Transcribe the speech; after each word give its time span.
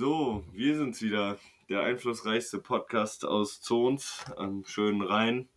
So, 0.00 0.42
wir 0.54 0.78
sind's 0.78 1.02
wieder. 1.02 1.36
Der 1.68 1.82
einflussreichste 1.82 2.56
Podcast 2.58 3.26
aus 3.26 3.60
Zons 3.60 4.24
am 4.38 4.64
schönen 4.64 5.02
Rhein. 5.02 5.50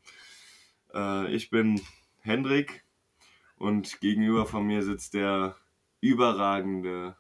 Äh, 0.94 1.34
ich 1.34 1.50
bin 1.50 1.80
Hendrik 2.20 2.84
und 3.56 4.02
gegenüber 4.02 4.46
von 4.46 4.68
mir 4.68 4.84
sitzt 4.84 5.14
der 5.14 5.56
überragende, 6.02 7.16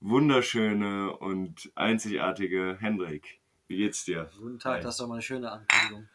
wunderschöne 0.00 1.16
und 1.16 1.70
einzigartige 1.76 2.78
Hendrik. 2.80 3.40
Wie 3.68 3.76
geht's 3.76 4.04
dir? 4.04 4.28
Guten 4.36 4.58
Tag, 4.58 4.78
Hi. 4.78 4.82
das 4.82 4.94
ist 4.94 5.00
doch 5.00 5.06
mal 5.06 5.14
eine 5.14 5.22
schöne 5.22 5.52
Ankündigung. 5.52 6.08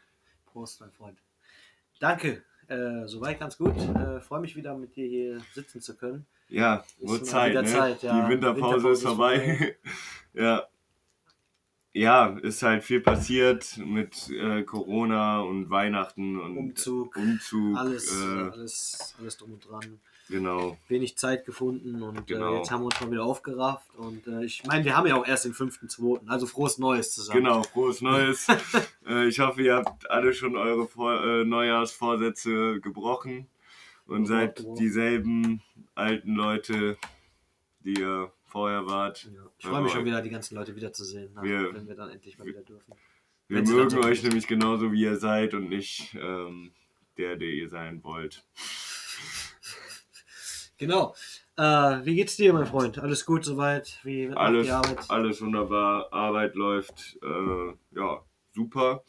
Prost, 0.44 0.82
mein 0.82 0.92
Freund. 0.92 1.18
Danke, 1.98 2.44
äh, 2.68 3.06
soweit 3.06 3.40
ganz 3.40 3.56
gut. 3.56 3.74
Äh, 3.74 4.20
Freue 4.20 4.42
mich 4.42 4.54
wieder 4.54 4.76
mit 4.76 4.96
dir 4.96 5.06
hier 5.08 5.40
sitzen 5.54 5.80
zu 5.80 5.96
können. 5.96 6.26
Ja, 6.50 6.84
Ist 6.98 7.08
wird 7.08 7.22
mal 7.22 7.24
Zeit, 7.24 7.54
ne? 7.54 7.64
Zeit, 7.64 8.02
ja. 8.02 8.26
Die 8.26 8.30
Winterpause, 8.30 8.62
Winterpause 8.62 8.90
ist 8.90 9.02
vorbei. 9.02 9.76
ja. 10.34 10.66
Ja, 11.94 12.38
ist 12.38 12.62
halt 12.62 12.84
viel 12.84 13.00
passiert 13.00 13.76
mit 13.76 14.30
äh, 14.30 14.62
Corona 14.62 15.40
und 15.40 15.68
Weihnachten 15.68 16.40
und 16.40 16.56
Umzug, 16.56 17.14
Umzug. 17.16 17.76
Alles, 17.76 18.10
äh, 18.18 18.24
alles, 18.50 19.14
alles 19.20 19.36
drum 19.36 19.52
und 19.52 19.68
dran. 19.68 20.00
genau. 20.26 20.78
Wenig 20.88 21.18
Zeit 21.18 21.44
gefunden 21.44 22.02
und 22.02 22.26
Genau. 22.26 22.54
äh, 22.54 22.56
jetzt 22.58 22.70
haben 22.70 22.80
wir 22.80 22.86
uns 22.86 22.98
mal 22.98 23.10
wieder 23.10 23.24
aufgerafft. 23.24 23.94
Und 23.96 24.26
äh, 24.26 24.42
ich 24.42 24.64
meine, 24.64 24.86
wir 24.86 24.96
haben 24.96 25.06
ja 25.06 25.16
auch 25.16 25.26
erst 25.26 25.44
den 25.44 25.52
5.2., 25.52 26.26
also 26.28 26.46
frohes 26.46 26.78
Neues 26.78 27.12
zusammen. 27.12 27.44
Genau, 27.44 27.62
frohes 27.62 28.00
Neues. 28.00 28.46
äh, 29.06 29.26
ich 29.28 29.38
hoffe, 29.40 29.60
ihr 29.60 29.74
habt 29.76 30.10
alle 30.10 30.32
schon 30.32 30.56
eure 30.56 30.86
Vor 30.86 31.22
äh, 31.22 31.44
Neujahrsvorsätze 31.44 32.80
gebrochen 32.80 33.48
und 34.06 34.24
seid 34.24 34.64
dieselben 34.78 35.60
alten 35.94 36.34
Leute, 36.36 36.96
die 37.84 38.00
ihr 38.00 38.32
vorher 38.52 38.86
wart. 38.86 39.24
Ja. 39.34 39.40
Ich 39.58 39.66
freue 39.66 39.82
mich 39.82 39.92
schon 39.92 40.04
wieder, 40.04 40.20
die 40.22 40.30
ganzen 40.30 40.54
Leute 40.54 40.76
wiederzusehen, 40.76 41.32
ne, 41.34 41.42
Wir- 41.42 41.74
wenn 41.74 41.88
wir 41.88 41.94
dann 41.96 42.10
endlich 42.10 42.38
mal 42.38 42.46
wieder 42.46 42.62
dürfen. 42.62 42.94
Wir 43.48 43.56
Wenn 43.58 43.66
sie 43.66 43.76
dann 43.76 43.86
mögen 43.88 44.04
euch 44.04 44.20
sind. 44.20 44.28
nämlich 44.28 44.46
genauso, 44.46 44.92
wie 44.92 45.00
ihr 45.02 45.16
seid 45.16 45.54
und 45.54 45.68
nicht 45.68 46.14
ähm, 46.14 46.72
der, 47.18 47.36
der 47.36 47.48
ihr 47.48 47.68
sein 47.68 48.04
wollt. 48.04 48.44
Genau. 50.78 51.14
Äh, 51.56 51.62
wie 52.04 52.16
geht's 52.16 52.34
dir, 52.36 52.52
mein 52.52 52.66
Freund? 52.66 52.98
Alles 52.98 53.24
gut 53.24 53.44
soweit? 53.44 54.00
Wie 54.02 54.28
Alles, 54.30 54.66
die 54.66 54.72
Arbeit? 54.72 54.98
alles 55.10 55.40
wunderbar, 55.40 56.12
Arbeit 56.12 56.56
läuft, 56.56 57.18
äh, 57.22 57.72
ja, 57.96 58.24
super. 58.52 59.04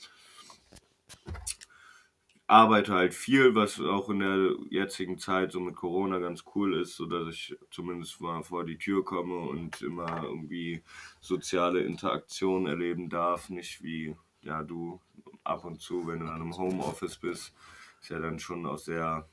Arbeite 2.53 2.93
halt 2.93 3.13
viel, 3.15 3.55
was 3.55 3.79
auch 3.79 4.09
in 4.09 4.19
der 4.19 4.55
jetzigen 4.69 5.17
Zeit 5.17 5.51
so 5.51 5.59
mit 5.59 5.75
Corona 5.75 6.19
ganz 6.19 6.43
cool 6.53 6.75
ist, 6.79 6.95
so 6.95 7.07
dass 7.07 7.27
ich 7.33 7.55
zumindest 7.71 8.21
mal 8.21 8.43
vor 8.43 8.63
die 8.63 8.77
Tür 8.77 9.03
komme 9.03 9.37
und 9.49 9.81
immer 9.81 10.23
irgendwie 10.23 10.83
soziale 11.19 11.81
Interaktion 11.81 12.67
erleben 12.67 13.09
darf, 13.09 13.49
nicht 13.49 13.83
wie 13.83 14.15
ja 14.43 14.61
du 14.61 15.01
ab 15.43 15.65
und 15.65 15.81
zu, 15.81 16.05
wenn 16.05 16.19
du 16.19 16.27
dann 16.27 16.41
im 16.41 16.55
Homeoffice 16.55 17.17
bist, 17.17 17.53
ist 17.99 18.09
ja 18.09 18.19
dann 18.19 18.37
schon 18.37 18.65
auch 18.67 18.77
sehr 18.77 19.27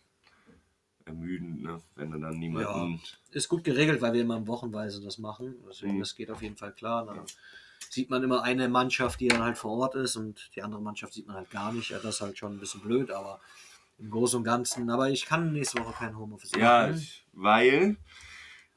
ermüdend, 1.04 1.62
ne? 1.62 1.80
wenn 1.96 2.10
du 2.10 2.18
dann 2.18 2.38
niemanden 2.38 3.00
ist 3.32 3.48
gut 3.48 3.64
geregelt, 3.64 4.00
weil 4.00 4.12
wir 4.12 4.20
immer 4.22 4.46
wochenweise 4.46 5.00
das 5.02 5.18
machen. 5.18 5.54
Deswegen, 5.68 5.96
Mhm. 5.96 6.00
das 6.00 6.14
geht 6.14 6.30
auf 6.30 6.42
jeden 6.42 6.56
Fall 6.56 6.72
klar. 6.72 7.06
Dann 7.06 7.20
sieht 7.88 8.10
man 8.10 8.22
immer 8.22 8.42
eine 8.42 8.68
Mannschaft, 8.68 9.20
die 9.20 9.28
dann 9.28 9.42
halt 9.42 9.56
vor 9.58 9.72
Ort 9.78 9.94
ist 9.94 10.16
und 10.16 10.50
die 10.54 10.62
andere 10.62 10.80
Mannschaft 10.82 11.14
sieht 11.14 11.26
man 11.26 11.36
halt 11.36 11.50
gar 11.50 11.72
nicht. 11.72 11.90
Ja, 11.90 11.98
das 11.98 12.16
ist 12.16 12.20
halt 12.20 12.38
schon 12.38 12.54
ein 12.54 12.60
bisschen 12.60 12.80
blöd, 12.82 13.10
aber 13.10 13.40
im 13.98 14.10
Großen 14.10 14.38
und 14.38 14.44
Ganzen. 14.44 14.88
Aber 14.90 15.10
ich 15.10 15.26
kann 15.26 15.52
nächste 15.52 15.80
Woche 15.80 15.94
kein 15.94 16.16
Homeoffice 16.18 16.52
Ja, 16.52 16.86
machen. 16.88 16.98
ich, 16.98 17.24
weil 17.32 17.96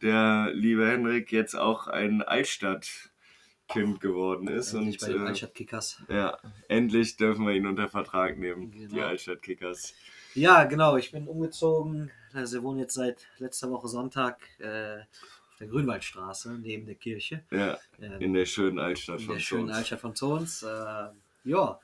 der 0.01 0.51
liebe 0.53 0.87
Henrik 0.87 1.31
jetzt 1.31 1.55
auch 1.55 1.87
ein 1.87 2.21
Altstadtkind 2.21 3.99
geworden 4.01 4.47
ist 4.47 4.73
Endlich 4.73 5.01
und 5.01 5.07
bei 5.07 5.13
den 5.13 5.23
äh, 5.23 5.27
Altstadt-Kickers. 5.29 6.01
ja, 6.09 6.37
endlich 6.67 7.17
dürfen 7.17 7.45
wir 7.45 7.53
ihn 7.53 7.65
unter 7.67 7.87
Vertrag 7.87 8.37
nehmen, 8.37 8.71
die 8.71 8.87
Genau. 8.87 9.03
Altstadtkickers. 9.03 9.93
Ja, 10.35 10.63
genau. 10.65 10.97
Ich 10.97 11.11
bin 11.11 11.27
umgezogen. 11.27 12.11
Also 12.33 12.57
wir 12.57 12.63
wohnen 12.63 12.79
jetzt 12.79 12.95
seit 12.95 13.27
letzter 13.37 13.69
Woche 13.69 13.87
Sonntag 13.87 14.39
äh, 14.59 14.99
auf 15.01 15.57
der 15.59 15.67
Grünwaldstraße 15.67 16.57
neben 16.59 16.85
der 16.85 16.95
Kirche. 16.95 17.43
Ja, 17.51 17.77
Ähm, 18.01 18.19
in 18.19 18.33
der 18.33 18.45
schönen 18.45 18.79
Altstadt 18.79 19.19
in 19.19 19.25
von 19.27 19.35
der 19.35 19.41
schönen 19.41 19.67
Zons. 19.67 19.77
Altstadt 19.77 19.99
von 19.99 20.15
Zons. 20.15 20.63
Äh, 20.63 21.09
ja, 21.45 21.79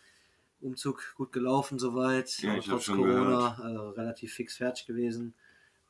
Umzug 0.62 1.14
gut 1.16 1.32
gelaufen 1.32 1.80
soweit. 1.80 2.40
Ja, 2.40 2.56
ich 2.56 2.66
trotz 2.66 2.86
schon 2.86 2.98
Corona 2.98 3.58
äh, 3.62 4.00
relativ 4.00 4.34
fix 4.34 4.58
fertig 4.58 4.88
gewesen. 4.88 5.34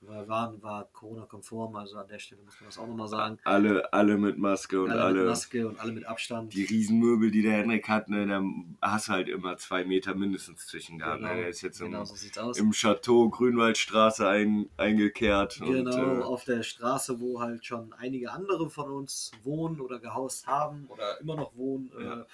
War, 0.02 0.28
war, 0.30 0.62
war 0.62 0.86
Corona-konform, 0.94 1.76
also 1.76 1.98
an 1.98 2.08
der 2.08 2.20
Stelle 2.20 2.42
muss 2.44 2.60
man 2.62 2.70
das 2.70 2.78
auch 2.78 2.88
nochmal 2.88 3.10
sagen. 3.10 3.38
Alle, 3.44 3.92
alle 3.92 4.18
mit 4.18 4.38
Maske 4.38 4.82
und 4.82 4.92
alle, 4.92 5.02
alle, 5.02 5.20
mit 5.20 5.28
Maske 5.28 5.68
und 5.68 5.80
alle 5.80 5.92
mit 5.92 6.06
Abstand. 6.06 6.54
die 6.54 6.64
Riesenmöbel, 6.64 7.32
die 7.32 7.42
der 7.42 7.54
Henrik 7.54 7.90
hat, 7.90 8.08
ne, 8.08 8.26
da 8.26 8.42
hast 8.82 9.10
du 9.10 9.12
halt 9.12 9.28
immer 9.28 9.58
zwei 9.58 9.84
Meter 9.84 10.16
mindestens 10.16 10.68
zwischen 10.68 11.00
gehabt. 11.00 11.22
Ne? 11.22 11.36
Der 11.36 11.50
ist 11.50 11.62
jetzt 11.62 11.82
im, 11.82 11.88
genau 11.88 12.06
so 12.06 12.16
sieht's 12.16 12.38
aus. 12.38 12.58
im 12.58 12.72
Chateau 12.72 13.30
Grünwaldstraße 13.30 14.28
ein, 14.28 14.70
eingekehrt. 14.78 15.60
Genau, 15.60 15.92
Und, 15.92 16.22
äh, 16.22 16.24
auf 16.24 16.46
der 16.46 16.64
Straße, 16.64 17.20
wo 17.20 17.42
halt 17.42 17.66
schon 17.66 17.92
einige 17.94 18.32
andere 18.32 18.70
von 18.70 18.90
uns 18.90 19.32
wohnen 19.44 19.82
oder 19.82 20.00
gehaust 20.00 20.48
haben 20.48 20.86
oder 20.88 21.20
immer 21.20 21.36
noch 21.36 21.56
wohnen. 21.58 21.92
Ja. 22.00 22.26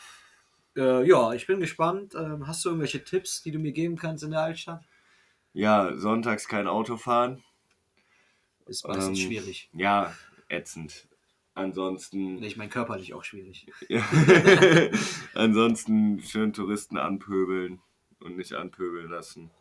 Äh, 0.75 1.01
äh, 1.01 1.07
ja, 1.07 1.33
ich 1.33 1.47
bin 1.47 1.59
gespannt. 1.59 2.13
Ähm, 2.13 2.47
hast 2.47 2.63
du 2.63 2.69
irgendwelche 2.69 3.03
Tipps, 3.03 3.41
die 3.41 3.51
du 3.51 3.57
mir 3.57 3.71
geben 3.71 3.95
kannst 3.95 4.23
in 4.23 4.31
der 4.31 4.41
Altstadt? 4.41 4.83
ja, 5.55 5.95
sonntags 5.95 6.47
kein 6.47 6.67
Auto 6.67 6.97
fahren. 6.97 7.41
Ist 8.65 8.87
meistens 8.87 9.19
Ähm, 9.19 9.25
schwierig. 9.27 9.69
Ja, 9.73 10.13
ätzend. 10.49 11.07
Ansonsten, 11.53 12.43
ich 12.43 12.57
meine 12.57 12.69
körperlich 12.69 13.13
auch 13.13 13.23
schwierig. 13.23 13.71
ansonsten 15.33 16.21
schön 16.21 16.51
Touristen 16.51 16.97
anpöbeln 16.97 17.81
und 18.19 18.35
nicht 18.35 18.53
anpöbeln 18.53 19.09
lassen. 19.09 19.51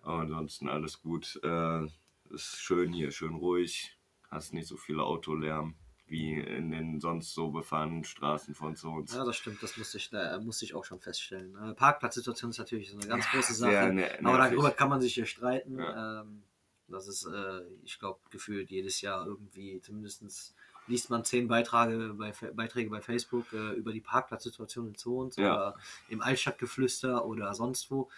Aber 0.00 0.20
ansonsten 0.20 0.68
alles 0.68 1.02
gut. 1.02 1.38
Äh, 1.42 1.86
ist 2.30 2.56
schön 2.60 2.92
hier, 2.92 3.10
schön 3.10 3.34
ruhig. 3.34 3.98
Hast 4.30 4.54
nicht 4.54 4.66
so 4.66 4.78
viel 4.78 5.00
Autolärm 5.00 5.74
wie 6.06 6.34
in 6.34 6.70
den 6.70 7.00
sonst 7.00 7.34
so 7.34 7.50
befahrenen 7.50 8.04
Straßen 8.04 8.54
von 8.54 8.76
Zons. 8.76 9.14
Ja, 9.14 9.24
das 9.24 9.36
stimmt, 9.36 9.62
das 9.62 9.76
musste 9.76 9.98
ich, 9.98 10.10
äh, 10.12 10.38
musste 10.40 10.64
ich 10.64 10.74
auch 10.74 10.84
schon 10.84 11.00
feststellen. 11.00 11.56
Äh, 11.56 11.74
Parkplatzsituation 11.74 12.50
ist 12.50 12.58
natürlich 12.58 12.90
so 12.90 12.98
eine 12.98 13.06
ganz 13.06 13.26
große 13.28 13.54
Sache. 13.54 13.78
aber 13.78 13.92
nervig. 13.92 14.20
darüber 14.22 14.70
kann 14.70 14.88
man 14.88 15.00
sich 15.00 15.14
hier 15.14 15.26
streiten. 15.26 15.78
Ja. 15.78 16.22
Ähm, 16.22 16.42
das 16.92 17.08
ist, 17.08 17.26
äh, 17.26 17.62
ich 17.84 17.98
glaube, 17.98 18.20
gefühlt 18.30 18.70
jedes 18.70 19.00
Jahr 19.00 19.26
irgendwie, 19.26 19.80
zumindest 19.80 20.54
liest 20.86 21.10
man 21.10 21.24
zehn 21.24 21.48
Beiträge 21.48 22.14
bei, 22.14 22.32
Beiträge 22.54 22.90
bei 22.90 23.00
Facebook 23.00 23.52
äh, 23.52 23.72
über 23.72 23.92
die 23.92 24.00
Parkplatzsituation 24.00 24.88
in 24.88 24.94
Zons 24.96 25.36
Ja. 25.36 25.52
oder 25.52 25.76
im 26.08 26.20
Altstadtgeflüster 26.20 27.24
oder 27.24 27.54
sonst 27.54 27.90
wo. 27.90 28.10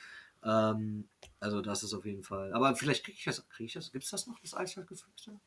Ähm, 0.42 1.08
also 1.40 1.60
das 1.60 1.82
ist 1.82 1.94
auf 1.94 2.04
jeden 2.04 2.22
Fall. 2.22 2.52
Aber 2.52 2.74
vielleicht 2.74 3.04
kriege 3.04 3.18
ich 3.18 3.24
das, 3.24 3.48
krieg 3.48 3.66
ich 3.66 3.72
das, 3.74 3.92
gibt 3.92 4.04
es 4.04 4.10
das 4.10 4.26
noch, 4.26 4.38
das 4.40 4.54
Altstadtgeflüster? 4.54 5.40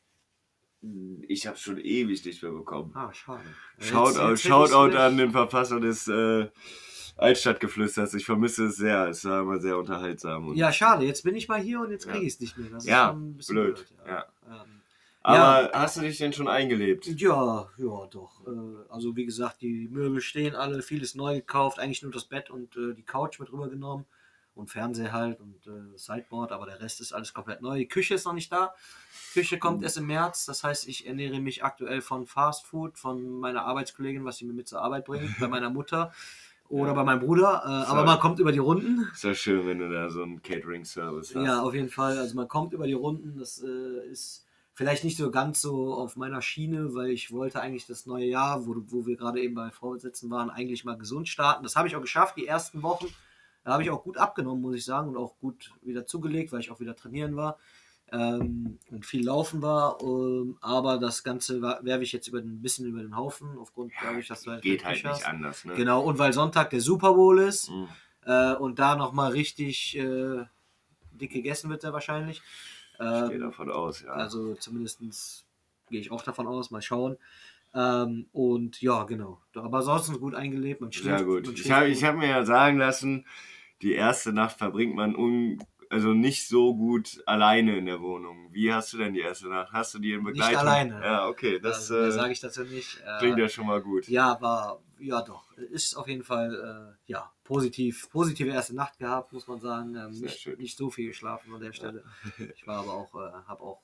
Ich 1.26 1.46
habe 1.46 1.56
schon 1.56 1.78
ewig 1.78 2.24
nicht 2.24 2.42
mehr 2.42 2.52
bekommen. 2.52 2.92
Ah, 2.94 3.12
schade. 3.12 3.42
Shoutout, 3.78 4.30
jetzt 4.30 4.42
Shoutout 4.42 4.96
an 4.96 5.16
den 5.16 5.32
Verfasser 5.32 5.80
des 5.80 6.06
äh, 6.08 6.48
Altstadtgeflüsters. 7.16 8.14
Ich 8.14 8.24
vermisse 8.24 8.66
es 8.66 8.76
sehr. 8.76 9.08
Es 9.08 9.24
war 9.24 9.42
immer 9.42 9.58
sehr 9.58 9.76
unterhaltsam. 9.76 10.54
Ja, 10.54 10.72
schade. 10.72 11.04
Jetzt 11.04 11.22
bin 11.24 11.34
ich 11.34 11.48
mal 11.48 11.60
hier 11.60 11.80
und 11.80 11.90
jetzt 11.90 12.06
Ja. 12.06 12.12
kriege 12.12 12.26
ich 12.26 12.34
es 12.34 12.40
nicht 12.40 12.56
mehr. 12.56 12.70
Das 12.70 12.84
ist 12.84 12.90
Ja, 12.90 13.08
schon 13.10 13.30
ein 13.30 13.36
bisschen 13.36 13.54
blöd, 13.56 13.74
blöd. 13.74 13.86
ja. 14.06 14.24
Ähm, 14.46 14.80
Aber 15.22 15.70
hast 15.74 15.96
du 15.96 16.00
dich 16.02 16.16
denn 16.18 16.32
schon 16.32 16.46
eingelebt? 16.48 17.06
ja, 17.06 17.68
ja, 17.76 18.06
doch. 18.06 18.46
Äh, 18.46 18.90
also 18.92 19.16
wie 19.16 19.26
gesagt, 19.26 19.60
die 19.62 19.88
Möbel 19.90 20.20
stehen 20.20 20.54
alle, 20.54 20.80
vieles 20.80 21.16
neu 21.16 21.34
gekauft, 21.34 21.80
eigentlich 21.80 22.02
nur 22.02 22.12
das 22.12 22.24
Bett 22.24 22.50
und 22.50 22.76
äh, 22.76 22.94
die 22.94 23.02
Couch 23.02 23.40
mit 23.40 23.52
rübergenommen 23.52 24.06
und 24.58 24.70
Fernseher 24.70 25.12
halt 25.12 25.40
und 25.40 25.66
äh, 25.66 25.96
Sideboard, 25.96 26.52
aber 26.52 26.66
der 26.66 26.80
Rest 26.80 27.00
ist 27.00 27.12
alles 27.12 27.32
komplett 27.32 27.62
neu. 27.62 27.78
Die 27.78 27.88
Küche 27.88 28.14
ist 28.14 28.24
noch 28.26 28.32
nicht 28.32 28.52
da. 28.52 28.74
Küche 29.32 29.58
kommt 29.58 29.82
erst 29.82 29.98
im 29.98 30.06
März, 30.06 30.46
das 30.46 30.64
heißt, 30.64 30.88
ich 30.88 31.06
ernähre 31.06 31.40
mich 31.40 31.62
aktuell 31.64 32.00
von 32.00 32.26
Fast 32.26 32.66
Food, 32.66 32.98
von 32.98 33.38
meiner 33.40 33.64
Arbeitskollegin, 33.64 34.24
was 34.24 34.38
sie 34.38 34.44
mir 34.46 34.54
mit 34.54 34.68
zur 34.68 34.82
Arbeit 34.82 35.04
bringt, 35.04 35.38
bei 35.38 35.48
meiner 35.48 35.70
Mutter 35.70 36.12
oder 36.68 36.88
Ja. 36.88 36.92
bei 36.94 37.04
meinem 37.04 37.20
Bruder, 37.20 37.62
äh, 37.64 37.90
aber 37.90 38.04
man 38.04 38.18
kommt 38.20 38.40
über 38.40 38.52
die 38.52 38.58
Runden. 38.58 39.08
Ist 39.12 39.24
ja 39.24 39.34
schön, 39.34 39.66
wenn 39.66 39.78
du 39.78 39.90
da 39.90 40.10
so 40.10 40.22
einen 40.22 40.42
Catering-Service 40.42 41.34
hast. 41.34 41.44
Ja, 41.46 41.62
auf 41.62 41.74
jeden 41.74 41.88
Fall. 41.88 42.18
Also 42.18 42.34
man 42.36 42.48
kommt 42.48 42.72
über 42.74 42.86
die 42.86 42.92
Runden. 42.94 43.38
Das 43.38 43.62
äh, 43.62 44.06
ist 44.10 44.44
vielleicht 44.74 45.02
nicht 45.04 45.16
so 45.16 45.30
ganz 45.30 45.60
so 45.60 45.94
auf 45.94 46.16
meiner 46.16 46.42
Schiene, 46.42 46.94
weil 46.94 47.10
ich 47.10 47.32
wollte 47.32 47.60
eigentlich 47.60 47.86
das 47.86 48.06
neue 48.06 48.26
Jahr, 48.26 48.66
wo, 48.66 48.74
wo 48.88 49.06
wir 49.06 49.16
gerade 49.16 49.40
eben 49.40 49.54
bei 49.54 49.70
Vorsitzenden 49.70 50.36
waren, 50.36 50.50
eigentlich 50.50 50.84
mal 50.84 50.98
gesund 50.98 51.28
starten. 51.28 51.62
Das 51.62 51.74
habe 51.74 51.88
ich 51.88 51.96
auch 51.96 52.02
geschafft, 52.02 52.36
die 52.36 52.46
ersten 52.46 52.82
Wochen. 52.82 53.06
Da 53.68 53.74
habe 53.74 53.82
ich 53.82 53.90
auch 53.90 54.02
gut 54.02 54.16
abgenommen, 54.16 54.62
muss 54.62 54.76
ich 54.76 54.84
sagen, 54.86 55.10
und 55.10 55.18
auch 55.18 55.38
gut 55.40 55.72
wieder 55.82 56.06
zugelegt, 56.06 56.52
weil 56.52 56.60
ich 56.60 56.70
auch 56.70 56.80
wieder 56.80 56.96
trainieren 56.96 57.36
war 57.36 57.58
ähm, 58.10 58.78
und 58.90 59.04
viel 59.04 59.22
laufen 59.26 59.60
war. 59.60 60.00
Ähm, 60.00 60.56
aber 60.62 60.96
das 60.96 61.22
Ganze 61.22 61.60
werfe 61.60 62.02
ich 62.02 62.12
jetzt 62.12 62.28
über, 62.28 62.40
den- 62.40 62.54
ein 62.54 62.62
bisschen 62.62 62.86
über 62.86 63.02
den 63.02 63.14
Haufen, 63.14 63.58
aufgrund, 63.58 63.92
dadurch, 64.02 64.26
dass 64.26 64.44
du 64.44 64.52
halt 64.52 64.62
Geht 64.62 64.86
halt 64.86 64.94
nicht 64.96 65.04
hast. 65.04 65.26
anders, 65.26 65.66
ne? 65.66 65.74
Genau, 65.74 66.00
und 66.02 66.18
weil 66.18 66.32
Sonntag 66.32 66.70
der 66.70 66.80
Super 66.80 67.12
Bowl 67.12 67.40
ist 67.40 67.68
Mhm. 67.70 67.88
äh, 68.24 68.54
und 68.54 68.78
da 68.78 68.96
nochmal 68.96 69.32
richtig 69.32 69.98
äh, 69.98 70.46
dick 71.12 71.32
gegessen 71.32 71.68
wird, 71.68 71.82
sehr 71.82 71.92
wahrscheinlich. 71.92 72.38
Ich 72.94 73.00
gehe 73.00 73.34
Ähm, 73.34 73.40
davon 73.40 73.70
aus, 73.70 74.00
ja. 74.00 74.12
also 74.14 74.54
zumindest 74.54 75.44
gehe 75.90 76.00
ich 76.00 76.10
auch 76.10 76.22
davon 76.22 76.46
aus, 76.46 76.70
mal 76.70 76.80
schauen. 76.80 77.18
Ähm, 77.74 78.28
und 78.32 78.80
ja, 78.80 79.04
genau. 79.04 79.42
Aber 79.54 79.76
ansonsten 79.78 80.18
gut 80.18 80.34
eingelebt. 80.34 80.80
Man 80.80 80.90
schläft, 80.90 81.18
Sehr 81.18 81.26
gut. 81.26 81.44
Man 81.44 81.54
Ich 81.54 81.70
habe 81.70 81.94
hab 81.94 82.16
mir 82.16 82.28
ja 82.28 82.44
sagen 82.46 82.78
lassen, 82.78 83.26
die 83.82 83.92
erste 83.92 84.32
Nacht 84.32 84.58
verbringt 84.58 84.94
man 84.94 85.14
un, 85.14 85.62
also 85.90 86.12
nicht 86.12 86.48
so 86.48 86.74
gut 86.74 87.22
alleine 87.26 87.76
in 87.78 87.86
der 87.86 88.00
Wohnung. 88.00 88.48
Wie 88.52 88.72
hast 88.72 88.92
du 88.92 88.98
denn 88.98 89.14
die 89.14 89.20
erste 89.20 89.48
Nacht? 89.48 89.72
Hast 89.72 89.94
du 89.94 89.98
die 89.98 90.12
in 90.12 90.24
Begleitung? 90.24 90.58
alleine. 90.58 91.00
Ja, 91.02 91.28
okay, 91.28 91.58
das 91.60 91.90
also, 91.90 91.96
äh, 91.96 92.12
sage 92.12 92.32
ich 92.32 92.40
dazu 92.40 92.64
nicht. 92.64 93.00
Äh, 93.06 93.18
klingt 93.18 93.38
ja 93.38 93.48
schon 93.48 93.66
mal 93.66 93.80
gut. 93.80 94.08
Ja, 94.08 94.38
war, 94.40 94.80
ja 94.98 95.22
doch. 95.22 95.50
Ist 95.56 95.96
auf 95.96 96.08
jeden 96.08 96.24
Fall, 96.24 96.96
äh, 97.06 97.10
ja, 97.10 97.30
positiv, 97.44 98.10
positive 98.10 98.50
erste 98.50 98.74
Nacht 98.74 98.98
gehabt, 98.98 99.32
muss 99.32 99.46
man 99.46 99.60
sagen. 99.60 99.94
Ähm, 99.94 100.10
nicht, 100.10 100.40
schön. 100.40 100.58
nicht 100.58 100.76
so 100.76 100.90
viel 100.90 101.08
geschlafen 101.08 101.54
an 101.54 101.60
der 101.60 101.72
Stelle. 101.72 102.04
Ich 102.54 102.66
war 102.66 102.80
aber 102.80 102.92
auch, 102.94 103.14
äh, 103.14 103.32
habe 103.46 103.62
auch 103.62 103.80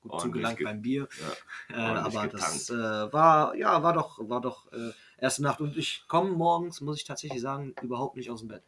gut 0.00 0.12
Ordentlich 0.12 0.30
zugelangt 0.32 0.58
ge- 0.58 0.64
beim 0.66 0.82
Bier. 0.82 1.08
Ja. 1.20 1.76
Äh, 1.76 1.98
aber 1.98 2.28
das 2.28 2.68
getankt. 2.68 2.70
äh, 2.70 3.12
war, 3.12 3.54
ja, 3.56 3.82
war 3.82 3.92
doch, 3.92 4.18
war 4.28 4.40
doch 4.40 4.70
äh, 4.72 4.92
erste 5.18 5.42
Nacht. 5.42 5.60
Und 5.60 5.76
ich 5.76 6.04
komme 6.06 6.30
morgens, 6.30 6.80
muss 6.80 6.96
ich 6.98 7.04
tatsächlich 7.04 7.40
sagen, 7.40 7.74
überhaupt 7.82 8.16
nicht 8.16 8.30
aus 8.30 8.40
dem 8.40 8.48
Bett. 8.48 8.62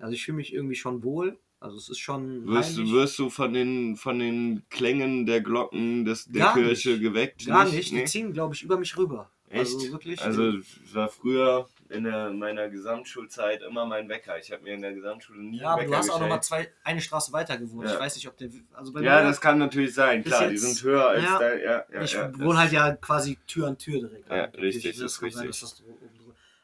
Also 0.00 0.14
ich 0.14 0.24
fühle 0.24 0.36
mich 0.36 0.52
irgendwie 0.52 0.74
schon 0.74 1.02
wohl. 1.02 1.38
Also 1.60 1.76
es 1.76 1.90
ist 1.90 1.98
schon 1.98 2.46
Wirst 2.46 2.78
du, 2.78 2.90
wirst 2.90 3.18
du 3.18 3.28
von 3.28 3.52
den, 3.52 3.94
von 3.96 4.18
den 4.18 4.62
Klängen 4.70 5.26
der 5.26 5.42
Glocken 5.42 6.06
des, 6.06 6.24
der 6.24 6.40
Gar 6.44 6.54
Kirche 6.54 6.90
nicht. 6.92 7.02
geweckt? 7.02 7.46
Gar 7.46 7.66
nicht, 7.66 7.90
die 7.90 7.96
Nee? 7.96 8.04
ziehen, 8.06 8.32
glaube 8.32 8.54
ich, 8.54 8.62
über 8.62 8.78
mich 8.78 8.96
rüber. 8.96 9.30
Echt? 9.50 9.60
Also 9.74 9.92
wirklich. 9.92 10.22
Also 10.22 10.56
es 10.58 10.94
war 10.94 11.08
früher 11.08 11.68
in 11.90 12.04
der, 12.04 12.30
meiner 12.30 12.68
Gesamtschulzeit 12.70 13.62
immer 13.62 13.84
mein 13.84 14.08
Wecker. 14.08 14.38
Ich 14.38 14.52
habe 14.52 14.62
mir 14.62 14.74
in 14.74 14.80
der 14.80 14.92
Gesamtschule 14.94 15.42
nie 15.42 15.58
ja, 15.58 15.70
aber 15.70 15.80
einen 15.82 15.90
du 15.90 15.90
Wecker 15.90 15.98
hast 15.98 16.10
auch 16.10 16.20
noch 16.20 16.28
mal 16.28 16.38
gestellt. 16.38 16.68
zwei, 16.68 16.88
eine 16.88 17.00
Straße 17.00 17.32
weiter 17.32 17.58
gewohnt. 17.58 17.88
Ja. 17.88 17.94
Ich 17.94 18.00
weiß 18.00 18.14
nicht, 18.14 18.28
ob 18.28 18.36
der. 18.36 18.48
Also 18.72 18.92
bei 18.92 19.02
Ja, 19.02 19.22
das 19.22 19.40
kann 19.40 19.58
natürlich 19.58 19.92
sein. 19.92 20.22
Klar, 20.22 20.46
die 20.46 20.52
jetzt- 20.54 20.62
sind 20.62 20.82
höher 20.88 21.08
als 21.08 21.24
ja, 21.24 21.38
dein. 21.38 21.60
Ja, 21.60 21.84
ja, 21.92 22.02
ich 22.02 22.16
wohne 22.38 22.58
halt 22.58 22.72
ja 22.72 22.92
quasi 22.94 23.38
Tür 23.46 23.66
an 23.66 23.76
Tür 23.76 23.98
direkt. 23.98 24.28
Ja, 24.30 24.44
Also 24.44 24.58
richtig, 24.60 24.96
das 24.96 25.00
ist 25.12 25.20
kann 25.20 25.30
sein, 25.32 25.46
richtig. 25.48 25.60
dass 25.60 25.76
das 25.78 25.82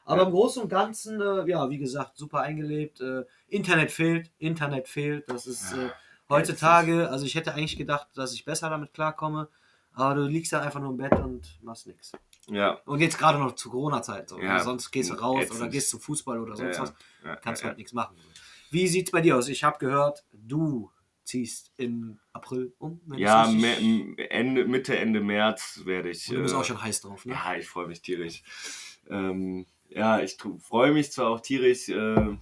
Aber 0.07 0.23
im 0.23 0.31
Großen 0.31 0.63
und 0.63 0.69
Ganzen, 0.69 1.21
äh, 1.21 1.49
ja, 1.49 1.69
wie 1.69 1.79
gesagt, 1.79 2.17
super 2.17 2.41
eingelebt. 2.41 3.01
Äh, 3.01 3.25
Internet 3.49 3.91
fehlt, 3.91 4.31
Internet 4.39 4.89
fehlt. 4.89 5.29
Das 5.29 5.47
ist 5.47 5.73
äh, 5.73 5.91
heutzutage, 6.29 7.11
also 7.11 7.27
ich 7.27 7.35
hätte 7.35 7.53
eigentlich 7.53 7.77
gedacht, 7.77 8.09
dass 8.15 8.33
ich 8.33 8.45
besser 8.45 8.71
damit 8.71 8.95
klarkomme. 8.95 9.49
Aber 9.93 10.15
du 10.15 10.27
liegst 10.27 10.53
dann 10.53 10.63
einfach 10.63 10.81
nur 10.81 10.91
im 10.91 10.97
Bett 10.97 11.13
und 11.13 11.59
machst 11.63 11.87
nichts. 11.87 12.13
Ja, 12.49 12.81
Und 12.85 13.01
jetzt 13.01 13.19
gerade 13.19 13.39
noch 13.39 13.55
zu 13.57 13.71
Corona-Zeit. 13.71 14.29
So. 14.29 14.41
Ja, 14.41 14.61
sonst 14.61 14.91
gehst 14.93 15.11
du 15.11 15.15
raus 15.15 15.43
ätzend. 15.43 15.61
oder 15.61 15.71
gehst 15.71 15.91
zum 15.91 16.01
Fußball 16.01 16.39
oder 16.39 16.55
sonst 16.55 16.77
ja, 16.77 16.83
was. 16.83 16.95
ja, 17.25 17.37
Kannst 17.37 17.65
halt 17.65 17.77
nichts 17.77 17.93
machen. 17.93 18.17
Wie 18.71 18.87
sieht's 18.87 19.11
bei 19.11 19.21
dir 19.21 19.37
aus? 19.37 19.49
Ich 19.49 19.65
habe 19.65 19.79
gehört, 19.79 20.25
du 20.33 20.91
ziehst 21.25 21.73
im 21.77 22.21
April 22.33 22.73
um. 22.79 23.01
wenn 23.07 23.19
Ja, 23.19 23.45
Ende, 23.47 24.65
Mitte, 24.67 24.97
Ende 24.97 25.21
März 25.21 25.83
werde 25.85 26.11
ich. 26.11 26.29
Und 26.29 26.37
du 26.37 26.43
bist 26.43 26.55
äh, 26.55 26.59
auch 26.59 26.65
schon 26.65 26.81
heiß 26.81 27.01
drauf, 27.01 27.25
ne? 27.27 27.33
Ja, 27.35 27.57
ich 27.57 27.67
freue 27.67 27.89
mich 27.89 28.01
tierisch. 28.01 28.43
Ähm, 29.09 29.67
ja, 29.89 30.21
ich 30.21 30.37
freue 30.61 30.93
mich 30.93 31.13
zwar 31.13 31.29
auch 31.31 31.41
tierisch, 31.41 31.89
äh, 31.89 32.37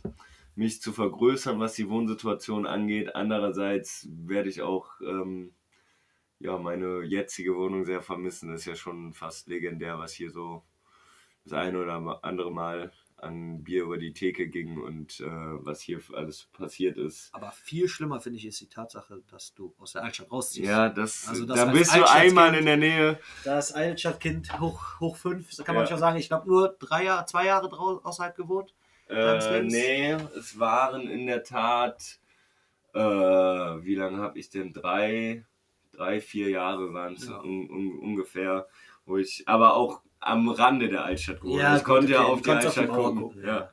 mich 0.57 0.81
zu 0.81 0.93
vergrößern, 0.93 1.59
was 1.59 1.75
die 1.75 1.89
Wohnsituation 1.89 2.67
angeht. 2.67 3.15
Andererseits 3.15 4.09
werde 4.11 4.49
ich 4.49 4.63
auch 4.63 5.01
ähm, 5.01 5.55
ja, 6.39 6.59
meine 6.59 7.03
jetzige 7.03 7.57
Wohnung 7.57 7.85
sehr 7.85 8.03
vermissen. 8.03 8.51
Das 8.51 8.61
ist 8.61 8.67
ja 8.67 8.77
schon 8.77 9.15
fast 9.15 9.49
legendär, 9.49 9.99
was 9.99 10.13
hier 10.13 10.31
so 10.31 10.63
das 11.45 11.55
eine 11.55 11.81
oder 11.81 12.21
andere 12.25 12.53
Mal 12.53 12.93
an 13.25 13.65
Bier 13.65 13.85
über 13.85 13.99
die 13.99 14.13
Theke 14.13 14.49
ging 14.49 14.81
und 14.81 15.21
äh, 15.21 15.25
was 15.27 15.81
hier 15.81 16.01
alles 16.13 16.45
passiert 16.53 16.97
ist. 16.99 17.35
Aber 17.35 17.51
viel 17.51 17.89
schlimmer 17.89 18.21
finde 18.21 18.39
ich 18.39 18.47
ist 18.47 18.61
die 18.61 18.69
Tatsache, 18.69 19.23
dass 19.31 19.55
du 19.55 19.75
aus 19.79 19.93
der 19.93 20.03
Altstadt 20.05 20.31
rausziehst. 20.31 20.69
Ja, 20.69 20.89
das, 20.89 21.27
Also 21.29 21.47
da 21.47 21.65
bist 21.67 21.95
du 21.95 22.09
einmal 22.09 22.55
in 22.55 22.67
der 22.67 22.77
Nähe. 22.77 23.19
Das 23.45 23.73
Altstadtkind 23.73 24.61
hoch, 24.61 25.01
hoch 25.01 25.17
fünf, 25.17 25.53
so 25.53 25.65
kann 25.65 25.75
man 25.75 25.85
Ja. 25.85 25.91
schon 25.91 25.99
sagen. 25.99 26.17
Ich 26.19 26.29
glaube 26.29 26.49
nur 26.49 26.77
drei 26.79 27.05
Jahre, 27.05 27.27
zwei 27.27 27.47
Jahre 27.47 27.71
außerhalb 27.79 28.37
gewohnt. 28.37 28.75
Äh, 29.09 29.63
nee, 29.63 30.13
es 30.37 30.59
waren 30.59 31.09
in 31.09 31.27
der 31.27 31.43
Tat, 31.45 32.19
äh, 32.95 32.99
wie 33.01 33.95
lange 33.97 34.19
habe 34.19 34.39
ich 34.39 34.49
denn? 34.51 34.73
Drei, 34.73 35.45
drei, 35.93 36.21
vier 36.21 36.49
Jahre 36.51 36.93
waren 36.95 37.15
es 37.15 37.27
Ja. 37.27 37.41
un, 37.41 37.69
un, 37.71 37.99
ungefähr, 37.99 38.67
wo 39.05 39.19
ich, 39.19 39.47
aber 39.47 39.75
auch 39.77 40.01
am 40.25 40.49
Rande 40.49 40.89
der 40.89 41.05
Altstadt 41.05 41.41
gewohnt. 41.41 41.61
Ja, 41.61 41.77
ich 41.77 41.85
konnte 41.85 42.13
ja 42.13 42.23
okay. 42.23 42.33
auf 42.33 42.43
Du 42.43 42.45
die 42.45 42.51
Altstadt 42.51 42.89
Mauer 42.89 43.15
gucken. 43.15 43.45
Ja. 43.45 43.71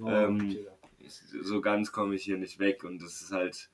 Ja. 0.00 0.24
Ähm, 0.24 0.50
ja. 0.50 0.58
Ich, 0.98 1.14
so 1.42 1.60
ganz 1.60 1.92
komme 1.92 2.14
ich 2.14 2.24
hier 2.24 2.38
nicht 2.38 2.58
weg 2.58 2.84
und 2.84 3.02
das 3.02 3.20
ist 3.20 3.32
halt, 3.32 3.70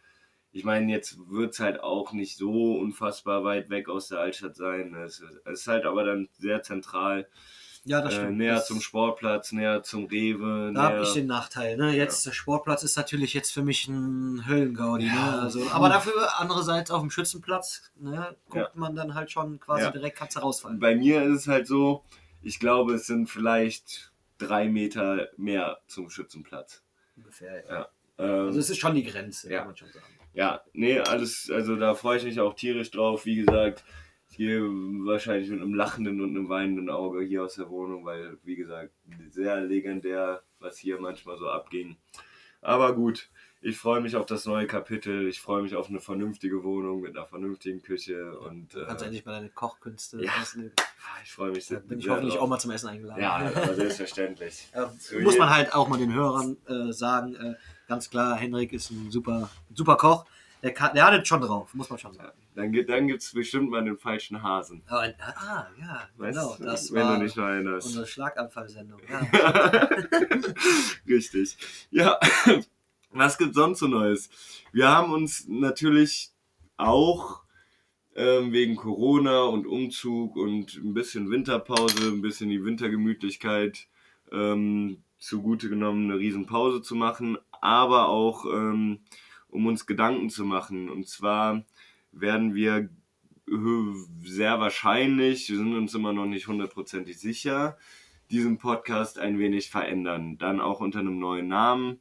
ich 0.52 0.64
meine, 0.64 0.90
jetzt 0.92 1.18
wird 1.30 1.52
es 1.52 1.60
halt 1.60 1.80
auch 1.80 2.12
nicht 2.12 2.36
so 2.36 2.78
unfassbar 2.78 3.44
weit 3.44 3.70
weg 3.70 3.88
aus 3.88 4.08
der 4.08 4.20
Altstadt 4.20 4.56
sein. 4.56 4.94
Es 4.94 5.22
ist 5.44 5.66
halt 5.66 5.84
aber 5.84 6.04
dann 6.04 6.28
sehr 6.38 6.62
zentral, 6.62 7.28
ja, 7.84 8.00
das 8.00 8.14
äh, 8.14 8.16
stimmt. 8.18 8.38
näher 8.38 8.54
das, 8.56 8.66
zum 8.66 8.80
Sportplatz, 8.80 9.52
näher 9.52 9.82
zum 9.82 10.06
Rewe. 10.06 10.72
Da 10.74 10.82
habe 10.82 11.02
ich 11.02 11.12
den 11.12 11.26
Nachteil. 11.26 11.76
Ne? 11.76 11.94
Jetzt 11.96 12.26
der 12.26 12.32
Sportplatz 12.32 12.82
ist 12.82 12.96
natürlich 12.96 13.34
jetzt 13.34 13.52
für 13.52 13.62
mich 13.62 13.88
ein 13.88 14.46
Höllengaudi. 14.46 15.06
Ja. 15.06 15.14
Ne? 15.36 15.42
Also, 15.42 15.68
aber 15.70 15.88
dafür 15.88 16.38
andererseits 16.38 16.90
auf 16.90 17.00
dem 17.00 17.10
Schützenplatz 17.10 17.90
ne, 17.98 18.36
guckt 18.48 18.76
man 18.76 18.94
dann 18.94 19.14
halt 19.14 19.30
schon 19.30 19.58
quasi 19.60 19.84
Ja. 19.84 19.90
direkt, 19.90 20.18
kannst 20.18 20.36
du 20.36 20.40
rausfallen. 20.40 20.78
Bei 20.78 20.94
mir 20.94 21.22
ist 21.22 21.40
es 21.42 21.48
halt 21.48 21.66
so, 21.66 22.04
ich 22.42 22.58
glaube, 22.60 22.94
es 22.94 23.06
sind 23.06 23.28
vielleicht 23.28 24.12
drei 24.38 24.68
Meter 24.68 25.28
mehr 25.36 25.78
zum 25.86 26.10
Schützenplatz. 26.10 26.82
Ungefähr, 27.16 27.64
ja. 27.66 27.74
Ja. 27.74 27.88
Ähm, 28.18 28.46
Also 28.46 28.58
es 28.60 28.70
ist 28.70 28.78
schon 28.78 28.94
die 28.94 29.04
Grenze, 29.04 29.50
Ja. 29.50 29.58
kann 29.58 29.68
man 29.68 29.76
schon 29.76 29.92
sagen. 29.92 30.06
ja, 30.34 30.60
nee, 30.72 30.98
alles, 31.00 31.50
also 31.52 31.74
da 31.76 31.94
freue 31.94 32.18
ich 32.18 32.24
mich 32.24 32.38
auch 32.40 32.54
tierisch 32.54 32.90
drauf. 32.90 33.24
Wie 33.26 33.36
gesagt, 33.36 33.84
hier 34.38 34.62
wahrscheinlich 34.62 35.50
mit 35.50 35.60
einem 35.60 35.74
lachenden 35.74 36.20
und 36.20 36.30
einem 36.30 36.48
weinenden 36.48 36.90
Auge 36.90 37.22
hier 37.24 37.42
aus 37.42 37.56
der 37.56 37.68
Wohnung, 37.70 38.04
weil, 38.04 38.38
wie 38.44 38.54
gesagt, 38.54 38.92
sehr 39.30 39.60
legendär, 39.60 40.42
was 40.60 40.78
hier 40.78 41.00
manchmal 41.00 41.36
so 41.38 41.48
abging. 41.48 41.96
Aber 42.62 42.94
gut, 42.94 43.28
ich 43.60 43.76
freue 43.76 44.00
mich 44.00 44.14
auf 44.14 44.26
das 44.26 44.46
neue 44.46 44.68
Kapitel. 44.68 45.26
Ich 45.26 45.40
freue 45.40 45.62
mich 45.62 45.74
auf 45.74 45.88
eine 45.88 45.98
vernünftige 45.98 46.62
Wohnung 46.62 47.00
mit 47.00 47.16
einer 47.16 47.26
vernünftigen 47.26 47.82
Küche 47.82 48.38
und 48.38 48.72
Du 48.74 48.86
kannst 48.86 49.02
äh, 49.02 49.06
endlich 49.06 49.24
mal 49.24 49.32
deine 49.32 49.48
Kochkünste 49.48 50.22
ja. 50.22 50.30
ausleben. 50.40 50.72
ich 51.24 51.32
freue 51.32 51.50
mich 51.50 51.66
Da 51.66 51.74
sehr. 51.74 51.80
bin 51.80 51.98
ich 51.98 52.08
hoffentlich 52.08 52.34
drauf. 52.34 52.44
auch 52.44 52.48
mal 52.48 52.58
zum 52.60 52.70
Essen 52.70 52.88
eingeladen. 52.90 53.20
Ja, 53.20 53.32
aber 53.34 53.74
selbstverständlich. 53.74 54.68
Ja, 54.74 54.92
Zu 55.00 55.18
muss 55.18 55.36
man 55.36 55.50
halt 55.50 55.74
auch 55.74 55.88
mal 55.88 55.98
den 55.98 56.14
Hörern 56.14 56.56
äh, 56.68 56.92
sagen, 56.92 57.34
äh, 57.34 57.54
ganz 57.88 58.08
klar, 58.08 58.36
Henrik 58.36 58.72
ist 58.72 58.90
ein 58.92 59.10
super, 59.10 59.50
super 59.74 59.96
Koch. 59.96 60.24
Der, 60.62 60.72
kann, 60.74 60.94
der 60.94 61.06
hat 61.06 61.20
es 61.20 61.26
schon 61.26 61.40
drauf, 61.40 61.74
muss 61.74 61.90
man 61.90 61.98
schon 61.98 62.12
sagen. 62.14 62.38
Dann, 62.58 62.72
gibt- 62.72 62.90
dann 62.90 63.06
gibt 63.06 63.22
es 63.22 63.32
bestimmt 63.32 63.70
mal 63.70 63.84
den 63.84 63.96
falschen 63.96 64.42
Hasen. 64.42 64.82
Aber, 64.88 65.02
ah, 65.20 65.66
ja, 65.80 66.08
Weißt 66.16 66.36
genau. 66.38 66.56
Das 66.58 66.92
wenn 66.92 67.02
war 67.02 67.18
du 67.18 67.24
noch 67.24 67.36
erinnerst. 67.36 67.86
unsere 67.86 68.06
Schlaganfallsendung. 68.06 69.00
Ja. 69.08 69.88
Richtig. 71.06 71.56
Ja, 71.90 72.18
was 73.12 73.38
gibt 73.38 73.54
sonst 73.54 73.78
so 73.78 73.86
Neues? 73.86 74.28
Wir 74.72 74.88
haben 74.88 75.12
uns 75.12 75.46
natürlich 75.48 76.30
auch 76.76 77.42
ähm, 78.16 78.52
wegen 78.52 78.74
Corona 78.76 79.42
und 79.42 79.66
Umzug 79.66 80.36
und 80.36 80.74
ein 80.76 80.94
bisschen 80.94 81.30
Winterpause, 81.30 82.08
ein 82.08 82.22
bisschen 82.22 82.50
die 82.50 82.64
Wintergemütlichkeit 82.64 83.86
ähm, 84.32 85.02
zugute 85.18 85.68
genommen, 85.68 86.10
eine 86.10 86.18
Riesenpause 86.18 86.82
zu 86.82 86.94
machen, 86.96 87.38
aber 87.60 88.08
auch 88.08 88.44
ähm, 88.46 89.00
um 89.48 89.66
uns 89.66 89.86
Gedanken 89.86 90.28
zu 90.30 90.44
machen. 90.44 90.90
Und 90.90 91.08
zwar 91.08 91.64
werden 92.12 92.54
wir 92.54 92.88
sehr 94.24 94.60
wahrscheinlich, 94.60 95.48
wir 95.48 95.56
sind 95.56 95.74
uns 95.74 95.94
immer 95.94 96.12
noch 96.12 96.26
nicht 96.26 96.48
hundertprozentig 96.48 97.18
sicher, 97.18 97.78
diesen 98.30 98.58
Podcast 98.58 99.18
ein 99.18 99.38
wenig 99.38 99.70
verändern. 99.70 100.36
Dann 100.38 100.60
auch 100.60 100.80
unter 100.80 100.98
einem 100.98 101.18
neuen 101.18 101.48
Namen. 101.48 102.00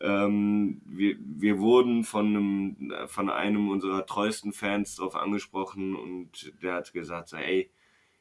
Ähm, 0.00 0.80
wir, 0.84 1.16
wir 1.18 1.58
wurden 1.58 2.04
von 2.04 2.26
einem, 2.26 2.92
von 3.06 3.30
einem 3.30 3.68
unserer 3.68 4.06
treuesten 4.06 4.52
Fans 4.52 4.96
darauf 4.96 5.14
angesprochen 5.14 5.94
und 5.94 6.52
der 6.62 6.74
hat 6.74 6.92
gesagt, 6.92 7.28
so, 7.28 7.36
ey, 7.36 7.70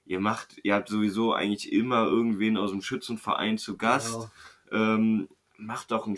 ihr 0.06 0.20
macht, 0.20 0.60
ihr 0.64 0.76
habt 0.76 0.90
sowieso 0.90 1.34
eigentlich 1.34 1.72
immer 1.72 2.06
irgendwen 2.06 2.58
aus 2.58 2.72
dem 2.72 2.82
Schützenverein 2.82 3.58
zu 3.58 3.78
Gast. 3.78 4.30
Genau. 4.70 4.96
Ähm, 4.96 5.30
macht 5.58 5.92
doch 5.92 6.06
einen 6.06 6.18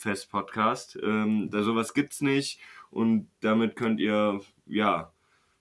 Schützenfest-Podcast. 0.00 0.98
Ähm, 1.02 1.48
da 1.50 1.62
sowas 1.62 1.94
gibt's 1.94 2.20
nicht 2.20 2.60
und 2.90 3.28
damit 3.40 3.76
könnt 3.76 4.00
ihr, 4.00 4.40
ja, 4.66 5.12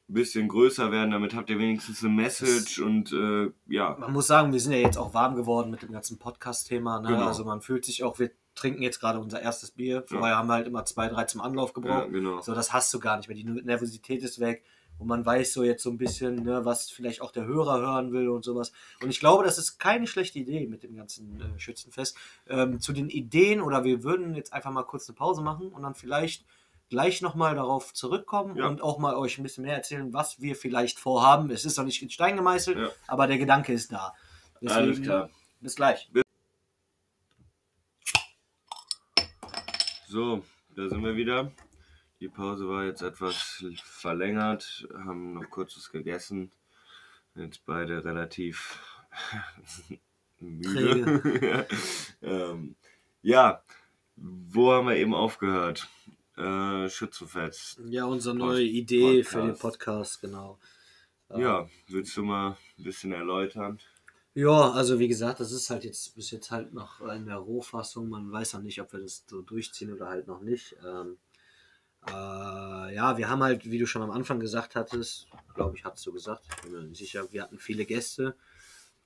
ein 0.09 0.13
bisschen 0.13 0.47
größer 0.47 0.91
werden, 0.91 1.11
damit 1.11 1.35
habt 1.35 1.51
ihr 1.51 1.59
wenigstens 1.59 2.03
eine 2.03 2.11
Message 2.11 2.79
und 2.79 3.11
äh, 3.13 3.51
ja, 3.67 3.95
Man 3.99 4.11
muss 4.11 4.25
sagen, 4.25 4.51
wir 4.51 4.59
sind 4.59 4.71
ja 4.71 4.79
jetzt 4.79 4.97
auch 4.97 5.13
warm 5.13 5.35
geworden 5.35 5.69
mit 5.69 5.83
dem 5.83 5.91
ganzen 5.91 6.17
Podcast-Thema. 6.17 6.99
Ne? 7.01 7.09
Genau. 7.09 7.27
Also 7.27 7.45
man 7.45 7.61
fühlt 7.61 7.85
sich 7.85 8.03
auch, 8.03 8.17
wir 8.17 8.31
trinken 8.55 8.81
jetzt 8.81 8.99
gerade 8.99 9.19
unser 9.19 9.39
erstes 9.41 9.71
Bier. 9.71 10.03
Vorher 10.07 10.37
haben 10.37 10.47
wir 10.47 10.53
halt 10.53 10.67
immer 10.67 10.83
zwei, 10.83 11.09
drei 11.09 11.25
zum 11.25 11.41
Anlauf 11.41 11.69
ja 11.69 11.73
gebraucht. 11.75 12.11
genau. 12.11 12.41
So, 12.41 12.55
das 12.55 12.73
hast 12.73 12.91
du 12.93 12.99
gar 12.99 13.17
nicht 13.17 13.29
mehr. 13.29 13.37
Die 13.37 13.43
Nervosität 13.43 14.23
ist 14.23 14.39
weg. 14.39 14.63
Und 14.99 15.07
man 15.07 15.25
weiß 15.25 15.53
so 15.53 15.63
jetzt 15.63 15.81
so 15.81 15.89
ein 15.89 15.97
bisschen, 15.97 16.43
ne, 16.43 16.65
was 16.65 16.89
vielleicht 16.89 17.21
auch 17.21 17.31
der 17.31 17.45
Hörer 17.45 17.79
hören 17.79 18.11
will 18.11 18.27
und 18.29 18.43
sowas. 18.43 18.73
Und 19.01 19.09
ich 19.09 19.19
glaube, 19.19 19.45
das 19.45 19.57
ist 19.57 19.79
keine 19.79 20.05
schlechte 20.07 20.39
Idee 20.39 20.67
mit 20.67 20.83
dem 20.83 20.95
ganzen 20.95 21.39
äh, 21.39 21.57
Schützenfest. 21.59 22.17
Ähm, 22.47 22.79
zu 22.81 22.91
den 22.91 23.09
Ideen 23.09 23.61
oder 23.61 23.83
wir 23.85 24.03
würden 24.03 24.35
jetzt 24.35 24.51
einfach 24.53 24.71
mal 24.71 24.83
kurz 24.83 25.07
eine 25.09 25.15
Pause 25.15 25.41
machen 25.41 25.69
und 25.69 25.81
dann 25.83 25.95
vielleicht 25.95 26.45
gleich 26.89 27.21
nochmal 27.21 27.55
darauf 27.55 27.93
zurückkommen 27.93 28.57
Ja. 28.57 28.67
und 28.67 28.81
auch 28.81 28.97
mal 28.99 29.15
euch 29.15 29.37
ein 29.37 29.43
bisschen 29.43 29.63
mehr 29.63 29.75
erzählen, 29.75 30.11
was 30.11 30.41
wir 30.41 30.55
vielleicht 30.55 30.99
vorhaben. 30.99 31.49
Es 31.51 31.63
ist 31.63 31.77
noch 31.77 31.85
nicht 31.85 32.01
in 32.01 32.09
Stein 32.09 32.35
gemeißelt, 32.35 32.77
Ja. 32.77 32.89
aber 33.07 33.27
der 33.27 33.37
Gedanke 33.37 33.71
ist 33.73 33.91
da. 33.93 34.13
Alles 34.65 35.01
klar. 35.01 35.29
Bis 35.61 35.75
gleich. 35.75 36.09
So, 40.07 40.43
da 40.75 40.89
sind 40.89 41.03
wir 41.03 41.15
wieder. 41.15 41.51
Die 42.19 42.27
Pause 42.27 42.67
war 42.67 42.83
jetzt 42.85 43.01
etwas 43.01 43.63
verlängert, 43.83 44.87
haben 44.93 45.33
noch 45.33 45.49
kurzes 45.49 45.91
gegessen. 45.91 46.51
Jetzt 47.35 47.65
beide 47.65 48.03
relativ 48.03 48.79
müde. 50.39 51.67
ähm, 52.21 52.75
ja, 53.21 53.63
wo 54.15 54.71
haben 54.73 54.87
wir 54.87 54.95
eben 54.97 55.13
aufgehört? 55.13 55.87
Äh, 56.35 56.89
Schützenfest. 56.89 57.79
Ja, 57.85 58.05
unsere 58.05 58.35
Post- 58.35 58.45
neue 58.45 58.63
Idee 58.63 59.23
für 59.23 59.41
den 59.41 59.47
Podcast. 59.57 59.61
Podcast, 59.61 60.21
genau. 60.21 60.59
Äh, 61.29 61.41
Ja, 61.41 61.69
willst 61.87 62.15
du 62.17 62.23
mal 62.23 62.57
ein 62.77 62.83
bisschen 62.83 63.11
erläutern? 63.13 63.79
Ja, 64.33 64.71
also 64.71 64.99
wie 64.99 65.07
gesagt, 65.07 65.39
das 65.39 65.51
ist 65.51 65.69
halt 65.69 65.83
jetzt 65.83 66.15
bis 66.15 66.31
jetzt 66.31 66.51
halt 66.51 66.73
noch 66.73 67.01
in 67.01 67.25
der 67.25 67.37
Rohfassung. 67.37 68.09
Man 68.09 68.31
weiß 68.31 68.53
noch 68.53 68.61
nicht, 68.61 68.79
ob 68.81 68.93
wir 68.93 68.99
das 69.01 69.23
so 69.27 69.41
durchziehen 69.41 69.91
oder 69.93 70.07
halt 70.07 70.27
noch 70.27 70.41
nicht. 70.41 70.75
Ähm, 70.85 71.17
äh, 72.07 72.95
ja, 72.95 73.17
wir 73.17 73.29
haben 73.29 73.43
halt, 73.43 73.69
wie 73.69 73.77
du 73.77 73.85
schon 73.85 74.01
am 74.01 74.11
Anfang 74.11 74.39
gesagt 74.39 74.75
hattest, 74.75 75.27
glaube 75.55 75.77
ich, 75.77 75.83
hast 75.83 76.05
du 76.05 76.13
gesagt, 76.13 76.43
ich 76.49 76.61
bin 76.63 76.71
mir 76.71 76.83
nicht 76.83 76.97
sicher, 76.97 77.31
wir 77.31 77.43
hatten 77.43 77.59
viele 77.59 77.85
Gäste, 77.85 78.35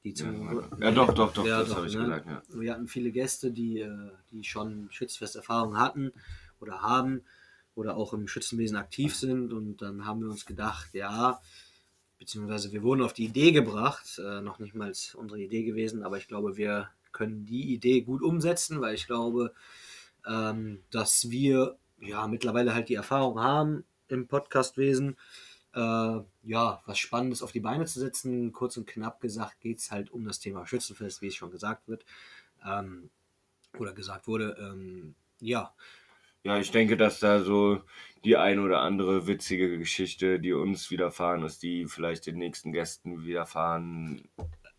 die 0.04 0.10
Ja, 0.10 0.16
zum. 0.16 0.64
ja 0.80 0.92
doch, 0.92 1.14
doch, 1.14 1.34
doch, 1.34 1.46
Ja, 1.46 1.60
das 1.60 1.76
habe 1.76 1.88
ich 1.88 1.96
ne? 1.96 2.04
gesagt, 2.04 2.26
ja. 2.28 2.42
Wir 2.50 2.74
hatten 2.74 2.88
viele 2.88 3.12
Gäste, 3.12 3.52
die, 3.52 3.80
äh, 3.80 4.12
die 4.32 4.44
schon 4.44 4.88
Schützfesterfahrung 4.92 5.78
hatten 5.78 6.12
oder 6.60 6.82
haben 6.82 7.22
oder 7.76 7.98
auch 7.98 8.14
im 8.14 8.28
Schützenwesen 8.28 8.78
aktiv 8.78 9.16
sind. 9.16 9.52
Und 9.54 9.82
dann 9.82 10.06
haben 10.06 10.22
wir 10.22 10.30
uns 10.30 10.46
gedacht, 10.46 10.94
ja, 10.94 11.42
beziehungsweise 12.20 12.72
wir 12.72 12.84
wurden 12.84 13.02
auf 13.02 13.14
die 13.14 13.26
Idee 13.26 13.52
gebracht, 13.52 14.20
äh, 14.20 14.42
noch 14.42 14.60
nicht 14.60 14.76
mal 14.76 14.94
unsere 15.16 15.42
Idee 15.42 15.64
gewesen, 15.64 16.04
aber 16.04 16.18
ich 16.18 16.28
glaube, 16.28 16.58
wir 16.58 16.90
können 17.12 17.46
die 17.46 17.74
Idee 17.74 18.02
gut 18.02 18.22
umsetzen, 18.22 18.82
weil 18.82 18.96
ich 18.96 19.08
glaube, 19.08 19.54
ähm, 20.26 20.80
dass 20.92 21.30
wir 21.30 21.78
ja 22.06 22.28
mittlerweile 22.28 22.74
halt 22.74 22.90
die 22.90 22.96
Erfahrung 22.96 23.40
haben 23.40 23.86
im 24.08 24.28
Podcastwesen, 24.28 25.18
äh, 25.74 25.80
ja, 26.44 26.82
was 26.86 27.00
Spannendes 27.00 27.42
auf 27.42 27.52
die 27.52 27.60
Beine 27.60 27.86
zu 27.86 28.00
setzen. 28.00 28.52
Kurz 28.52 28.78
und 28.78 28.88
knapp 28.88 29.22
gesagt 29.22 29.60
geht 29.62 29.80
es 29.80 29.92
halt 29.92 30.12
um 30.12 30.26
das 30.26 30.40
Thema 30.40 30.66
Schützenfest, 30.68 31.22
wie 31.22 31.28
es 31.28 31.36
schon 31.36 31.52
gesagt 31.52 31.88
wird. 31.88 32.06
Ähm, 32.66 33.10
oder 33.78 33.94
gesagt 33.94 34.28
wurde. 34.28 34.56
Ähm, 34.60 35.16
ja, 35.40 35.74
Ja, 36.44 36.60
ich 36.60 36.72
denke, 36.72 36.98
dass 36.98 37.20
da 37.20 37.42
so 37.42 37.82
die 38.24 38.38
ein 38.38 38.60
oder 38.60 38.82
andere 38.82 39.28
witzige 39.28 39.78
Geschichte, 39.78 40.40
die 40.40 40.54
uns 40.54 40.92
widerfahren 40.92 41.44
ist, 41.44 41.64
die 41.64 41.86
vielleicht 41.88 42.28
den 42.28 42.38
nächsten 42.38 42.72
Gästen 42.72 43.26
widerfahren 43.26 44.30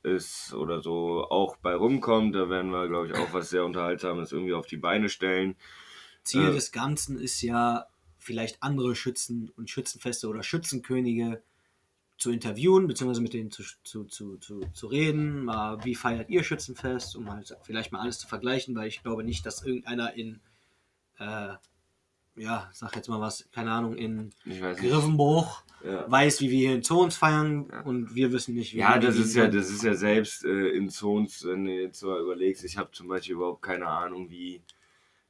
ist 0.03 0.53
oder 0.55 0.81
so, 0.83 1.27
auch 1.31 1.57
bei 1.57 1.75
rumkommt. 1.75 2.35
Da 2.35 2.49
werden 2.51 2.71
wir, 2.71 2.89
glaube 2.89 3.09
ich, 3.09 3.15
auch 3.15 3.33
was 3.33 3.51
sehr 3.51 3.65
Unterhaltsames 3.65 4.33
irgendwie 4.33 4.55
auf 4.55 4.67
die 4.67 4.77
Beine 4.77 5.09
stellen. 5.09 5.57
Ziel 6.25 6.49
Äh. 6.49 6.53
des 6.53 6.73
Ganzen 6.73 7.19
ist 7.19 7.41
ja, 7.43 7.87
vielleicht 8.19 8.63
andere 8.63 8.95
Schützen 8.97 9.51
und 9.57 9.69
Schützenfeste 9.69 10.29
oder 10.29 10.43
Schützenkönige 10.43 11.43
zu 12.17 12.31
interviewen, 12.31 12.87
beziehungsweise 12.87 13.21
mit 13.21 13.35
denen 13.35 13.51
zu, 13.51 13.63
zu, 13.83 14.05
zu, 14.05 14.39
zu, 14.39 14.61
zu 14.73 14.87
reden. 14.87 15.45
Mal, 15.45 15.85
wie 15.85 15.95
feiert 15.95 16.31
ihr 16.31 16.43
Schützenfest, 16.43 17.17
um 17.17 17.31
halt 17.31 17.55
vielleicht 17.65 17.93
mal 17.93 18.01
alles 18.01 18.19
zu 18.19 18.27
vergleichen, 18.27 18.75
weil 18.77 18.89
ich 18.89 19.03
glaube 19.03 19.25
nicht, 19.25 19.45
dass 19.45 19.63
irgendeiner 19.63 20.15
in, 20.15 20.41
äh, 21.19 21.55
ja, 22.37 22.71
sag 22.73 22.97
jetzt 22.97 23.09
mal 23.09 23.21
was, 23.21 23.49
keine 23.53 23.73
Ahnung, 23.73 23.97
in. 23.97 24.31
Griffenbruch 24.45 25.63
Ja. 25.85 26.11
weiß, 26.11 26.41
wie 26.41 26.51
wir 26.51 26.59
hier 26.59 26.75
in 26.77 26.83
Zons 26.83 27.17
feiern 27.17 27.69
Ja. 27.71 27.81
und 27.83 28.15
wir 28.15 28.33
wissen 28.33 28.55
nicht, 28.55 28.73
wie 28.73 28.79
Ja, 28.79 28.95
wir 28.95 29.01
das 29.01 29.17
ist 29.19 29.35
ja, 29.35 29.49
das 29.49 29.69
ist 29.71 29.83
ja 29.83 29.95
selbst 29.95 30.45
äh, 30.45 30.69
in 30.71 30.89
Zons, 30.89 31.45
wenn 31.45 31.67
du 31.67 31.73
jetzt 31.73 32.03
mal 32.03 32.21
überlegst, 32.21 32.65
ich 32.65 32.79
habe 32.79 32.91
zum 32.93 33.09
Beispiel 33.09 33.35
überhaupt 33.35 33.63
keine 33.63 33.87
Ahnung, 33.87 34.31
wie 34.31 34.63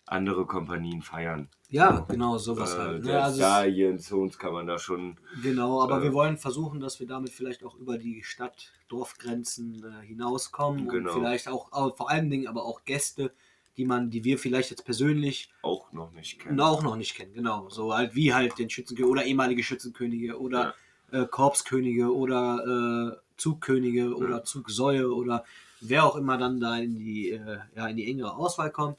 andere 0.06 0.44
Kompanien 0.46 1.00
feiern. 1.02 1.49
Ja, 1.70 2.04
genau, 2.08 2.37
sowas 2.38 2.75
Äh, 2.75 2.78
halt. 2.78 2.99
Ne? 2.99 3.04
selbst 3.06 3.25
Also 3.25 3.40
da 3.40 3.62
hier 3.62 3.90
in 3.90 3.99
Zons 3.99 4.38
kann 4.38 4.52
man 4.52 4.66
da 4.66 4.78
schon. 4.78 5.16
Genau, 5.42 5.82
aber 5.82 5.99
Äh, 6.00 6.02
wir 6.04 6.12
wollen 6.12 6.37
versuchen, 6.37 6.78
dass 6.80 7.00
wir 7.00 7.06
damit 7.06 7.30
vielleicht 7.30 7.64
auch 7.64 7.75
über 7.76 7.96
die 7.99 8.23
Stadt-Dorf-Grenzen 8.23 9.84
äh, 9.84 10.06
hinauskommen 10.06 10.88
Genau. 10.88 11.11
und 11.12 11.18
vielleicht 11.18 11.49
auch, 11.49 11.73
auch 11.73 11.96
vor 11.96 12.11
allen 12.11 12.30
Dingen 12.30 12.46
aber 12.46 12.64
auch 12.64 12.84
Gäste, 12.84 13.32
die 13.76 13.84
man, 13.84 14.11
die 14.11 14.23
wir 14.25 14.38
vielleicht 14.38 14.70
jetzt 14.70 14.84
persönlich 14.84 15.50
auch 15.62 15.92
noch 15.92 16.12
nicht 16.12 16.38
kennen. 16.40 16.61
auch 16.61 16.82
noch 16.82 16.96
nicht 16.96 17.14
kennen, 17.16 17.32
genau. 17.34 17.68
So 17.70 17.92
halt 17.94 18.14
wie 18.14 18.32
halt 18.32 18.58
den 18.58 18.70
Schützenkönig 18.70 19.11
oder 19.11 19.25
ehemalige 19.25 19.64
Schützenkönige 19.64 20.38
oder 20.40 20.75
äh, 21.11 21.25
Korpskönige 21.26 22.14
oder 22.14 23.16
äh, 23.16 23.20
Zugkönige 23.37 24.14
oder 24.14 24.44
Zugsäue 24.44 25.12
oder 25.12 25.44
wer 25.80 26.04
auch 26.04 26.14
immer 26.14 26.38
dann 26.38 26.61
da 26.61 26.76
in 26.76 26.99
die, 26.99 27.30
äh, 27.30 27.58
ja, 27.75 27.88
in 27.88 27.96
die 27.96 28.08
engere 28.08 28.37
Auswahl 28.37 28.70
kommt. 28.70 28.96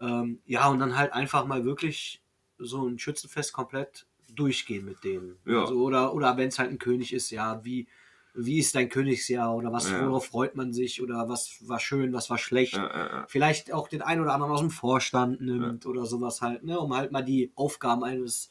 Ähm, 0.00 0.40
ja, 0.46 0.68
und 0.68 0.78
dann 0.78 0.96
halt 0.96 1.12
einfach 1.12 1.44
mal 1.46 1.64
wirklich 1.64 2.22
so 2.58 2.86
ein 2.86 2.98
Schützenfest 2.98 3.52
komplett 3.52 4.06
durchgehen 4.34 4.84
mit 4.84 5.02
denen. 5.04 5.36
Ja. 5.44 5.62
Also, 5.62 5.74
oder 5.82 6.14
oder 6.14 6.36
wenn 6.36 6.48
es 6.48 6.58
halt 6.58 6.70
ein 6.70 6.78
König 6.78 7.12
ist, 7.12 7.30
ja, 7.30 7.64
wie, 7.64 7.86
wie 8.34 8.58
ist 8.60 8.74
dein 8.74 8.88
Königsjahr 8.88 9.54
oder 9.56 9.72
was, 9.72 9.90
Ja. 9.90 10.06
worauf 10.06 10.26
freut 10.26 10.54
man 10.54 10.72
sich 10.72 11.02
oder 11.02 11.28
was 11.28 11.56
war 11.68 11.80
schön, 11.80 12.12
was 12.12 12.30
war 12.30 12.38
schlecht 12.38 12.74
Ja, 12.74 12.86
ja, 12.86 13.26
vielleicht 13.28 13.72
auch 13.72 13.88
den 13.88 14.02
einen 14.02 14.22
oder 14.22 14.32
anderen 14.32 14.52
aus 14.52 14.60
dem 14.60 14.70
Vorstand 14.70 15.40
nimmt 15.40 15.84
oder 15.84 16.06
sowas 16.06 16.40
halt, 16.40 16.62
ne, 16.64 16.78
um 16.78 16.94
halt 16.96 17.10
mal 17.12 17.22
die 17.22 17.50
Aufgaben 17.56 18.04
eines, 18.04 18.50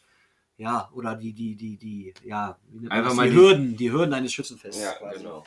ja, 0.58 0.90
oder 0.94 1.16
die, 1.16 1.32
die, 1.34 1.56
die, 1.56 1.78
die, 1.78 2.14
ja, 2.26 2.60
Einfach 2.90 3.14
mal 3.16 3.24
die 3.30 3.32
die- 3.32 3.38
Hürden, 3.38 3.78
die 3.78 3.92
Hürden 3.92 4.14
eines 4.14 4.34
Schützenfestes. 4.34 4.84
Ja, 4.84 4.92
quasi. 4.94 5.20
genau. 5.24 5.46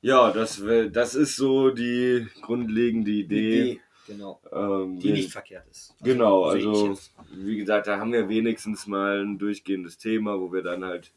Ja, 0.00 0.30
das, 0.32 0.62
das 0.92 1.14
ist 1.14 1.36
so 1.36 1.70
die 1.70 2.26
grundlegende 2.40 3.10
Die 3.10 3.20
Idee. 3.20 3.80
Genau. 4.08 4.40
Ähm, 4.50 4.98
Die 4.98 5.12
nicht 5.12 5.30
verkehrt 5.30 5.66
ist. 5.70 5.94
Genau, 6.02 6.50
sehe 6.50 6.60
ich 6.60 6.66
also 6.66 6.98
wie 7.30 7.58
gesagt, 7.58 7.86
da 7.86 7.98
haben 7.98 8.12
wir 8.12 8.28
wenigstens 8.28 8.86
mal 8.86 9.22
ein 9.22 9.38
durchgehendes 9.38 9.98
Thema, 9.98 10.40
wo 10.40 10.52
wir 10.52 10.62
dann 10.62 10.84
halt 10.84 11.12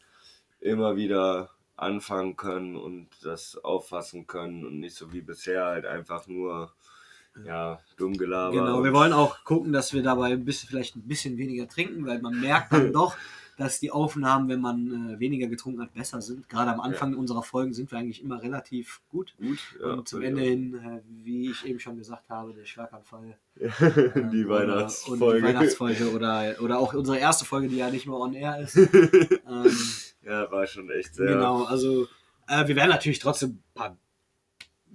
immer 0.60 0.96
wieder 0.98 1.50
anfangen 1.78 2.36
können 2.36 2.76
und 2.76 3.08
das 3.24 3.58
auffassen 3.58 4.28
können 4.28 4.66
und 4.66 4.80
nicht 4.80 4.96
so 4.96 5.12
wie 5.14 5.22
bisher 5.22 5.66
halt 5.66 5.86
einfach 5.86 6.28
nur 6.28 6.74
ja, 7.46 7.80
dumm 7.98 8.14
gelabert. 8.14 8.54
Genau, 8.54 8.84
wir 8.84 8.94
wollen 8.94 9.14
auch 9.14 9.44
gucken, 9.44 9.72
dass 9.72 9.94
wir 9.94 10.04
dabei 10.04 10.34
ein 10.34 10.46
bisschen, 10.46 10.70
vielleicht 10.70 10.96
ein 10.96 11.08
bisschen 11.08 11.38
weniger 11.38 11.68
trinken, 11.68 12.06
weil 12.06 12.22
man 12.22 12.40
merkt 12.40 12.74
dann 12.74 12.92
doch, 12.94 13.16
dass 13.62 13.80
die 13.80 13.92
Aufnahmen, 13.92 14.50
wenn 14.50 14.60
man 14.60 15.14
äh, 15.14 15.20
weniger 15.20 15.48
getrunken 15.48 15.82
hat, 15.82 15.94
besser 15.94 16.22
sind. 16.22 16.50
Gerade 16.50 16.72
am 16.72 16.80
Anfang 16.82 17.16
unserer 17.16 17.44
Folgen 17.44 17.74
sind 17.74 17.92
wir 17.92 18.00
eigentlich 18.00 18.24
immer 18.24 18.42
relativ 18.42 19.02
gut. 19.10 19.36
gut. 19.38 19.60
Ja, 19.80 19.94
und 19.94 20.08
zum 20.08 20.22
Ende 20.24 20.42
hin, 20.42 20.74
äh, 20.76 21.02
wie 21.24 21.52
ich 21.52 21.64
eben 21.66 21.80
schon 21.80 21.96
gesagt 21.98 22.28
habe, 22.30 22.54
der 22.54 22.66
Schlaganfall 22.66 23.38
Ähm, 23.60 24.32
die 24.32 24.46
oder- 24.46 24.56
Weihnachtsfolge. 24.68 25.26
Und 25.26 25.36
die 25.38 25.44
Weihnachtsfolge 25.44 26.12
oder, 26.12 26.56
oder 26.62 26.80
auch 26.80 26.94
unsere 26.94 27.20
erste 27.20 27.46
Folge, 27.46 27.68
die 27.68 27.78
ja 27.78 27.90
nicht 27.92 28.08
mehr 28.08 28.16
on 28.18 28.34
air 28.34 28.60
ist. 28.60 28.76
ähm, 29.48 29.78
ja, 30.24 30.52
war 30.52 30.66
schon 30.66 30.90
echt 30.90 31.14
sehr. 31.16 31.28
Genau, 31.28 31.64
also 31.66 32.08
äh, 32.48 32.68
wir 32.68 32.76
werden 32.76 32.90
natürlich 32.90 33.20
trotzdem 33.20 33.52
ein 33.52 33.64
paar, 33.76 33.98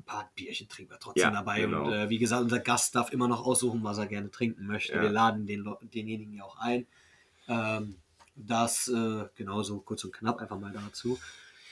paar 0.05 0.31
Bierchen 0.35 0.69
trinken 0.69 0.91
wir 0.93 0.99
trotzdem 0.99 1.23
Ja, 1.23 1.31
dabei. 1.31 1.61
genau. 1.61 1.87
Und 1.87 1.93
äh, 1.93 2.11
wie 2.11 2.19
gesagt, 2.19 2.43
unser 2.43 2.59
Gast 2.61 2.95
darf 2.95 3.13
immer 3.13 3.29
noch 3.29 3.45
aussuchen, 3.47 3.83
was 3.85 3.99
er 3.99 4.07
gerne 4.07 4.31
trinken 4.31 4.67
möchte. 4.67 4.95
Ja. 4.95 5.03
Wir 5.03 5.11
laden 5.11 5.47
den, 5.47 5.65
denjenigen 5.95 6.35
ja 6.35 6.45
auch 6.45 6.57
ein. 6.59 6.87
Ähm, 7.49 7.97
das 8.37 8.89
äh, 8.89 9.25
genauso 9.35 9.81
kurz 9.81 10.05
und 10.05 10.13
knapp 10.13 10.39
einfach 10.41 10.59
mal 10.59 10.73
dazu. 10.73 11.19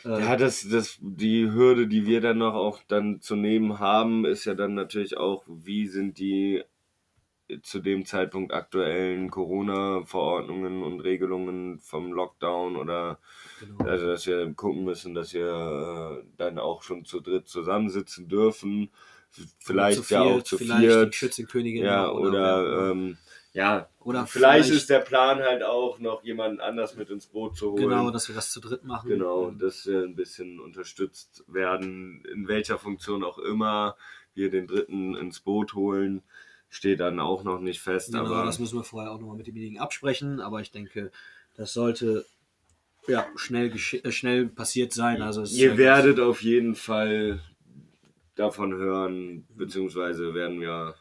Äh, 0.04 0.21
Ja, 0.21 0.37
das, 0.37 0.66
das, 0.68 0.99
die 1.00 1.50
Hürde, 1.50 1.87
die 1.87 2.06
wir 2.06 2.21
dann 2.21 2.38
noch 2.38 2.54
auch 2.54 2.80
dann 2.88 3.21
zu 3.21 3.37
nehmen 3.37 3.78
haben, 3.78 4.25
ist 4.25 4.44
ja 4.44 4.54
dann 4.54 4.75
natürlich 4.75 5.16
auch, 5.16 5.44
wie 5.47 5.87
sind 5.87 6.18
die 6.18 6.64
zu 7.62 7.80
dem 7.80 8.06
Zeitpunkt 8.06 8.54
aktuellen 8.54 9.30
Corona-Verordnungen 9.30 10.83
und 10.83 11.00
Regelungen 11.00 11.78
vom 11.78 12.11
Lockdown 12.12 12.76
oder 12.76 13.18
genau. 13.61 13.85
also 13.85 14.06
dass 14.06 14.26
wir 14.26 14.50
gucken 14.54 14.85
müssen, 14.85 15.14
dass 15.14 15.35
wir 15.35 16.23
äh, 16.23 16.26
dann 16.38 16.59
auch 16.59 16.83
schon 16.83 17.04
zu 17.04 17.21
dritt 17.21 17.47
zusammensitzen 17.47 18.28
dürfen, 18.28 18.90
vielleicht 19.59 20.11
ja 20.11 20.23
auch 20.23 20.42
zu 20.42 20.56
vielleicht 20.56 20.83
die 20.83 20.88
viert, 20.88 21.14
Schützenkönigin 21.14 21.85
ja 21.85 22.06
noch 22.06 22.14
oder, 22.14 22.90
ähm, 22.90 23.18
ja 23.54 23.88
Oder 24.00 24.26
vielleicht, 24.26 24.66
vielleicht- 24.66 24.70
ist 24.82 24.90
der 24.90 24.99
Plan 25.00 25.38
halt 25.40 25.62
auch 25.62 25.99
noch 25.99 26.23
jemanden 26.23 26.61
anders 26.61 26.96
mit 26.96 27.08
ins 27.08 27.26
Boot 27.26 27.56
zu 27.56 27.70
holen. 27.73 27.88
genau, 27.88 28.11
dass 28.11 28.28
wir 28.28 28.34
das 28.34 28.52
zu 28.52 28.61
dritt 28.61 28.84
machen. 28.84 29.08
Genau, 29.08 29.50
dass 29.52 29.87
wir 29.87 30.02
ein 30.02 30.14
bisschen 30.14 30.61
unterstützt 30.61 31.44
werden, 31.49 32.23
in 32.32 32.46
welcher 32.49 32.78
Funktion 32.78 33.25
auch 33.25 33.38
immer 33.38 33.96
wir 34.34 34.50
den 34.50 34.66
Dritten 34.66 35.14
ins 35.14 35.40
Boot 35.40 35.75
holen, 35.75 36.23
steht 36.68 36.99
dann 37.00 37.20
auch 37.20 37.44
noch 37.44 37.61
nicht 37.61 37.80
fest. 37.80 38.12
Genau, 38.12 38.26
aber 38.26 38.44
das 38.44 38.58
müssen 38.58 38.76
wir 38.76 38.84
vorher 38.84 39.12
auch 39.12 39.20
nochmal 39.20 39.37
mit 39.37 39.46
demjenigen 39.46 39.78
absprechen, 39.78 40.40
aber 40.40 40.61
ich 40.61 40.73
denke, 40.73 41.12
das 41.56 41.73
sollte 41.73 42.26
ja 43.06 43.25
schnell, 43.37 43.70
äh, 44.02 44.11
schnell 44.11 44.46
passiert 44.49 44.92
sein. 44.92 45.23
Also 45.23 45.44
ihr 45.44 45.70
ja 45.73 45.76
werdet 45.78 46.18
auf 46.18 46.42
jeden 46.42 46.75
Fall 46.75 47.40
davon 48.34 48.75
hören, 48.75 49.46
beziehungsweise 49.56 50.34
werden 50.34 50.61
wir 50.61 50.96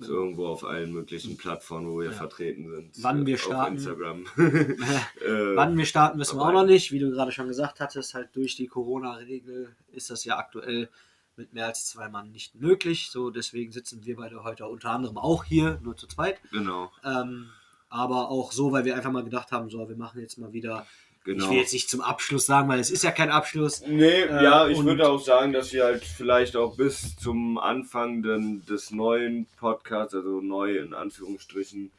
irgendwo 0.00 0.46
auf 0.46 0.64
allen 0.64 0.92
möglichen 0.92 1.36
Plattformen, 1.36 1.90
wo 1.90 1.98
wir 2.00 2.06
Ja. 2.06 2.12
vertreten 2.12 2.68
sind. 2.70 3.02
Wann 3.02 3.24
wir 3.26 3.36
Auf 3.36 3.40
starten. 3.42 3.74
Instagram. 3.76 4.26
Äh, 4.36 5.56
Wann 5.56 5.76
wir 5.76 5.86
starten, 5.86 6.18
wissen 6.18 6.38
wir 6.38 6.42
auch 6.46 6.52
noch 6.52 6.66
nicht. 6.66 6.92
Wie 6.92 6.98
du 6.98 7.10
gerade 7.10 7.32
schon 7.32 7.48
gesagt 7.48 7.80
hattest, 7.80 8.14
halt 8.14 8.28
durch 8.34 8.54
die 8.56 8.66
Corona-Regel 8.66 9.74
ist 9.92 10.10
das 10.10 10.24
ja 10.24 10.36
aktuell 10.38 10.88
mit 11.36 11.52
mehr 11.52 11.66
als 11.66 11.86
zwei 11.86 12.08
Mann 12.08 12.30
nicht 12.32 12.54
möglich. 12.54 13.10
So, 13.10 13.30
deswegen 13.30 13.72
sitzen 13.72 14.04
wir 14.04 14.16
beide 14.16 14.42
heute 14.44 14.66
unter 14.66 14.90
anderem 14.90 15.18
auch 15.18 15.44
hier, 15.44 15.80
nur 15.82 15.96
zu 15.96 16.06
zweit. 16.06 16.40
genau. 16.52 16.90
Ähm, 17.04 17.48
aber 17.88 18.30
auch 18.30 18.52
so, 18.52 18.72
weil 18.72 18.84
wir 18.84 18.96
einfach 18.96 19.12
mal 19.12 19.22
gedacht 19.24 19.52
haben, 19.52 19.70
so, 19.70 19.88
wir 19.88 19.96
machen 19.96 20.20
jetzt 20.20 20.38
mal 20.38 20.52
wieder. 20.52 20.86
Genau. 21.26 21.44
Ich 21.44 21.50
will 21.50 21.58
jetzt 21.58 21.72
nicht 21.74 21.90
zum 21.90 22.00
Abschluss 22.00 22.46
sagen, 22.46 22.68
weil 22.70 22.80
es 22.80 22.90
ist 22.90 23.04
ja 23.04 23.10
kein 23.10 23.30
Abschluss. 23.30 23.82
Nee, 23.86 24.22
Äh, 24.22 24.42
ja, 24.42 24.66
ich 24.66 24.82
würde 24.82 25.06
auch 25.06 25.20
sagen, 25.20 25.52
dass 25.52 25.72
wir 25.74 25.84
halt 25.84 26.02
vielleicht 26.02 26.56
auch 26.56 26.74
bis 26.76 27.14
zum 27.16 27.58
Anfang 27.58 28.22
den, 28.22 28.64
des 28.64 28.90
neuen 28.90 29.46
Podcasts, 29.58 30.14
also 30.14 30.40
neu 30.40 30.78
in 30.78 30.94
Anführungsstrichen, 30.94 31.90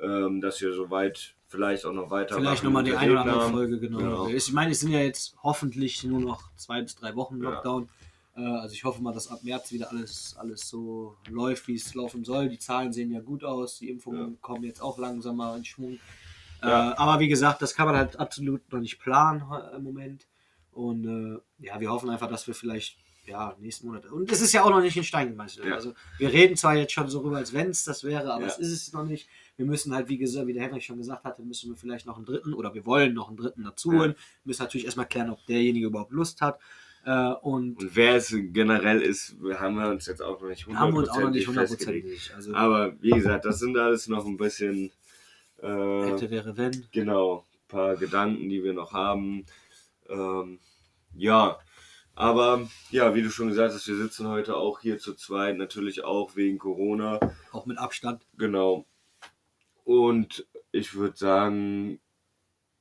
ähm, 0.00 0.40
dass 0.40 0.60
wir 0.60 0.72
soweit 0.72 1.34
vielleicht 1.48 1.84
auch 1.86 1.92
noch 1.92 2.10
weiter 2.10 2.36
Vielleicht 2.36 2.62
nochmal 2.64 2.84
die 2.84 2.94
eine 2.94 3.12
oder 3.12 3.20
andere 3.22 3.50
Folge, 3.50 3.78
genau. 3.80 4.26
Ich 4.28 4.52
meine, 4.52 4.72
es 4.72 4.80
sind 4.80 4.90
ja 4.90 5.00
jetzt 5.00 5.34
hoffentlich 5.42 6.02
nur 6.04 6.20
noch 6.20 6.50
zwei 6.56 6.82
bis 6.82 6.94
drei 6.96 7.14
Wochen 7.16 7.42
Ja. 7.42 7.50
Lockdown. 7.50 7.88
Äh, 8.36 8.40
Also 8.40 8.74
ich 8.74 8.82
hoffe 8.82 9.00
mal, 9.00 9.14
dass 9.14 9.28
ab 9.28 9.40
März 9.44 9.70
wieder 9.70 9.90
alles, 9.92 10.34
alles 10.36 10.68
so 10.68 11.16
läuft, 11.30 11.68
wie 11.68 11.76
es 11.76 11.94
laufen 11.94 12.24
soll. 12.24 12.48
Die 12.48 12.58
Zahlen 12.58 12.92
sehen 12.92 13.12
ja 13.12 13.20
gut 13.20 13.44
aus, 13.44 13.78
die 13.78 13.88
Impfungen 13.88 14.32
Ja. 14.32 14.36
kommen 14.40 14.64
jetzt 14.64 14.82
auch 14.82 14.98
langsam 14.98 15.36
mal 15.36 15.56
in 15.56 15.64
Schwung. 15.64 16.00
Ja. 16.64 16.92
Äh, 16.92 16.94
aber 16.96 17.20
wie 17.20 17.28
gesagt, 17.28 17.62
das 17.62 17.74
kann 17.74 17.86
man 17.86 17.96
halt 17.96 18.18
absolut 18.18 18.70
noch 18.72 18.80
nicht 18.80 18.98
planen 18.98 19.42
äh, 19.52 19.76
im 19.76 19.82
Moment. 19.82 20.26
Und 20.72 21.04
äh, 21.04 21.64
ja, 21.64 21.78
wir 21.80 21.90
hoffen 21.90 22.10
einfach, 22.10 22.28
dass 22.28 22.46
wir 22.46 22.54
vielleicht 22.54 22.98
ja, 23.26 23.56
nächsten 23.58 23.86
Monat. 23.86 24.06
Und 24.06 24.30
es 24.30 24.42
ist 24.42 24.52
ja 24.52 24.64
auch 24.64 24.70
noch 24.70 24.82
nicht 24.82 24.96
in 24.96 25.04
Stein 25.04 25.30
gemeißelt. 25.30 25.66
Ja. 25.66 25.74
Also 25.76 25.94
wir 26.18 26.30
reden 26.30 26.56
zwar 26.56 26.76
jetzt 26.76 26.92
schon 26.92 27.08
so 27.08 27.20
rüber, 27.20 27.38
als 27.38 27.54
wenn 27.54 27.70
es 27.70 27.82
das 27.84 28.04
wäre, 28.04 28.30
aber 28.32 28.42
Ja. 28.42 28.48
es 28.48 28.58
ist 28.58 28.72
es 28.72 28.92
noch 28.92 29.04
nicht. 29.04 29.28
Wir 29.56 29.64
müssen 29.64 29.94
halt, 29.94 30.08
wie 30.08 30.18
gesagt, 30.18 30.46
wie 30.46 30.52
der 30.52 30.62
Henrik 30.64 30.82
schon 30.82 30.98
gesagt 30.98 31.24
hatte, 31.24 31.42
müssen 31.42 31.70
wir 31.70 31.76
vielleicht 31.76 32.04
noch 32.06 32.16
einen 32.16 32.26
dritten 32.26 32.52
oder 32.52 32.74
wir 32.74 32.84
wollen 32.84 33.14
noch 33.14 33.28
einen 33.28 33.38
dritten 33.38 33.64
dazu 33.64 33.92
Ja. 33.92 33.98
holen. 33.98 34.14
Müssen 34.44 34.62
natürlich 34.62 34.84
erstmal 34.84 35.06
klären, 35.06 35.30
ob 35.30 35.44
derjenige 35.46 35.86
überhaupt 35.86 36.12
Lust 36.12 36.40
hat. 36.42 36.58
Äh, 37.06 37.28
und 37.42 37.78
Und 37.80 37.96
wer 37.96 38.16
es 38.16 38.34
generell 38.52 39.00
ist, 39.00 39.36
haben 39.58 39.76
wir 39.76 39.88
uns 39.88 40.06
jetzt 40.06 40.20
auch 40.22 40.40
noch 40.40 40.48
nicht 40.48 40.66
haben 40.66 40.92
wir 40.92 40.98
uns 41.00 41.08
auch 41.08 41.20
noch 41.20 41.30
nicht 41.30 41.46
hundertprozentig 41.48 42.04
festgelegt. 42.04 42.32
Also 42.36 42.54
Aber 42.54 42.94
wie 43.00 43.10
gesagt, 43.10 43.44
das 43.44 43.58
sind 43.58 43.76
alles 43.78 44.08
noch 44.08 44.26
ein 44.26 44.36
bisschen, 44.36 44.90
äh, 45.62 46.10
hätte, 46.10 46.30
wäre, 46.30 46.56
wenn. 46.56 46.86
genau, 46.92 47.44
ein 47.54 47.68
paar 47.68 47.96
Gedanken, 47.96 48.48
die 48.48 48.62
wir 48.62 48.72
noch 48.72 48.92
haben. 48.92 49.46
Ähm, 50.08 50.58
ja, 51.14 51.58
aber 52.14 52.68
ja, 52.90 53.14
wie 53.14 53.22
du 53.22 53.30
schon 53.30 53.48
gesagt 53.48 53.74
hast, 53.74 53.88
wir 53.88 53.96
sitzen 53.96 54.28
heute 54.28 54.56
auch 54.56 54.80
hier 54.80 54.98
zu 54.98 55.14
zweit, 55.14 55.56
natürlich 55.56 56.04
auch 56.04 56.36
wegen 56.36 56.58
Corona. 56.58 57.18
Auch 57.52 57.66
mit 57.66 57.78
Abstand. 57.78 58.22
Genau. 58.36 58.86
Und 59.84 60.46
ich 60.70 60.94
würde 60.94 61.16
sagen, 61.16 62.00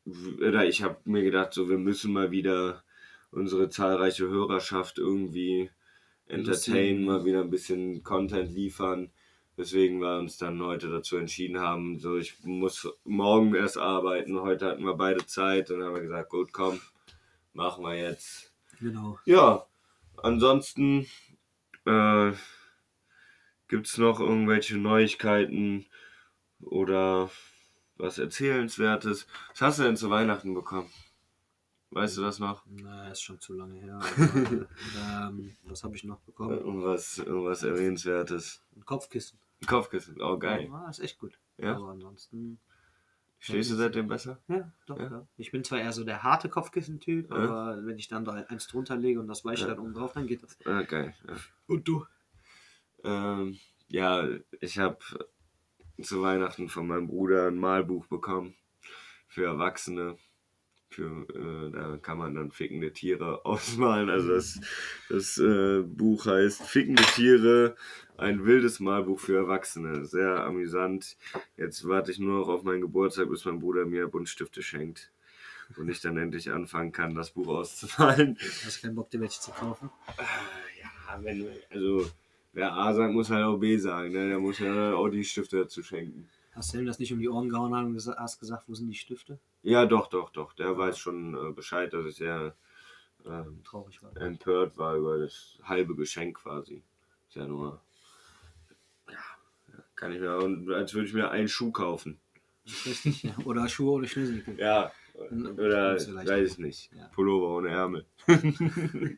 oder 0.05 0.65
ich 0.65 0.83
habe 0.83 0.97
mir 1.05 1.23
gedacht, 1.23 1.53
so 1.53 1.69
wir 1.69 1.77
müssen 1.77 2.13
mal 2.13 2.31
wieder 2.31 2.83
unsere 3.31 3.69
zahlreiche 3.69 4.27
Hörerschaft 4.27 4.99
irgendwie 4.99 5.71
entertainen, 6.27 7.05
mal 7.05 7.25
wieder 7.25 7.41
ein 7.41 7.49
bisschen 7.49 8.03
Content 8.03 8.53
liefern. 8.53 9.11
Weswegen 9.55 9.99
wir 9.99 10.17
uns 10.17 10.37
dann 10.37 10.61
heute 10.63 10.89
dazu 10.89 11.17
entschieden 11.17 11.59
haben, 11.59 11.99
so 11.99 12.17
ich 12.17 12.43
muss 12.43 12.87
morgen 13.03 13.53
erst 13.53 13.77
arbeiten, 13.77 14.39
heute 14.39 14.65
hatten 14.65 14.83
wir 14.83 14.95
beide 14.95 15.25
Zeit 15.27 15.69
und 15.69 15.83
haben 15.83 15.93
wir 15.93 16.01
gesagt, 16.01 16.29
gut, 16.29 16.51
komm, 16.51 16.81
machen 17.53 17.83
wir 17.83 17.95
jetzt. 17.95 18.51
Genau. 18.79 19.19
Ja, 19.25 19.65
ansonsten 20.17 21.05
äh, 21.85 22.31
gibt 23.67 23.87
es 23.87 23.97
noch 23.97 24.19
irgendwelche 24.19 24.77
Neuigkeiten 24.77 25.85
oder 26.59 27.29
was 27.97 28.17
Erzählenswertes? 28.17 29.27
Was 29.51 29.61
hast 29.61 29.79
du 29.79 29.83
denn 29.83 29.97
zu 29.97 30.09
Weihnachten 30.09 30.53
bekommen? 30.53 30.89
Weißt 31.93 32.17
du 32.17 32.21
das 32.21 32.39
noch? 32.39 32.65
Na, 32.67 33.09
ist 33.09 33.21
schon 33.21 33.39
zu 33.39 33.53
lange 33.53 33.75
her. 33.79 33.95
Aber, 33.95 34.07
ähm, 35.29 35.55
was 35.63 35.83
habe 35.83 35.95
ich 35.95 36.03
noch 36.03 36.19
bekommen? 36.21 36.57
Irgendwas, 36.57 37.19
irgendwas 37.19 37.63
Erwähnenswertes. 37.63 38.63
Ein 38.75 38.85
Kopfkissen. 38.85 39.39
Ein 39.61 39.67
Kopfkissen, 39.67 40.21
oh 40.21 40.37
geil. 40.37 40.67
Ja, 40.71 40.89
ist 40.89 40.99
echt 40.99 41.19
gut. 41.19 41.37
Ja? 41.57 41.75
Aber 41.75 41.89
ansonsten. 41.89 42.59
Stehst 43.39 43.71
du 43.71 43.75
seitdem 43.75 44.07
besser? 44.07 44.39
Ja, 44.47 44.71
doch, 44.87 44.97
Ja? 44.97 45.09
ja. 45.11 45.27
Ich 45.35 45.51
bin 45.51 45.63
zwar 45.65 45.79
eher 45.79 45.91
so 45.91 46.05
der 46.05 46.23
harte 46.23 46.47
Kopfkissen-Typ, 46.49 47.29
Ja. 47.29 47.35
aber 47.35 47.85
wenn 47.85 47.99
ich 47.99 48.07
dann 48.07 48.23
da 48.23 48.31
eins 48.33 48.67
drunter 48.67 48.95
lege 48.95 49.19
und 49.19 49.27
das 49.27 49.43
weiche 49.43 49.67
dann 49.67 49.79
oben 49.79 49.93
drauf, 49.93 50.13
dann 50.13 50.27
geht 50.27 50.43
das. 50.43 50.57
Ah, 50.65 50.83
geil. 50.83 51.13
Und 51.67 51.87
du? 51.87 52.05
Ähm, 53.03 53.59
ja, 53.89 54.25
ich 54.61 54.79
habe 54.79 54.97
zu 56.01 56.21
Weihnachten 56.21 56.69
von 56.69 56.87
meinem 56.87 57.07
Bruder 57.07 57.47
ein 57.47 57.57
Malbuch 57.57 58.07
bekommen 58.07 58.55
für 59.27 59.43
Erwachsene. 59.45 60.17
Für, 60.93 61.25
äh, 61.33 61.71
da 61.71 61.97
kann 61.97 62.19
man 62.19 62.35
dann 62.35 62.51
fickende 62.51 62.93
Tiere 62.93 63.43
ausmalen. 63.45 64.11
Also 64.11 64.33
das, 64.35 64.59
das 65.09 65.37
äh, 65.39 65.81
Buch 65.81 66.27
heißt 66.27 66.61
Fickende 66.61 67.01
Tiere, 67.01 67.75
ein 68.15 68.45
wildes 68.45 68.79
Malbuch 68.79 69.19
für 69.19 69.35
Erwachsene. 69.35 70.05
Sehr 70.05 70.45
amüsant. 70.45 71.17
Jetzt 71.57 71.87
warte 71.87 72.11
ich 72.11 72.19
nur 72.19 72.39
noch 72.39 72.49
auf 72.49 72.63
meinen 72.63 72.81
Geburtstag, 72.81 73.29
bis 73.29 73.43
mein 73.45 73.59
Bruder 73.59 73.85
mir 73.85 74.07
Buntstifte 74.07 74.61
schenkt. 74.61 75.11
Und 75.77 75.89
ich 75.89 76.01
dann 76.01 76.17
endlich 76.17 76.51
anfangen 76.51 76.91
kann, 76.91 77.15
das 77.15 77.31
Buch 77.31 77.47
auszumalen. 77.47 78.37
Hast 78.63 78.83
keinen 78.83 78.93
Bock, 78.93 79.09
dir 79.09 79.19
welche 79.19 79.41
zu 79.41 79.49
kaufen? 79.51 79.89
Ja, 80.79 81.23
wenn, 81.23 81.47
also 81.71 82.07
wer 82.51 82.71
A 82.73 82.93
sagt, 82.93 83.13
muss 83.13 83.31
halt 83.31 83.45
auch 83.45 83.57
B 83.57 83.77
sagen. 83.77 84.11
Ne? 84.11 84.29
Der 84.29 84.39
muss 84.39 84.59
ja 84.59 84.93
auch 84.93 85.09
die 85.09 85.23
Stifte 85.23 85.57
dazu 85.57 85.81
schenken. 85.81 86.29
Hast 86.51 86.71
du 86.71 86.77
ihm 86.77 86.85
das 86.85 86.99
nicht 86.99 87.11
um 87.11 87.19
die 87.19 87.29
Ohren 87.29 87.49
gehauen 87.49 87.73
und 87.73 88.17
hast 88.17 88.39
gesagt, 88.39 88.65
wo 88.67 88.75
sind 88.75 88.89
die 88.89 88.95
Stifte? 88.95 89.39
Ja, 89.63 89.85
doch, 89.85 90.07
doch, 90.07 90.29
doch. 90.31 90.53
Der 90.53 90.77
weiß 90.77 90.97
schon 90.97 91.35
äh, 91.35 91.51
Bescheid, 91.53 91.91
dass 91.93 92.05
ich 92.05 92.15
sehr 92.17 92.55
ähm, 93.25 93.63
Traurig 93.63 94.01
war. 94.03 94.15
empört 94.17 94.77
war 94.77 94.95
über 94.95 95.17
das 95.17 95.57
halbe 95.63 95.95
Geschenk 95.95 96.37
quasi. 96.37 96.83
Ist 97.29 97.35
ja 97.35 97.47
nur. 97.47 97.81
Ja, 99.09 99.15
ja, 99.69 99.83
kann 99.95 100.11
ich 100.11 100.19
mir. 100.19 100.37
Und 100.37 100.71
als 100.71 100.93
würde 100.93 101.07
ich 101.07 101.13
mir 101.13 101.31
einen 101.31 101.47
Schuh 101.47 101.71
kaufen. 101.71 102.19
Richtig, 102.85 103.23
ja. 103.23 103.35
Oder 103.45 103.67
Schuhe 103.69 103.93
ohne 103.93 104.07
Schnürsenkel. 104.07 104.59
Ja. 104.59 104.91
Oder 105.31 105.95
weiß 105.95 106.51
ich 106.53 106.57
nicht. 106.57 106.91
Ja. 106.93 107.07
Pullover 107.13 107.55
ohne 107.57 107.69
Ärmel. 107.69 108.05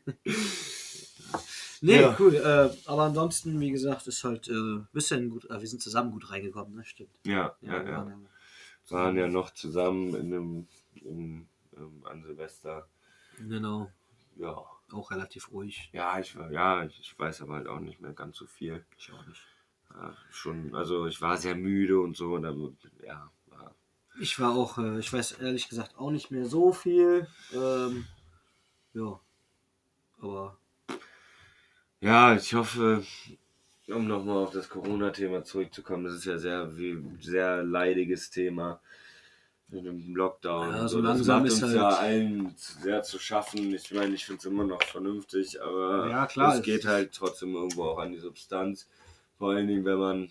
Nee, 1.82 2.00
Ja. 2.00 2.16
cool. 2.18 2.34
Äh, 2.34 2.70
aber 2.88 3.02
ansonsten, 3.02 3.60
wie 3.60 3.70
gesagt, 3.70 4.06
ist 4.06 4.24
halt 4.24 4.48
äh, 4.48 4.80
bisschen 4.92 5.28
gut. 5.28 5.44
Äh, 5.50 5.60
wir 5.60 5.68
sind 5.68 5.82
zusammen 5.82 6.10
gut 6.10 6.30
reingekommen, 6.30 6.74
ne? 6.74 6.84
Stimmt. 6.84 7.10
Ja, 7.24 7.54
ja, 7.60 7.84
wir 7.84 7.90
ja. 7.90 8.18
Waren 8.90 9.16
ja 9.16 9.28
noch 9.28 9.50
zusammen 9.50 10.14
in 10.14 10.34
einem, 10.34 10.68
in, 10.94 11.48
ähm, 11.76 12.04
an 12.04 12.22
Silvester. 12.24 12.88
Genau. 13.38 13.90
Ja. 14.36 14.64
Auch 14.92 15.10
relativ 15.10 15.50
ruhig. 15.50 15.90
Ja, 15.92 16.18
ich 16.20 16.36
war, 16.36 16.50
ja, 16.52 16.84
ich 16.84 17.00
ich 17.00 17.18
weiß 17.18 17.42
aber 17.42 17.54
halt 17.54 17.66
auch 17.66 17.80
nicht 17.80 18.00
mehr 18.00 18.12
ganz 18.12 18.36
so 18.36 18.46
viel. 18.46 18.84
Ich 18.96 19.12
auch 19.12 19.26
nicht. 19.26 19.42
Ja, 19.90 20.16
schon, 20.30 20.74
also 20.74 21.06
ich 21.06 21.20
war 21.20 21.36
sehr 21.36 21.56
müde 21.56 22.00
und 22.00 22.16
so, 22.16 22.34
und 22.34 22.42
dann, 22.42 22.76
ja, 23.04 23.30
war, 23.46 23.74
Ich 24.20 24.38
war 24.38 24.54
auch, 24.54 24.78
äh, 24.78 24.98
ich 24.98 25.12
weiß 25.12 25.32
ehrlich 25.32 25.68
gesagt 25.68 25.96
auch 25.98 26.10
nicht 26.10 26.30
mehr 26.30 26.46
so 26.46 26.72
viel. 26.72 27.26
Ähm, 27.52 28.06
ja. 28.94 29.20
Aber 30.18 30.58
ja, 32.00 32.36
ich 32.36 32.54
hoffe, 32.54 33.04
um 33.88 34.06
nochmal 34.06 34.38
auf 34.44 34.50
das 34.50 34.68
Corona-Thema 34.68 35.44
zurückzukommen, 35.44 36.04
das 36.04 36.14
ist 36.14 36.24
ja 36.24 36.38
sehr, 36.38 36.76
wie, 36.76 36.98
sehr 37.20 37.62
leidiges 37.62 38.30
Thema 38.30 38.80
mit 39.68 39.84
dem 39.84 40.14
Lockdown. 40.14 40.70
Ja, 40.70 40.88
so 40.88 41.02
das 41.02 41.08
langsam 41.16 41.38
macht 41.42 41.46
ist 41.52 41.54
uns 41.54 41.62
halt- 41.64 41.74
ja 41.74 41.88
allen 41.88 42.54
sehr 42.56 43.02
zu 43.02 43.18
schaffen. 43.18 43.74
Ich 43.74 43.92
meine, 43.92 44.14
ich 44.14 44.24
finde 44.24 44.38
es 44.40 44.44
immer 44.44 44.64
noch 44.64 44.82
vernünftig, 44.82 45.60
aber 45.60 46.08
Ja, 46.08 46.26
klar, 46.26 46.54
es 46.56 46.62
geht 46.62 46.84
halt 46.84 47.12
trotzdem 47.12 47.54
irgendwo 47.54 47.84
auch 47.84 47.98
an 47.98 48.12
die 48.12 48.18
Substanz. 48.18 48.88
Vor 49.38 49.50
allen 49.50 49.66
Dingen, 49.66 49.84
wenn 49.84 49.98
man, 49.98 50.30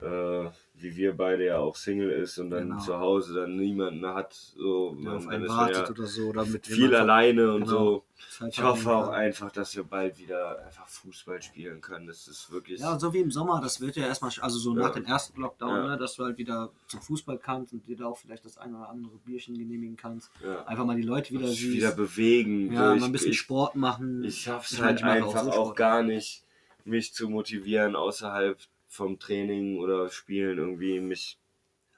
äh, 0.00 0.50
wie 0.82 0.96
wir 0.96 1.16
beide 1.16 1.46
ja 1.46 1.58
auch 1.58 1.76
Single 1.76 2.10
ist 2.10 2.38
und 2.38 2.50
dann 2.50 2.68
Genau. 2.70 2.80
zu 2.80 2.98
Hause 2.98 3.34
dann 3.34 3.56
niemanden 3.56 4.04
hat, 4.06 4.32
so, 4.34 4.90
auf 4.90 5.24
dann 5.24 5.28
einen 5.30 5.44
ist 5.44 5.48
man 5.48 5.58
wartet 5.58 5.76
ja 5.76 5.90
oder 5.90 6.06
so. 6.06 6.22
Oder 6.28 6.44
mit 6.46 6.66
viel 6.66 6.86
einfach 6.86 7.00
alleine 7.00 7.52
und 7.54 7.60
genau, 7.64 7.70
so. 7.70 8.04
Zeit 8.30 8.52
Ich 8.52 8.62
hoffe 8.62 8.90
auch 8.90 9.08
einfach, 9.08 9.50
dass 9.52 9.74
wir 9.76 9.82
bald 9.84 10.18
wieder 10.18 10.64
einfach 10.64 10.86
Fußball 10.88 11.42
spielen 11.42 11.80
können. 11.80 12.06
Das 12.06 12.28
ist 12.28 12.50
wirklich. 12.50 12.80
Ja, 12.80 12.98
so 12.98 13.12
wie 13.12 13.18
im 13.20 13.30
Sommer, 13.30 13.60
das 13.60 13.80
wird 13.80 13.96
ja 13.96 14.06
erstmal, 14.06 14.30
also 14.40 14.58
so 14.58 14.74
Ja. 14.74 14.82
nach 14.82 14.90
dem 14.92 15.04
ersten 15.04 15.40
Lockdown, 15.40 15.68
Ja. 15.76 15.88
ne, 15.90 15.96
dass 15.98 16.14
du 16.16 16.24
halt 16.24 16.38
wieder 16.38 16.70
zum 16.86 17.00
Fußball 17.02 17.38
kannst 17.38 17.72
und 17.72 17.86
dir 17.86 17.96
da 17.96 18.06
auch 18.06 18.16
vielleicht 18.18 18.44
das 18.44 18.58
eine 18.58 18.76
oder 18.76 18.88
andere 18.88 19.16
Bierchen 19.24 19.56
genehmigen 19.58 19.96
kannst. 19.96 20.30
ja, 20.42 20.64
Einfach 20.64 20.84
mal 20.84 20.96
die 20.96 21.02
Leute 21.02 21.32
wieder 21.32 21.48
siehst. 21.48 21.72
wieder 21.76 21.92
bewegen. 21.92 22.72
ja, 22.72 22.94
so, 22.94 23.00
mal 23.00 23.06
ein 23.06 23.12
bisschen 23.12 23.32
ich, 23.32 23.38
Sport 23.38 23.74
machen. 23.76 24.24
Ich 24.24 24.40
schaff's 24.42 24.72
Ich 24.72 24.80
halt 24.80 25.00
ich 25.00 25.04
mache 25.04 25.24
auch 25.24 25.34
einfach 25.34 25.52
so 25.52 25.60
auch, 25.60 25.74
gar 25.74 26.02
nicht, 26.02 26.44
mich 26.84 27.12
zu 27.12 27.28
motivieren, 27.28 27.94
außerhalb 27.96 28.58
vom 28.92 29.18
Training 29.18 29.78
oder 29.78 30.08
Spielen 30.10 30.58
irgendwie 30.58 31.00
mich. 31.00 31.38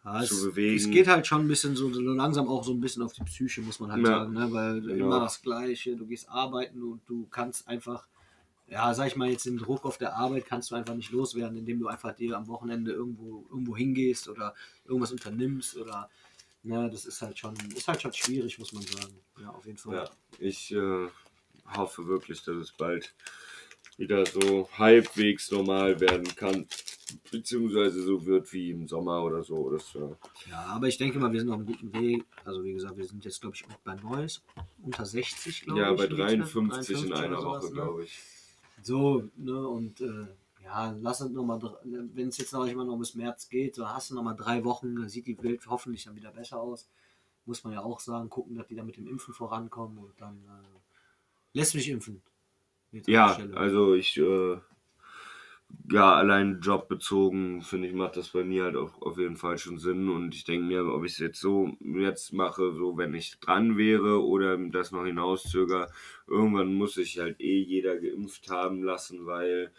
ja, 0.04 0.22
zu 0.22 0.34
es, 0.34 0.44
bewegen. 0.44 0.76
Es 0.76 0.90
geht 0.90 1.08
halt 1.08 1.26
schon 1.26 1.42
ein 1.42 1.48
bisschen 1.48 1.74
so, 1.76 1.92
so 1.92 2.00
langsam 2.00 2.48
auch 2.48 2.62
so 2.64 2.72
ein 2.72 2.80
bisschen 2.80 3.02
auf 3.02 3.12
die 3.12 3.24
Psyche, 3.24 3.62
muss 3.62 3.80
man 3.80 3.90
halt 3.92 4.06
Ja. 4.06 4.18
sagen, 4.18 4.32
ne? 4.32 4.48
weil 4.52 4.80
Genau. 4.80 5.06
immer 5.06 5.20
das 5.20 5.42
Gleiche. 5.42 5.96
Du 5.96 6.06
gehst 6.06 6.28
arbeiten 6.28 6.82
und 6.82 7.00
du 7.08 7.26
kannst 7.30 7.66
einfach 7.68 8.06
ja, 8.66 8.94
sag 8.94 9.08
ich 9.08 9.16
mal, 9.16 9.28
jetzt 9.28 9.46
den 9.46 9.58
Druck 9.58 9.84
auf 9.84 9.98
der 9.98 10.16
Arbeit 10.16 10.46
kannst 10.46 10.70
du 10.70 10.74
einfach 10.74 10.94
nicht 10.94 11.10
loswerden, 11.10 11.58
indem 11.58 11.80
du 11.80 11.88
einfach 11.88 12.14
dir 12.14 12.36
am 12.36 12.46
Wochenende 12.48 12.92
irgendwo, 12.92 13.44
irgendwo 13.50 13.76
hingehst 13.76 14.28
oder 14.28 14.54
irgendwas 14.84 15.12
unternimmst 15.12 15.76
oder 15.76 16.08
ne, 16.62 16.88
das 16.90 17.04
ist 17.04 17.20
halt 17.20 17.38
schon, 17.38 17.54
ist 17.76 17.88
halt 17.88 18.00
schon 18.00 18.12
schwierig, 18.12 18.58
muss 18.58 18.72
man 18.72 18.82
sagen. 18.82 19.14
Ja, 19.40 19.50
auf 19.50 19.66
jeden 19.66 19.78
Fall. 19.78 19.96
Ja, 19.96 20.10
ich 20.38 20.72
äh, 20.72 21.08
hoffe 21.76 22.06
wirklich, 22.06 22.42
dass 22.42 22.56
es 22.56 22.72
bald 22.72 23.14
wieder 23.98 24.26
so 24.26 24.68
halbwegs 24.76 25.50
normal 25.50 26.00
werden 26.00 26.34
kann, 26.36 26.66
beziehungsweise 27.30 28.02
so 28.02 28.24
wird 28.26 28.52
wie 28.52 28.70
im 28.70 28.88
Sommer 28.88 29.22
oder 29.22 29.42
so. 29.42 29.70
Das, 29.70 29.94
äh, 29.94 30.50
Ja, 30.50 30.66
aber 30.66 30.88
ich 30.88 30.98
denke 30.98 31.18
mal, 31.18 31.32
wir 31.32 31.40
sind 31.40 31.50
auf 31.50 31.56
einem 31.56 31.66
guten 31.66 31.92
Weg. 31.92 32.24
Also 32.44 32.64
wie 32.64 32.72
gesagt, 32.72 32.96
wir 32.96 33.04
sind 33.04 33.24
jetzt, 33.24 33.40
glaube 33.40 33.56
ich, 33.56 33.64
bei 33.84 33.94
Neues 33.94 34.42
unter 34.82 35.04
60, 35.04 35.62
glaube 35.62 35.80
ja, 35.80 35.92
ich. 35.92 35.96
bei 35.96 36.06
liegt's, 36.06 36.18
ne? 36.18 36.26
53 36.26 37.02
in 37.02 37.10
53 37.10 37.24
einer 37.24 37.38
oder 37.38 37.46
Woche, 37.46 37.66
ne? 37.66 37.72
glaube 37.72 38.04
ich. 38.04 38.18
So, 38.82 39.28
ne, 39.36 39.68
und 39.68 40.00
äh, 40.00 40.26
ja, 40.64 40.96
lass 41.00 41.20
uns 41.20 41.32
nochmal, 41.32 41.60
wenn 41.84 42.28
es 42.28 42.38
jetzt 42.38 42.52
noch 42.52 42.66
mal 42.74 42.84
noch 42.84 42.98
bis 42.98 43.14
März 43.14 43.48
geht, 43.48 43.74
so 43.74 43.88
hast 43.88 44.10
du 44.10 44.14
nochmal 44.14 44.36
drei 44.36 44.64
Wochen, 44.64 44.96
da 44.96 45.08
sieht 45.08 45.26
die 45.26 45.40
Welt 45.42 45.66
hoffentlich 45.66 46.04
dann 46.04 46.16
wieder 46.16 46.32
besser 46.32 46.60
aus. 46.60 46.88
Muss 47.46 47.62
man 47.62 47.74
ja 47.74 47.82
auch 47.82 48.00
sagen, 48.00 48.30
gucken, 48.30 48.56
dass 48.56 48.66
die 48.66 48.74
da 48.74 48.82
mit 48.82 48.96
dem 48.96 49.06
Impfen 49.06 49.34
vorankommen 49.34 49.98
und 49.98 50.18
dann 50.18 50.36
äh, 50.36 50.78
lässt 51.52 51.74
mich 51.74 51.88
impfen. 51.90 52.22
Jetzt 52.94 53.08
Ja, 53.08 53.36
also 53.54 53.94
ich, 53.94 54.16
äh, 54.18 54.58
ja, 55.90 56.14
allein 56.14 56.60
jobbezogen, 56.60 57.62
finde 57.62 57.88
ich, 57.88 57.94
macht 57.94 58.16
das 58.16 58.30
bei 58.30 58.44
mir 58.44 58.64
halt 58.64 58.76
auch 58.76 59.00
auf 59.02 59.18
jeden 59.18 59.36
Fall 59.36 59.58
schon 59.58 59.78
Sinn. 59.78 60.08
Und 60.08 60.34
ich 60.34 60.44
denke 60.44 60.66
mir, 60.66 60.84
ob 60.86 61.04
ich 61.04 61.12
es 61.12 61.18
jetzt 61.18 61.40
so 61.40 61.76
jetzt 61.80 62.32
mache, 62.32 62.72
so 62.74 62.96
wenn 62.96 63.14
ich 63.14 63.38
dran 63.40 63.76
wäre 63.76 64.22
oder 64.24 64.56
das 64.56 64.92
noch 64.92 65.04
hinauszöger, 65.04 65.90
irgendwann 66.26 66.74
muss 66.74 66.94
sich 66.94 67.18
halt 67.18 67.40
eh 67.40 67.60
jeder 67.60 67.98
geimpft 67.98 68.50
haben 68.50 68.82
lassen, 68.82 69.26
weil 69.26 69.72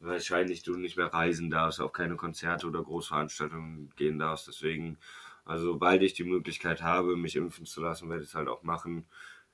wahrscheinlich 0.00 0.62
du 0.62 0.76
nicht 0.76 0.96
mehr 0.96 1.12
reisen 1.12 1.50
darfst, 1.50 1.80
auf 1.80 1.92
keine 1.92 2.16
Konzerte 2.16 2.66
oder 2.66 2.82
Großveranstaltungen 2.82 3.92
gehen 3.96 4.18
darfst. 4.18 4.48
Deswegen, 4.48 4.98
also 5.44 5.72
sobald 5.72 6.02
ich 6.02 6.14
die 6.14 6.24
Möglichkeit 6.24 6.82
habe, 6.82 7.16
mich 7.16 7.36
impfen 7.36 7.66
zu 7.66 7.80
lassen, 7.82 8.10
werde 8.10 8.22
ich 8.24 8.28
es 8.30 8.34
halt 8.34 8.48
auch 8.48 8.62
machen. 8.62 9.06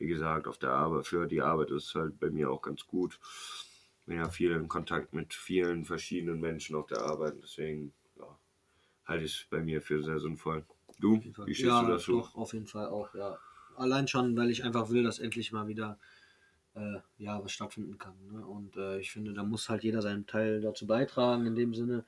Wie 0.03 0.09
gesagt, 0.09 0.49
auf 0.49 0.59
der 0.59 0.71
Arbeit, 0.73 1.07
für 1.07 1.29
die 1.29 1.43
Arbeit 1.43 1.71
ist 1.71 1.87
es 1.87 1.95
halt 1.95 2.19
bei 2.19 2.29
mir 2.29 2.51
auch 2.51 2.61
ganz 2.61 2.85
gut. 2.89 3.21
Bin 4.05 4.17
ja 4.17 4.29
viel 4.29 4.51
in 4.51 4.67
Kontakt 4.67 5.13
mit 5.13 5.33
vielen 5.33 5.85
verschiedenen 5.85 6.41
Menschen 6.41 6.75
auf 6.75 6.89
der 6.89 7.03
Arbeit, 7.03 7.35
deswegen 7.41 7.93
ja, 8.19 8.27
halte 9.07 9.25
ich 9.25 9.43
es 9.43 9.47
bei 9.49 9.61
mir 9.61 9.81
für 9.81 10.03
sehr 10.03 10.19
sinnvoll. 10.19 10.65
Du, 10.99 11.23
wie 11.47 11.55
stehst 11.55 11.67
ja, 11.67 11.83
du 11.83 11.87
dazu? 11.87 12.13
doch, 12.19 12.35
auf 12.35 12.53
jeden 12.53 12.67
Fall 12.67 12.87
auch, 12.87 13.15
ja. 13.15 13.39
Allein 13.77 14.09
schon, 14.09 14.37
weil 14.37 14.51
ich 14.51 14.65
einfach 14.65 14.91
will, 14.91 15.05
dass 15.05 15.21
endlich 15.21 15.53
mal 15.53 15.69
wieder 15.69 15.99
äh, 16.75 16.99
ja, 17.19 17.43
was 17.45 17.53
stattfinden 17.53 17.97
kann. 17.99 18.15
Ne? 18.33 18.45
Und 18.45 18.77
äh, 18.77 18.99
ich 18.99 19.13
finde, 19.13 19.33
da 19.33 19.45
muss 19.45 19.69
halt 19.69 19.85
jeder 19.85 20.03
seinen 20.03 20.27
Teil 20.27 20.61
dazu 20.61 20.87
beitragen, 20.87 21.47
in 21.47 21.55
dem 21.55 21.75
Sinne, 21.75 22.05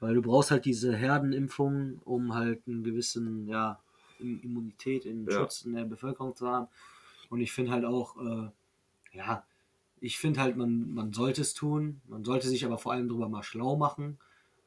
weil 0.00 0.14
du 0.14 0.22
brauchst 0.22 0.50
halt 0.50 0.64
diese 0.64 0.96
Herdenimpfung, 0.96 2.00
um 2.04 2.34
halt 2.34 2.62
einen 2.66 2.82
gewissen, 2.82 3.46
ja, 3.48 3.78
Im- 4.18 4.40
Immunität, 4.42 5.04
in 5.06 5.26
Ja. 5.26 5.32
Schutz 5.32 5.62
in 5.62 5.74
der 5.74 5.84
Bevölkerung 5.84 6.34
zu 6.34 6.48
haben. 6.48 6.66
Und 7.30 7.40
ich 7.40 7.52
finde 7.52 7.72
halt 7.72 7.84
auch, 7.84 8.16
äh, 8.16 8.50
ja, 9.12 9.44
ich 10.00 10.18
finde 10.18 10.40
halt, 10.40 10.56
man, 10.56 10.92
man 10.92 11.12
sollte 11.12 11.40
es 11.40 11.54
tun, 11.54 12.00
man 12.06 12.24
sollte 12.24 12.48
sich 12.48 12.64
aber 12.64 12.78
vor 12.78 12.92
allem 12.92 13.08
darüber 13.08 13.28
mal 13.28 13.42
schlau 13.42 13.76
machen, 13.76 14.18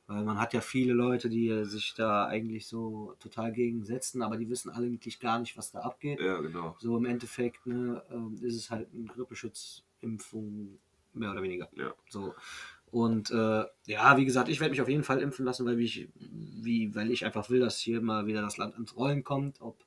weil 0.07 0.23
man 0.23 0.39
hat 0.39 0.53
ja 0.53 0.61
viele 0.61 0.93
Leute, 0.93 1.29
die 1.29 1.65
sich 1.65 1.93
da 1.93 2.25
eigentlich 2.25 2.67
so 2.67 3.15
total 3.19 3.51
gegen 3.51 3.83
setzen, 3.83 4.23
aber 4.23 4.37
die 4.37 4.49
wissen 4.49 4.71
eigentlich 4.71 5.19
gar 5.19 5.39
nicht, 5.39 5.55
was 5.55 5.71
da 5.71 5.81
abgeht. 5.81 6.19
Ja, 6.19 6.39
genau. 6.41 6.75
So 6.79 6.97
im 6.97 7.05
Endeffekt 7.05 7.67
ne, 7.67 8.01
ähm, 8.09 8.39
ist 8.41 8.55
es 8.55 8.71
halt 8.71 8.87
eine 8.91 9.05
Grippeschutzimpfung, 9.05 10.79
mehr 11.13 11.31
oder 11.31 11.43
weniger. 11.43 11.69
Ja. 11.75 11.93
So. 12.09 12.33
Und 12.91 13.29
äh, 13.29 13.65
ja, 13.85 14.17
wie 14.17 14.25
gesagt, 14.25 14.49
ich 14.49 14.59
werde 14.59 14.71
mich 14.71 14.81
auf 14.81 14.89
jeden 14.89 15.03
Fall 15.03 15.21
impfen 15.21 15.45
lassen, 15.45 15.65
weil 15.67 15.79
ich, 15.79 16.09
wie, 16.15 16.95
weil 16.95 17.11
ich 17.11 17.23
einfach 17.23 17.49
will, 17.51 17.59
dass 17.59 17.77
hier 17.77 18.01
mal 18.01 18.25
wieder 18.25 18.41
das 18.41 18.57
Land 18.57 18.77
ins 18.77 18.95
Rollen 18.95 19.23
kommt, 19.23 19.61
ob, 19.61 19.77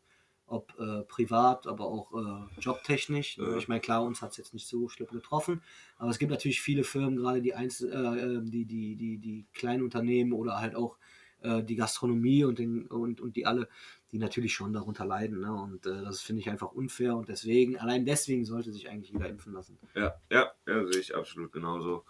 ob 0.52 0.78
äh, 0.78 1.02
privat, 1.04 1.66
aber 1.66 1.86
auch 1.86 2.12
äh, 2.12 2.60
jobtechnisch. 2.60 3.38
Ja. 3.38 3.56
Ich 3.56 3.68
meine, 3.68 3.80
klar, 3.80 4.02
uns 4.04 4.20
hat 4.20 4.32
es 4.32 4.36
jetzt 4.36 4.52
nicht 4.52 4.68
so 4.68 4.88
schlimm 4.88 5.08
getroffen, 5.08 5.62
aber 5.96 6.10
es 6.10 6.18
gibt 6.18 6.30
natürlich 6.30 6.60
viele 6.60 6.84
Firmen, 6.84 7.16
gerade 7.16 7.40
die, 7.40 7.54
Einzel 7.54 7.90
äh, 7.90 8.36
äh, 8.36 8.40
die, 8.42 8.66
die, 8.66 8.96
die, 8.96 9.18
die 9.18 9.46
kleinen 9.54 9.82
Unternehmen 9.82 10.32
oder 10.32 10.60
halt 10.60 10.76
auch 10.76 10.98
äh, 11.40 11.62
die 11.62 11.76
Gastronomie 11.76 12.44
und, 12.44 12.58
den, 12.58 12.86
und, 12.86 13.20
und 13.20 13.36
die 13.36 13.46
alle, 13.46 13.68
die 14.12 14.18
natürlich 14.18 14.52
schon 14.52 14.74
darunter 14.74 15.06
leiden. 15.06 15.40
Ne? 15.40 15.52
Und 15.52 15.86
äh, 15.86 16.02
das 16.02 16.20
finde 16.20 16.40
ich 16.40 16.50
einfach 16.50 16.72
unfair 16.72 17.16
und 17.16 17.28
deswegen, 17.28 17.78
allein 17.78 18.04
deswegen 18.04 18.44
sollte 18.44 18.72
sich 18.72 18.90
eigentlich 18.90 19.10
jeder 19.10 19.28
impfen 19.28 19.54
lassen. 19.54 19.78
Ja, 19.94 20.14
ja, 20.30 20.52
ja, 20.66 20.86
sehe 20.86 21.00
ich 21.00 21.14
absolut 21.14 21.50
genauso. 21.50 22.04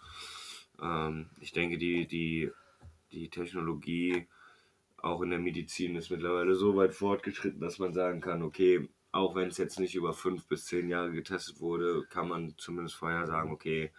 Ähm, 0.81 1.29
ich 1.39 1.53
denke, 1.53 1.77
die, 1.77 2.07
die, 2.07 2.51
die 3.11 3.29
Technologie 3.29 4.27
auch 5.03 5.21
in 5.21 5.29
der 5.29 5.39
Medizin 5.39 5.95
ist 5.95 6.09
mittlerweile 6.09 6.55
so 6.55 6.75
weit 6.75 6.93
fortgeschritten, 6.95 7.59
dass 7.59 7.77
man 7.77 7.93
sagen 7.93 8.21
kann, 8.21 8.41
okay, 8.41 8.89
auch 9.11 9.35
wenn 9.35 9.49
es 9.49 9.57
jetzt 9.57 9.79
nicht 9.79 9.95
über 9.95 10.13
fünf 10.13 10.47
bis 10.47 10.65
zehn 10.65 10.89
Jahre 10.89 11.11
getestet 11.11 11.59
wurde, 11.59 12.03
kann 12.09 12.27
man 12.27 12.55
zumindest 12.57 12.95
vorher 12.95 13.27
sagen, 13.27 13.51
okay, 13.51 13.91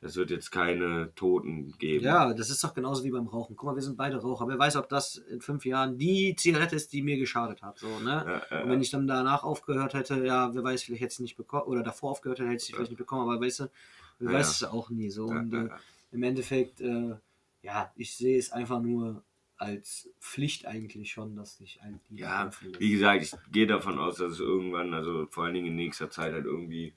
das 0.00 0.16
wird 0.16 0.30
jetzt 0.30 0.50
keine 0.50 1.14
Toten 1.14 1.72
geben. 1.78 2.04
Ja, 2.04 2.34
das 2.34 2.50
ist 2.50 2.62
doch 2.62 2.74
genauso 2.74 3.04
wie 3.04 3.10
beim 3.10 3.28
Rauchen. 3.28 3.56
Guck 3.56 3.70
mal, 3.70 3.76
wir 3.76 3.82
sind 3.82 3.96
beide 3.96 4.16
Raucher. 4.16 4.46
Wer 4.48 4.58
weiß, 4.58 4.76
ob 4.76 4.88
das 4.88 5.16
in 5.16 5.40
fünf 5.40 5.64
Jahren 5.64 5.96
die 5.96 6.34
Zigarette 6.36 6.76
ist, 6.76 6.92
die 6.92 7.00
mir 7.00 7.16
geschadet 7.16 7.62
hat. 7.62 7.78
So, 7.78 8.00
ne? 8.00 8.24
Ja, 8.26 8.42
ja, 8.50 8.62
Und 8.64 8.70
wenn 8.70 8.82
ich 8.82 8.90
dann 8.90 9.06
danach 9.06 9.44
aufgehört 9.44 9.94
hätte, 9.94 10.26
ja, 10.26 10.52
wer 10.52 10.64
weiß, 10.64 10.82
vielleicht 10.82 11.00
hätte 11.00 11.12
ich 11.12 11.14
es 11.14 11.20
nicht 11.20 11.36
bekommen, 11.36 11.68
oder 11.68 11.82
davor 11.82 12.10
aufgehört 12.10 12.40
hätte, 12.40 12.48
hätte 12.48 12.56
ich 12.56 12.68
es 12.68 12.74
vielleicht 12.74 12.90
nicht 12.90 12.98
bekommen, 12.98 13.22
aber 13.22 13.40
weißt 13.40 13.60
du, 13.60 13.70
du 14.18 14.26
Ja, 14.26 14.32
weißt 14.32 14.62
es 14.62 14.68
auch 14.68 14.90
nie 14.90 15.10
so. 15.10 15.26
Und 15.26 15.54
äh, 15.54 15.68
im 16.10 16.22
Endeffekt, 16.22 16.82
äh, 16.82 17.14
ja, 17.62 17.90
ich 17.96 18.14
sehe 18.14 18.38
es 18.38 18.52
einfach 18.52 18.82
nur 18.82 19.22
als 19.64 20.08
Pflicht 20.20 20.66
eigentlich 20.66 21.12
schon, 21.12 21.36
dass 21.36 21.56
sich 21.58 21.80
ein 21.82 22.00
die 22.10 22.20
Ja, 22.20 22.50
wie 22.78 22.92
gesagt, 22.92 23.22
ich 23.22 23.32
gehe 23.52 23.66
davon 23.66 23.98
aus, 23.98 24.16
dass 24.16 24.34
es 24.34 24.40
irgendwann, 24.40 24.94
also 24.94 25.26
vor 25.30 25.44
allen 25.44 25.54
Dingen 25.54 25.68
in 25.68 25.76
nächster 25.76 26.10
Zeit 26.10 26.32
halt 26.32 26.44
irgendwie 26.44 26.94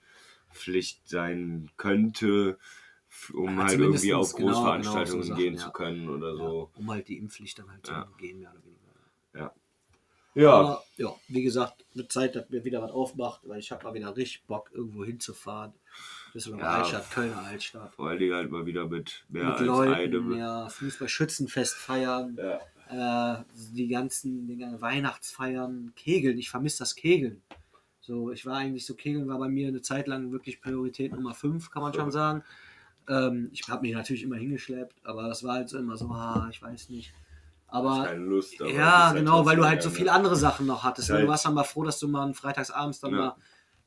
Pflicht 0.54 1.08
sein 1.10 1.70
könnte, 1.78 2.58
um 3.34 3.60
Ja, 3.60 3.64
halt 3.64 3.80
irgendwie 3.80 4.14
auf 4.14 4.34
genau, 4.36 4.36
Großveranstaltungen 4.38 5.24
genau, 5.24 5.28
so 5.30 5.34
gehen 5.34 5.56
Sachen, 5.56 5.58
zu 5.58 5.72
ja. 5.72 5.72
können 5.72 6.10
oder 6.10 6.36
ja, 6.36 6.46
so. 6.46 6.72
um 6.74 6.92
halt 6.92 7.08
die 7.08 7.18
Impfpflicht 7.18 7.58
dann 7.60 7.72
halt 7.72 7.86
zu 7.86 7.94
Ja. 7.94 8.00
umgehen, 8.00 8.40
mehr 8.40 8.52
oder 8.52 8.64
weniger. 8.64 8.94
Ja, 9.34 9.54
Aber 10.46 10.84
ja, 10.98 11.14
wie 11.28 11.44
gesagt, 11.44 11.86
wird 11.94 12.12
Zeit, 12.12 12.36
dass 12.36 12.50
mir 12.50 12.64
wieder 12.64 12.82
was 12.82 12.92
aufmacht, 12.92 13.42
weil 13.48 13.60
ich 13.60 13.72
habe 13.72 13.84
mal 13.84 13.94
wieder 13.94 14.16
richtig 14.16 14.46
Bock, 14.46 14.72
irgendwo 14.74 15.04
hinzufahren. 15.04 15.74
Düsseldorfer 16.34 16.66
Ja. 16.66 16.78
Altstadt, 16.80 17.12
Kölner 17.12 17.38
Altstadt. 17.44 17.94
vor 17.96 18.10
allen 18.10 18.20
Dingen 18.20 18.34
halt 18.36 18.52
mal 18.52 18.66
wieder 18.66 18.88
mit 18.88 19.24
mehr 19.30 19.44
Mit 19.46 19.54
als 19.54 19.62
Leuten, 19.62 19.94
einem. 19.94 20.38
ja, 20.38 20.70
Fußball-Schützenfest 20.70 21.76
feiern, 21.76 22.38
Ja. 22.90 23.40
äh, 23.40 23.44
die 23.74 23.88
ganzen 23.88 24.48
Dinge, 24.48 24.80
Weihnachtsfeiern, 24.82 25.94
Kegeln. 25.96 26.38
Ich 26.38 26.50
vermisse 26.50 26.80
das 26.80 26.96
Kegeln. 26.96 27.42
So, 28.02 28.32
ich 28.32 28.46
war 28.46 28.58
eigentlich 28.58 28.86
so, 28.86 28.94
Kegeln 28.96 29.28
war 29.28 29.38
bei 29.38 29.50
mir 29.50 29.68
eine 29.68 29.82
Zeit 29.82 30.08
lang 30.08 30.32
wirklich 30.32 30.62
Priorität 30.62 31.12
Nummer 31.14 31.34
5, 31.34 31.72
kann 31.72 31.82
man 31.82 31.94
schon 31.94 32.12
sagen. 32.12 32.44
Ähm, 33.10 33.50
ich 33.52 33.68
habe 33.68 33.82
mich 33.82 33.94
natürlich 33.94 34.24
immer 34.24 34.36
hingeschleppt, 34.38 34.96
aber 35.06 35.28
das 35.28 35.44
war 35.44 35.56
halt 35.56 35.70
so 35.70 35.78
immer 35.78 35.98
so, 35.98 36.08
ah, 36.10 36.48
ich 36.52 36.62
weiß 36.62 36.90
nicht. 36.90 37.14
Aber 37.70 38.06
keine 38.06 38.24
Lust. 38.24 38.62
aber 38.62 38.72
ja, 38.72 39.08
halt 39.08 39.18
genau, 39.18 39.46
weil 39.46 39.58
du 39.58 39.66
halt 39.66 39.84
so 39.84 39.90
viele 39.90 40.14
andere 40.14 40.38
Sachen 40.38 40.66
noch 40.66 40.84
hattest. 40.86 41.10
ne? 41.10 41.16
Halt- 41.16 41.26
Du 41.26 41.30
warst 41.30 41.46
dann 41.46 41.54
mal 41.54 41.64
froh, 41.66 41.84
dass 41.84 42.00
du 42.00 42.08
mal 42.08 42.34
freitagsabends 42.34 43.02
dann 43.02 43.12
Ja. 43.12 43.18
mal 43.18 43.36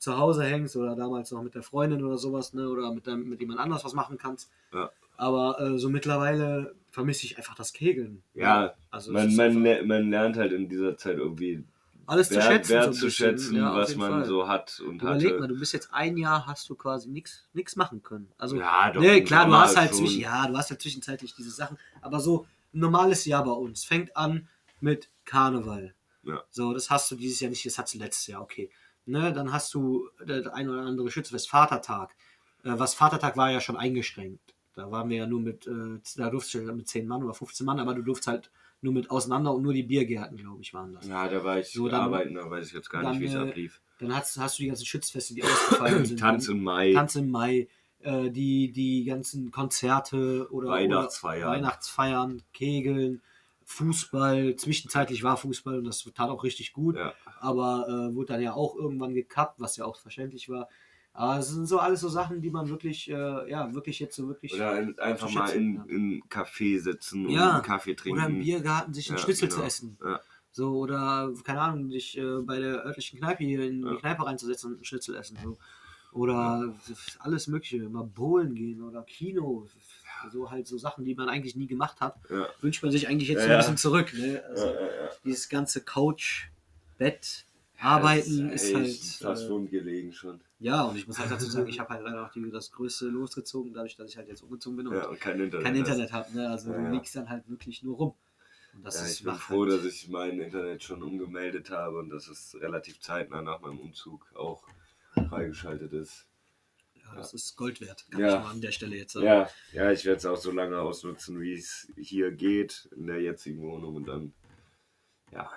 zu 0.01 0.19
Hause 0.19 0.43
hängst 0.45 0.75
oder 0.77 0.97
damals 0.97 1.31
noch 1.31 1.43
mit 1.43 1.55
der 1.55 1.63
Freundin 1.63 2.03
oder 2.03 2.19
sowas, 2.19 2.53
ne? 2.55 2.69
Oder 2.69 2.93
mit, 2.93 3.07
deinem, 3.07 3.29
mit 3.29 3.39
jemand 3.41 3.61
anders 3.61 3.85
was 3.85 3.93
machen 3.93 4.19
kannst. 4.19 4.51
Ja. 4.75 4.91
Aber 5.17 5.61
äh, 5.61 5.79
so 5.79 5.91
mittlerweile 5.91 6.75
vermisse 6.91 7.27
ich 7.27 7.37
einfach 7.39 7.55
das 7.55 7.73
Kegeln. 7.73 8.23
Ja, 8.35 8.75
also 8.91 9.13
es 9.13 9.15
Man, 9.15 9.37
man, 9.37 9.47
einfach 9.47 9.61
le- 9.63 9.87
man 9.87 10.11
lernt 10.11 10.37
halt 10.37 10.53
in 10.53 10.69
dieser 10.69 10.97
Zeit 10.97 11.19
irgendwie 11.19 11.63
alles 12.07 12.29
zu 12.31 12.37
wert, 12.37 12.45
schätzen. 12.47 12.69
so 12.69 12.75
ein 12.77 12.83
wertzuschätzen, 12.87 13.35
bisschen. 13.37 13.57
Ja, 13.59 13.71
auf 13.71 13.77
was 13.77 13.95
man 13.97 14.11
Fall. 14.11 14.25
so 14.25 14.49
hat 14.49 14.81
und 14.81 15.01
Überleg 15.03 15.29
hatte. 15.33 15.41
mal, 15.41 15.47
du 15.49 15.59
bist 15.59 15.73
jetzt 15.75 15.93
ein 15.93 16.17
Jahr, 16.17 16.47
hast 16.47 16.69
du 16.71 16.75
quasi 16.75 17.09
nichts 17.53 17.77
machen 17.77 18.03
können. 18.03 18.29
Also 18.39 18.57
ja, 18.57 18.91
doch, 18.91 19.01
Nee, 19.01 19.23
klar, 19.23 19.47
du 19.47 19.55
hast 19.55 19.77
halt 19.77 19.91
schon. 19.91 19.99
zwischen, 19.99 20.21
ja, 20.23 20.49
du 20.49 20.57
hast 20.57 20.71
halt 20.71 20.81
zwischenzeitlich 20.83 21.35
diese 21.37 21.51
Sachen, 21.51 21.77
aber 22.01 22.19
so 22.19 22.47
ein 22.75 22.81
normales 22.81 23.27
Jahr 23.27 23.45
bei 23.45 23.53
uns 23.53 23.85
fängt 23.85 24.17
an 24.17 24.49
mit 24.81 25.09
Karneval. 25.27 25.95
Ja. 26.25 26.43
So, 26.51 26.73
das 26.73 26.91
hast 26.91 27.11
du 27.11 27.17
dieses 27.17 27.39
Jahr 27.41 27.51
nicht, 27.51 27.65
das 27.67 27.79
hast 27.79 27.95
du 27.95 27.99
letztes 27.99 28.27
Jahr, 28.27 28.41
okay. 28.43 28.71
Ne, 29.07 29.33
dann 29.33 29.53
hast 29.53 29.73
du 29.75 30.09
das 30.25 30.47
ein 30.49 30.69
oder 30.69 30.83
andere 30.83 31.11
Schützenfest, 31.11 31.49
Vatertag. 31.49 32.15
Äh, 32.65 32.73
was 32.79 32.95
Vatertag 32.95 33.37
war 33.37 33.51
ja 33.51 33.61
schon 33.61 33.77
eingeschränkt. 33.77 34.55
Da 34.75 34.91
waren 34.91 35.09
wir 35.11 35.17
ja 35.19 35.27
nur 35.27 35.41
mit, 35.41 35.67
äh, 35.67 35.99
da 36.17 36.31
durfst 36.31 36.55
du 36.55 36.61
mit 36.73 36.89
10 36.89 37.07
Mann 37.09 37.23
oder 37.25 37.35
15 37.35 37.67
Mann, 37.67 37.81
aber 37.81 37.95
du 37.95 38.03
durfst 38.03 38.27
halt 38.27 38.51
nur 38.83 38.93
mit 38.93 39.11
auseinander 39.11 39.53
und 39.53 39.63
nur 39.63 39.73
die 39.75 39.83
Biergärten, 39.83 40.37
glaube 40.37 40.63
ich, 40.63 40.73
waren 40.73 40.95
das. 40.95 41.07
Ja, 41.07 41.29
da 41.29 41.43
war 41.45 41.59
ich 41.59 41.69
So, 41.73 41.89
dann- 41.89 42.01
arbeiten, 42.03 42.35
da 42.35 42.49
weiß 42.51 42.67
ich 42.69 42.73
jetzt 42.73 42.89
gar 42.89 43.03
dann, 43.03 43.13
nicht, 43.13 43.21
wie 43.21 43.27
es 43.27 43.35
äh, 43.35 43.39
ablief. 43.39 43.81
Dann 43.99 44.15
hast, 44.15 44.39
hast 44.39 44.59
du 44.59 44.63
die 44.63 44.69
ganzen 44.69 44.87
Schützfeste, 44.87 45.35
die 45.35 45.43
ausgefallen 45.43 46.05
sind. 46.07 46.21
Tanz 46.21 46.49
im 46.49 46.63
Mai. 46.63 46.93
Tanz 46.95 47.17
im 47.17 47.31
Mai, 47.31 47.69
äh, 48.01 48.31
die, 48.31 48.71
die 48.73 49.05
ganzen 49.05 49.51
Konzerte 49.51 50.49
oder 50.51 50.69
Weihnachtsfeiern. 50.69 51.43
Oder 51.43 51.51
Weihnachtsfeiern, 51.57 52.43
Kegeln, 52.55 53.21
Fußball. 53.65 54.57
Zwischenzeitlich 54.57 55.23
war 55.23 55.37
Fußball 55.37 55.79
und 55.79 55.85
das 55.85 56.03
tat 56.15 56.31
auch 56.31 56.43
richtig 56.45 56.73
gut, 56.73 56.97
Ja. 56.97 57.13
Aber 57.41 57.87
äh, 57.89 58.15
wurde 58.15 58.35
dann 58.35 58.43
ja 58.43 58.53
auch 58.55 58.77
irgendwann 58.77 59.15
gekappt, 59.15 59.61
was 59.61 59.77
ja 59.77 59.85
auch 59.85 59.99
verständlich 59.99 60.49
war. 60.49 60.69
Aber 61.13 61.39
es 61.39 61.49
sind 61.49 61.67
so 61.67 61.79
alles 61.79 62.01
so 62.01 62.09
Sachen, 62.09 62.41
die 62.41 62.51
man 62.51 62.69
wirklich, 62.69 63.11
äh, 63.11 63.51
ja, 63.51 63.75
wirklich 63.75 63.99
jetzt 63.99 64.15
so 64.15 64.29
wirklich. 64.29 64.55
Oder 64.55 64.73
ein, 64.73 64.99
einfach 64.99 65.31
mal 65.31 65.49
in, 65.51 65.81
einen 65.81 66.23
Café 66.29 66.81
sitzen 66.81 67.27
und 67.27 67.33
Ja, 67.33 67.55
einen 67.55 67.63
Kaffee 67.63 67.95
trinken. 67.95 68.21
Oder 68.21 68.29
im 68.29 68.41
Biergarten 68.41 68.95
sich 68.95 69.09
einen 69.11 69.19
Ja, 69.19 69.25
Schnitzel 69.25 69.49
genau. 69.49 69.61
zu 69.61 69.67
essen. 69.67 69.99
Ja. 70.05 70.21
So, 70.53 70.79
oder, 70.79 71.33
keine 71.45 71.61
Ahnung, 71.61 71.91
dich 71.91 72.19
äh, 72.19 72.43
bei 72.43 72.59
der 72.59 72.85
örtlichen 72.85 73.19
Kneipe 73.19 73.45
hier 73.45 73.63
in 73.63 73.83
die 73.83 73.97
Kneipe 73.97 74.25
reinzusetzen 74.25 74.71
und 74.71 74.77
einen 74.77 74.85
Schnitzel 74.85 75.17
essen. 75.17 75.39
So. 75.43 75.59
Oder 76.13 76.75
alles 77.21 77.47
Mögliche, 77.47 77.89
mal 77.89 78.05
bowlen 78.05 78.55
gehen 78.55 78.83
oder 78.83 79.03
Kino. 79.03 79.69
So 80.33 80.51
halt 80.51 80.67
so 80.67 80.77
Sachen, 80.77 81.05
die 81.05 81.15
man 81.15 81.29
eigentlich 81.29 81.55
nie 81.55 81.69
gemacht 81.69 82.01
hat. 82.01 82.17
Wünscht 82.61 82.83
man 82.83 82.93
sich 82.93 83.09
eigentlich 83.09 83.29
jetzt 83.29 83.45
so 83.45 83.51
ein 83.51 83.59
bisschen 83.59 83.77
zurück. 83.77 84.13
Ne? 84.13 84.43
Also. 84.49 84.75
Dieses 85.25 85.49
ganze 85.49 85.83
Couch, 85.83 86.49
Bett, 87.01 87.47
Arbeiten 87.79 88.51
Das 88.51 88.63
ist 88.63 88.75
halt. 88.75 89.39
fast 89.39 89.51
äh, 89.51 89.67
gelegen 89.69 90.13
schon. 90.13 90.39
ja, 90.59 90.83
und 90.83 90.97
ich 90.97 91.07
muss 91.07 91.19
halt 91.19 91.31
dazu 91.31 91.47
sagen, 91.47 91.67
ich 91.73 91.81
habe 91.81 91.95
halt 91.95 92.05
leider 92.05 92.27
auch 92.27 92.31
die, 92.31 92.51
das 92.51 92.71
Größte 92.71 93.07
losgezogen, 93.07 93.73
dadurch, 93.73 93.97
dass 93.97 94.11
ich 94.11 94.19
halt 94.19 94.29
jetzt 94.29 94.43
umgezogen 94.43 94.77
bin 94.77 94.87
und 94.89 94.95
Ja, 94.97 95.07
und 95.09 95.19
kein 95.19 95.41
Internet. 95.41 95.65
kein. 95.65 95.77
Internet 95.77 96.13
habe. 96.13 96.33
Ne? 96.37 96.49
Also 96.51 96.71
Ja, 96.71 96.77
du 96.77 96.85
ja. 96.85 96.91
liegst 96.93 97.17
dann 97.17 97.31
halt 97.31 97.49
wirklich 97.49 97.83
nur 97.83 97.97
rum. 97.97 98.15
Und 98.75 98.85
das 98.85 98.97
Ja, 98.97 99.03
ist 99.07 99.13
ich 99.21 99.25
bin 99.25 99.35
froh, 99.35 99.63
halt, 99.67 99.73
dass 99.73 99.85
ich 99.87 100.09
mein 100.09 100.39
Internet 100.39 100.83
schon 100.85 101.03
umgemeldet 101.03 101.71
habe 101.71 101.99
und 101.99 102.11
dass 102.11 102.29
es 102.29 102.55
relativ 102.61 103.01
zeitnah 103.01 103.41
nach 103.43 103.61
meinem 103.63 103.79
Umzug 103.81 104.27
auch 104.35 104.63
freigeschaltet 105.29 105.93
ist. 105.95 106.27
ja, 106.95 107.15
das 107.17 107.33
ist 107.35 107.57
Gold 107.57 107.81
wert, 107.81 108.05
kann 108.11 108.21
Ja. 108.21 108.37
ich 108.39 108.45
mal 108.45 108.51
an 108.51 108.61
der 108.61 108.73
Stelle 108.73 108.95
jetzt 108.97 109.15
sagen. 109.15 109.27
Ja, 109.27 109.49
ja, 109.73 109.91
ich 109.91 110.05
werde 110.05 110.19
es 110.19 110.27
auch 110.27 110.37
so 110.37 110.53
lange 110.53 110.79
ausnutzen, 110.79 111.41
wie 111.41 111.55
es 111.55 111.91
hier 111.97 112.31
geht 112.31 112.89
in 112.95 113.07
der 113.07 113.21
jetzigen 113.23 113.61
Wohnung 113.63 113.97
und 113.97 114.07
dann, 114.07 114.33
ja. 115.33 115.51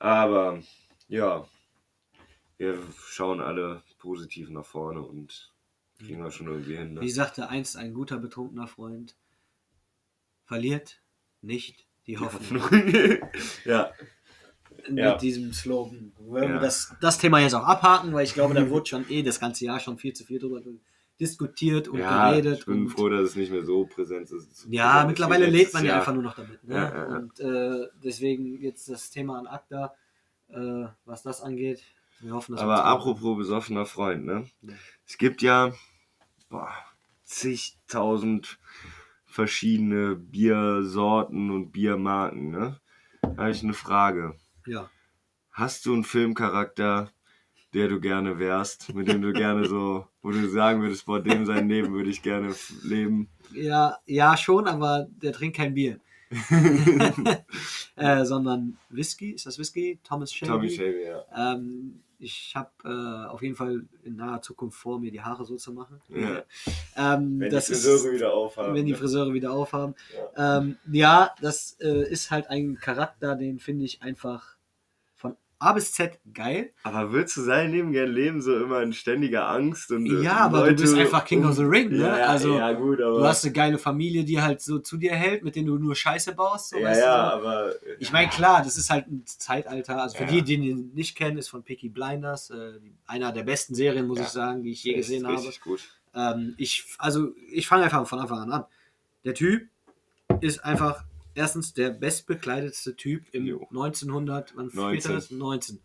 Aber 0.00 0.62
ja, 1.08 1.46
wir 2.58 2.78
schauen 3.06 3.40
alle 3.40 3.82
positiv 3.98 4.48
nach 4.48 4.64
vorne 4.64 5.02
und 5.02 5.52
kriegen 5.98 6.22
wir 6.24 6.30
schon 6.30 6.48
irgendwie 6.48 6.76
hin. 6.76 6.98
Wie 7.00 7.04
Ne? 7.06 7.10
sagte 7.10 7.48
einst 7.48 7.76
ein 7.76 7.92
guter 7.94 8.16
betrunkener 8.16 8.66
Freund, 8.66 9.14
verliert 10.46 11.00
nicht 11.42 11.86
die 12.06 12.18
Hoffnung. 12.18 12.62
ja, 13.64 13.92
Mit 14.88 14.98
Ja. 14.98 15.16
diesem 15.18 15.52
Slogan. 15.52 16.12
Wollen 16.16 16.48
wir 16.48 16.54
Ja. 16.54 16.58
das, 16.60 16.94
das 17.02 17.18
Thema 17.18 17.40
jetzt 17.40 17.54
auch 17.54 17.64
abhaken, 17.64 18.14
weil 18.14 18.24
ich 18.24 18.32
glaube, 18.34 18.54
da 18.54 18.68
wurde 18.70 18.86
schon 18.86 19.08
eh 19.10 19.22
das 19.22 19.38
ganze 19.38 19.66
Jahr 19.66 19.80
schon 19.80 19.98
viel 19.98 20.14
zu 20.14 20.24
viel 20.24 20.38
drüber 20.38 20.62
diskutiert 21.20 21.88
und 21.88 21.98
ja, 21.98 22.30
geredet. 22.30 22.60
ich 22.60 22.66
bin 22.66 22.82
und 22.82 22.88
froh, 22.88 23.08
dass 23.08 23.30
es 23.30 23.36
nicht 23.36 23.52
mehr 23.52 23.64
so 23.64 23.84
präsent 23.84 24.30
ist. 24.30 24.66
Ja, 24.70 24.92
präsent 24.92 25.08
mittlerweile 25.08 25.46
lebt 25.46 25.74
man 25.74 25.84
ja 25.84 25.98
einfach 25.98 26.14
nur 26.14 26.22
noch 26.22 26.34
damit. 26.34 26.64
Ne? 26.64 26.74
Ja, 26.74 26.94
ja. 26.94 27.16
Und 27.16 27.40
äh, 27.40 27.88
deswegen 28.02 28.60
jetzt 28.60 28.88
das 28.88 29.10
Thema 29.10 29.38
an 29.38 29.46
ACTA, 29.46 29.94
äh, 30.48 30.86
was 31.04 31.22
das 31.22 31.42
angeht. 31.42 31.82
Wir 32.20 32.34
hoffen, 32.34 32.52
dass 32.54 32.62
Aber 32.62 32.84
apropos 32.84 33.36
besoffener 33.36 33.86
Freund, 33.86 34.24
ne? 34.24 34.46
Es 35.06 35.16
gibt 35.16 35.42
ja 35.42 35.72
boah, 36.48 36.72
zigtausend 37.24 38.58
verschiedene 39.24 40.16
Biersorten 40.16 41.50
und 41.50 41.70
Biermarken, 41.70 42.50
ne? 42.50 42.80
Da 43.22 43.36
habe 43.36 43.50
ich 43.50 43.62
eine 43.62 43.74
Frage. 43.74 44.34
Ja. 44.66 44.90
Hast 45.50 45.86
du 45.86 45.92
einen 45.92 46.04
Filmcharakter, 46.04 47.12
der 47.74 47.88
du 47.88 48.00
gerne 48.00 48.38
wärst, 48.38 48.94
mit 48.94 49.08
dem 49.08 49.22
du 49.22 49.32
gerne 49.32 49.66
so, 49.66 50.06
wo 50.22 50.30
du 50.30 50.48
sagen 50.48 50.82
würdest, 50.82 51.02
vor 51.02 51.22
dem 51.22 51.46
sein 51.46 51.68
Leben 51.68 51.92
würde 51.92 52.10
ich 52.10 52.22
gerne 52.22 52.54
leben? 52.82 53.28
Ja, 53.54 53.98
ja, 54.06 54.36
schon, 54.36 54.66
aber 54.66 55.06
der 55.22 55.32
trinkt 55.32 55.56
kein 55.56 55.74
Bier. 55.74 56.00
äh, 57.96 58.24
sondern 58.24 58.78
Whisky, 58.88 59.32
ist 59.32 59.46
das 59.46 59.58
Whisky? 59.58 59.98
Thomas 60.04 60.32
Shelby. 60.32 60.52
Tommy 60.52 60.70
Shelby, 60.70 61.04
ja. 61.04 61.54
Ähm, 61.54 62.02
ich 62.20 62.52
habe 62.54 62.70
äh, 62.84 63.28
auf 63.28 63.42
jeden 63.42 63.56
Fall 63.56 63.82
in 64.04 64.16
naher 64.16 64.42
Zukunft 64.42 64.78
vor, 64.78 65.00
mir 65.00 65.10
die 65.10 65.22
Haare 65.22 65.44
so 65.44 65.56
zu 65.56 65.72
machen. 65.72 66.00
ja. 66.08 66.44
Ähm, 66.96 67.40
Wenn 67.40 67.50
das 67.50 67.66
die 67.66 67.72
ist, 67.72 67.84
Friseure 67.84 68.12
wieder 68.12 68.32
aufhaben. 68.34 68.74
wenn 68.74 68.86
die? 68.86 68.94
Friseure 68.94 69.32
wieder 69.32 69.52
aufhaben. 69.52 69.94
Ja, 70.36 70.58
ähm, 70.58 70.76
ja 70.92 71.34
das 71.40 71.78
äh, 71.80 72.08
ist 72.10 72.30
halt 72.30 72.48
ein 72.48 72.76
Charakter, 72.76 73.34
den 73.36 73.58
finde 73.58 73.86
ich 73.86 74.02
einfach 74.02 74.56
A 75.62 75.74
bis 75.74 75.92
Z 75.92 76.18
geil. 76.32 76.72
Aber 76.84 77.12
würdest 77.12 77.36
du 77.36 77.42
sein 77.42 77.70
Leben 77.70 77.92
gern 77.92 78.10
leben, 78.10 78.40
so 78.40 78.56
immer 78.56 78.80
in 78.82 78.94
ständiger 78.94 79.46
Angst? 79.50 79.92
Und, 79.92 80.06
äh, 80.06 80.22
Ja, 80.22 80.38
aber 80.38 80.72
du 80.72 80.82
bist 80.82 80.96
einfach 80.96 81.22
King 81.26 81.44
of 81.44 81.54
the 81.54 81.64
Ring, 81.64 81.90
ne? 81.90 81.98
Ja, 81.98 82.18
ja, 82.18 82.26
Also, 82.28 82.56
ja, 82.56 82.72
gut, 82.72 82.98
aber. 83.00 83.18
Du 83.18 83.24
hast 83.26 83.44
eine 83.44 83.52
geile 83.52 83.76
Familie, 83.78 84.24
die 84.24 84.40
halt 84.40 84.62
so 84.62 84.78
zu 84.78 84.96
dir 84.96 85.12
hält, 85.12 85.44
mit 85.44 85.56
denen 85.56 85.66
du 85.66 85.76
nur 85.76 85.94
Scheiße 85.94 86.34
baust. 86.34 86.70
So, 86.70 86.78
ja, 86.78 86.88
weißt 86.88 87.00
du, 87.00 87.04
so. 87.04 87.08
aber. 87.10 87.72
Ich 87.98 88.10
meine, 88.10 88.30
klar, 88.30 88.62
das 88.64 88.78
ist 88.78 88.88
halt 88.88 89.06
ein 89.08 89.22
Zeitalter. 89.26 90.00
Also 90.02 90.16
für 90.16 90.24
die, 90.24 90.40
die 90.42 90.54
ihn 90.54 90.92
nicht 90.94 91.14
kennen, 91.14 91.36
ist 91.36 91.48
von 91.48 91.62
Peaky 91.62 91.90
Blinders. 91.90 92.48
Äh, 92.48 92.78
einer 93.06 93.30
der 93.30 93.42
besten 93.42 93.74
Serien, 93.74 94.06
muss 94.06 94.18
ich 94.18 94.28
sagen, 94.28 94.62
die 94.62 94.70
ich 94.70 94.82
je 94.82 94.94
gesehen 94.94 95.26
habe. 95.26 95.36
Richtig 95.36 95.60
gut. 95.60 95.80
Ähm, 96.14 96.54
ich, 96.56 96.86
also, 96.96 97.28
ich 97.52 97.66
fange 97.68 97.84
einfach 97.84 98.06
von 98.08 98.18
Anfang 98.18 98.38
an 98.38 98.50
an. 98.52 98.64
Der 99.24 99.34
Typ 99.34 99.68
ist 100.40 100.64
einfach 100.64 101.04
erstens 101.34 101.72
der 101.74 101.90
bestbekleidetste 101.90 102.96
Typ 102.96 103.24
im 103.32 103.46
Jo. 103.46 103.66
1900, 103.70 104.56
wann 104.56 104.70
19. 104.72 105.00
später 105.00 105.14
das? 105.14 105.30
19. 105.30 105.80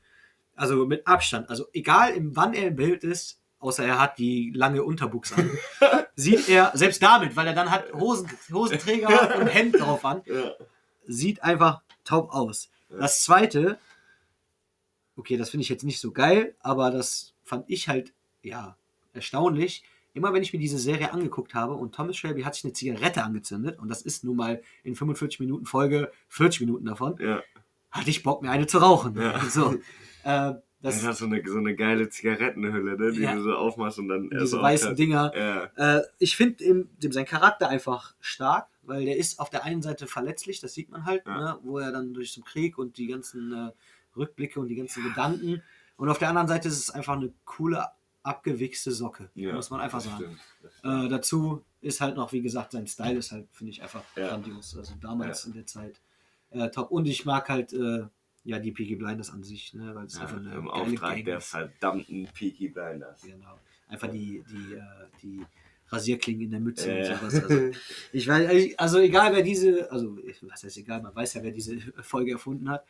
Also 0.55 0.85
mit 0.85 1.05
Abstand. 1.07 1.49
Also 1.49 1.65
egal, 1.73 2.13
wann 2.35 2.53
er 2.53 2.67
im 2.67 2.75
Bild 2.75 3.03
ist, 3.03 3.39
außer 3.59 3.85
er 3.85 3.99
hat 3.99 4.17
die 4.17 4.51
lange 4.55 4.83
Unterbuchse 4.83 5.35
an, 5.35 5.51
sieht 6.15 6.47
er, 6.49 6.71
selbst 6.75 7.01
damit, 7.01 7.35
weil 7.35 7.47
er 7.47 7.53
dann 7.53 7.71
hat 7.71 7.91
Hosen, 7.93 8.29
Hosenträger 8.51 9.37
und 9.39 9.47
Hemd 9.47 9.79
drauf 9.79 10.05
an, 10.05 10.21
Ja. 10.25 10.53
sieht 11.07 11.43
einfach 11.43 11.81
taub 12.03 12.31
aus. 12.33 12.69
Das 12.89 13.23
zweite, 13.23 13.77
okay, 15.17 15.35
das 15.37 15.49
finde 15.49 15.63
ich 15.63 15.69
jetzt 15.69 15.83
nicht 15.83 15.99
so 15.99 16.11
geil, 16.11 16.55
aber 16.59 16.91
das 16.91 17.33
fand 17.43 17.65
ich 17.69 17.87
halt, 17.89 18.13
ja, 18.41 18.77
erstaunlich. 19.13 19.83
Immer 20.15 20.33
wenn 20.33 20.41
ich 20.41 20.53
mir 20.53 20.59
diese 20.59 20.79
Serie 20.79 21.11
angeguckt 21.13 21.53
habe 21.53 21.73
und 21.73 21.93
Thomas 21.93 22.15
Shelby 22.17 22.41
hat 22.43 22.55
sich 22.55 22.63
eine 22.63 22.73
Zigarette 22.73 23.21
angezündet 23.23 23.77
und 23.79 23.89
das 23.89 24.01
ist 24.01 24.23
nun 24.23 24.37
mal 24.37 24.61
in 24.83 24.95
45 24.95 25.39
Minuten 25.41 25.65
Folge 25.65 26.09
40 26.29 26.61
Minuten 26.61 26.85
davon, 26.85 27.17
Ja. 27.19 27.43
hatte 27.91 28.09
ich 28.09 28.23
Bock, 28.23 28.41
mir 28.41 28.49
eine 28.49 28.65
zu 28.65 28.77
rauchen. 28.79 29.15
Ja. 29.15 29.39
So, 29.49 29.73
äh, 30.23 30.53
das, 30.81 31.01
Das 31.01 31.03
ist 31.03 31.17
so 31.19 31.25
eine, 31.25 31.41
so 31.45 31.57
eine 31.57 31.75
geile 31.75 32.09
Zigarettenhülle, 32.09 32.97
ne, 32.97 33.11
die 33.11 33.21
Ja. 33.21 33.35
du 33.35 33.41
so 33.43 33.53
aufmachst 33.55 33.99
und 33.99 34.07
dann 34.07 34.29
diese 34.29 34.47
so 34.47 34.61
weißen 34.61 34.87
aufhört. 34.87 34.99
Dinger. 34.99 35.31
Ja. 35.77 35.97
Äh, 35.97 36.03
ich 36.19 36.35
finde 36.37 36.63
dem, 36.63 36.89
dem 36.99 37.11
sein 37.11 37.25
Charakter 37.25 37.67
einfach 37.69 38.15
stark, 38.21 38.67
weil 38.83 39.03
der 39.05 39.17
ist 39.17 39.39
auf 39.39 39.49
der 39.49 39.63
einen 39.65 39.81
Seite 39.81 40.07
verletzlich, 40.07 40.59
das 40.61 40.73
sieht 40.73 40.89
man 40.91 41.05
halt, 41.05 41.25
Ja. 41.25 41.37
ne, 41.37 41.59
wo 41.63 41.79
er 41.79 41.91
dann 41.91 42.13
durch 42.13 42.33
den 42.35 42.43
Krieg 42.45 42.77
und 42.77 42.97
die 42.97 43.07
ganzen 43.07 43.51
äh, 43.51 43.71
Rückblicke 44.15 44.59
und 44.61 44.69
die 44.69 44.75
ganzen 44.75 45.03
Gedanken. 45.03 45.61
Und 45.97 46.07
auf 46.09 46.19
der 46.19 46.29
anderen 46.29 46.47
Seite 46.47 46.67
ist 46.69 46.77
es 46.77 46.89
einfach 46.89 47.13
eine 47.13 47.33
coole, 47.45 47.83
abgewichste 48.25 48.91
Socke, 48.91 49.29
ja. 49.35 49.53
muss 49.53 49.69
man 49.69 49.79
einfach 49.81 50.01
sagen. 50.01 50.37
Äh, 50.83 51.07
dazu 51.09 51.63
ist 51.81 52.01
halt 52.01 52.15
noch, 52.15 52.31
wie 52.33 52.41
gesagt, 52.41 52.71
sein 52.71 52.87
Style 52.87 53.17
ist 53.19 53.31
halt, 53.31 53.47
finde 53.51 53.71
ich, 53.71 53.81
einfach 53.83 54.03
Ja. 54.15 54.29
grandios. 54.29 54.75
Also 54.77 54.93
damals 54.99 55.43
Ja. 55.43 55.47
in 55.49 55.53
der 55.53 55.65
Zeit 55.65 56.01
äh, 56.51 56.69
top. 56.69 56.89
Und 56.91 57.05
ich 57.07 57.25
mag 57.25 57.49
halt, 57.49 57.73
äh, 57.73 58.03
ja, 58.45 58.59
die 58.59 58.71
Peaky 58.71 58.95
Blinders 58.95 59.29
an 59.31 59.43
sich, 59.43 59.73
ne, 59.73 59.93
weil 59.95 60.05
es 60.05 60.15
ja, 60.15 60.21
einfach 60.21 60.37
eine 60.37 60.53
Im 60.55 60.69
Auftrag 60.69 61.15
Gang 61.15 61.25
der 61.25 61.37
ist. 61.39 61.47
verdammten 61.49 62.27
Peaky 62.33 62.69
Blinders. 62.69 63.21
Genau. 63.21 63.59
Einfach 63.89 64.09
die, 64.09 64.43
die, 64.49 64.73
äh, 64.75 64.81
die 65.21 65.45
Rasierklingen 65.89 66.43
in 66.43 66.51
der 66.51 66.59
Mütze 66.59 66.95
und 66.97 67.05
sowas. 67.05 67.43
Also, 67.43 67.71
ich 68.13 68.27
weiß, 68.27 68.77
also 68.77 68.99
egal 68.99 69.33
wer 69.35 69.41
diese, 69.43 69.91
also 69.91 70.17
was 70.43 70.63
heißt 70.63 70.77
egal, 70.77 71.01
man 71.01 71.13
weiß 71.15 71.33
ja, 71.35 71.43
wer 71.43 71.51
diese 71.51 71.77
Folge 72.01 72.31
erfunden 72.31 72.69
hat. 72.69 72.85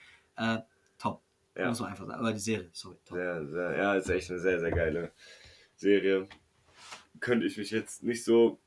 Ja. 1.57 1.69
Muss 1.69 1.79
man 1.79 1.89
einfach 1.91 2.05
sagen. 2.07 2.19
Aber 2.19 2.33
die 2.33 2.39
Serie, 2.39 2.69
sorry, 2.73 2.97
top. 3.05 3.17
Sehr, 3.17 3.47
sehr, 3.47 3.77
ja, 3.77 3.95
ist 3.95 4.09
echt 4.09 4.29
eine 4.29 4.39
sehr, 4.39 4.59
sehr 4.59 4.71
geile 4.71 5.11
Serie. 5.75 6.27
Könnte 7.19 7.45
ich 7.47 7.57
mich 7.57 7.71
jetzt 7.71 8.03
nicht 8.03 8.23
so, 8.23 8.59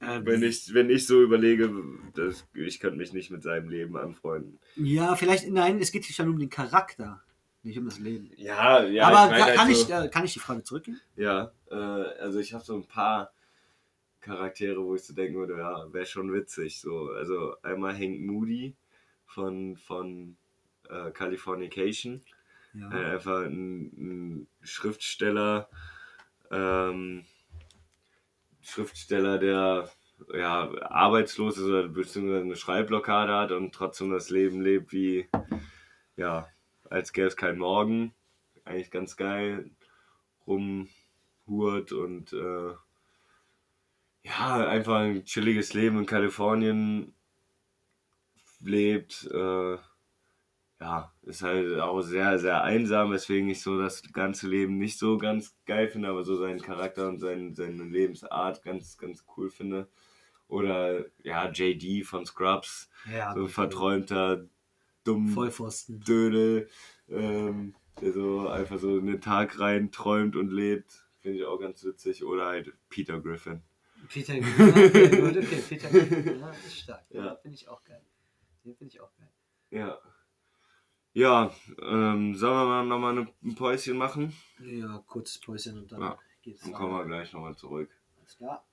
Äh, 0.00 0.20
wenn 0.24 0.42
ich, 0.42 0.72
wenn 0.74 0.90
ich 0.90 1.06
so 1.06 1.22
überlege, 1.22 1.70
das, 2.14 2.46
ich 2.54 2.80
könnte 2.80 2.96
mich 2.96 3.12
nicht 3.12 3.30
mit 3.30 3.42
seinem 3.42 3.68
Leben 3.68 3.96
anfreunden. 3.96 4.58
Ja, 4.76 5.14
vielleicht, 5.16 5.48
nein, 5.50 5.78
es 5.80 5.92
geht 5.92 6.04
schon 6.06 6.28
um 6.28 6.38
den 6.38 6.48
Charakter, 6.50 7.22
nicht 7.62 7.78
um 7.78 7.84
das 7.84 7.98
Leben. 7.98 8.30
Ja, 8.36 8.82
ja. 8.84 9.06
Aber 9.06 9.32
ka- 9.36 9.44
halt 9.44 9.54
kann, 9.56 9.72
so, 9.74 9.82
ich, 9.82 9.90
äh, 9.90 10.08
kann 10.08 10.24
ich 10.24 10.32
die 10.32 10.38
Frage 10.40 10.64
zurückgeben? 10.64 11.00
Ja, 11.16 11.52
äh, 11.70 11.74
also 11.74 12.40
ich 12.40 12.52
habe 12.54 12.64
so 12.64 12.74
ein 12.74 12.86
paar 12.86 13.32
Charaktere, 14.20 14.82
wo 14.84 14.94
ich 14.94 15.02
so 15.02 15.14
denken 15.14 15.36
würde, 15.36 15.58
ja, 15.58 15.92
wäre 15.92 16.06
schon 16.06 16.32
witzig. 16.32 16.80
So, 16.80 17.10
also 17.10 17.54
einmal 17.62 17.94
Hank 17.94 18.20
Moody 18.20 18.74
von, 19.26 19.76
von 19.76 20.36
äh, 20.88 21.10
Californication. 21.10 22.22
Ja. 22.74 22.90
Äh, 22.90 23.04
einfach 23.12 23.42
ein, 23.42 23.92
ein 23.96 24.46
Schriftsteller, 24.62 25.68
ähm, 26.50 27.24
Schriftsteller, 28.62 29.38
der 29.38 29.90
ja, 30.32 30.70
arbeitslos 30.82 31.58
ist 31.58 31.64
oder 31.64 31.88
beziehungsweise 31.88 32.44
eine 32.44 32.56
Schreibblockade 32.56 33.34
hat 33.34 33.52
und 33.52 33.74
trotzdem 33.74 34.10
das 34.10 34.30
Leben 34.30 34.60
lebt 34.60 34.92
wie, 34.92 35.28
ja, 36.16 36.48
als 36.88 37.12
gäbe 37.12 37.26
es 37.26 37.36
keinen 37.36 37.58
Morgen. 37.58 38.14
Eigentlich 38.64 38.90
ganz 38.90 39.16
geil. 39.16 39.70
Rumhurt 40.46 41.92
und 41.92 42.32
äh, 42.32 42.74
ja, 44.24 44.66
einfach 44.68 45.00
ein 45.00 45.24
chilliges 45.24 45.74
Leben 45.74 45.98
in 45.98 46.06
Kalifornien 46.06 47.14
lebt. 48.60 49.28
Äh, 49.32 49.78
ja, 50.82 51.12
ist 51.22 51.42
halt 51.42 51.78
auch 51.78 52.00
sehr, 52.02 52.38
sehr 52.40 52.62
einsam, 52.64 53.12
weswegen 53.12 53.48
ich 53.48 53.62
so 53.62 53.78
das 53.80 54.02
ganze 54.12 54.48
Leben 54.48 54.78
nicht 54.78 54.98
so 54.98 55.16
ganz 55.16 55.54
geil 55.64 55.88
finde, 55.88 56.08
aber 56.08 56.24
so 56.24 56.36
seinen 56.36 56.60
Charakter 56.60 57.08
und 57.08 57.18
sein, 57.18 57.54
seine 57.54 57.84
Lebensart 57.84 58.62
ganz, 58.64 58.98
ganz 58.98 59.24
cool 59.36 59.48
finde. 59.48 59.88
Oder 60.48 61.04
ja, 61.22 61.48
JD 61.50 62.04
von 62.04 62.26
Scrubs, 62.26 62.90
Ja, 63.10 63.32
so 63.34 63.42
ein 63.42 63.48
verträumter, 63.48 64.44
dumm 65.04 65.28
Vollpfosten. 65.28 66.00
Dödel, 66.00 66.68
ähm, 67.08 67.74
der 68.00 68.12
so 68.12 68.48
einfach 68.48 68.78
so 68.78 68.98
in 68.98 69.06
den 69.06 69.20
Tag 69.20 69.60
rein 69.60 69.92
träumt 69.92 70.34
und 70.36 70.50
lebt. 70.50 71.06
Finde 71.20 71.38
ich 71.38 71.44
auch 71.44 71.58
ganz 71.60 71.84
witzig. 71.84 72.24
Oder 72.24 72.46
halt 72.46 72.72
Peter 72.88 73.20
Griffin. 73.20 73.62
Peter 74.08 74.34
Griffin. 74.40 74.68
Okay, 74.70 75.20
gut, 75.20 75.36
okay, 75.36 75.62
Peter 75.68 75.88
Griffin. 75.88 76.40
Ja, 76.40 76.50
ist 76.50 76.78
stark. 76.80 77.04
Ja, 77.10 77.24
Ja. 77.26 77.36
finde 77.36 77.54
ich 77.54 77.68
auch 77.68 77.84
geil. 77.84 78.02
Den 78.64 78.74
finde 78.74 78.92
ich 78.92 79.00
auch 79.00 79.14
geil. 79.16 79.30
Ja. 79.70 79.98
Ja, 81.14 81.54
ähm, 81.82 82.34
sollen 82.34 82.54
wir 82.54 82.64
mal 82.64 82.86
nochmal 82.86 83.28
ein 83.42 83.54
Päuschen 83.54 83.98
machen? 83.98 84.32
Ja, 84.60 85.02
kurzes 85.06 85.38
Päuschen 85.38 85.78
und 85.78 85.92
dann 85.92 86.00
Ja, 86.00 86.18
geht's 86.40 86.62
Dann 86.62 86.72
kommen 86.72 86.92
wir 86.92 87.04
gleich 87.04 87.32
nochmal 87.34 87.54
zurück. 87.54 87.90
Alles 88.18 88.36
klar. 88.38 88.64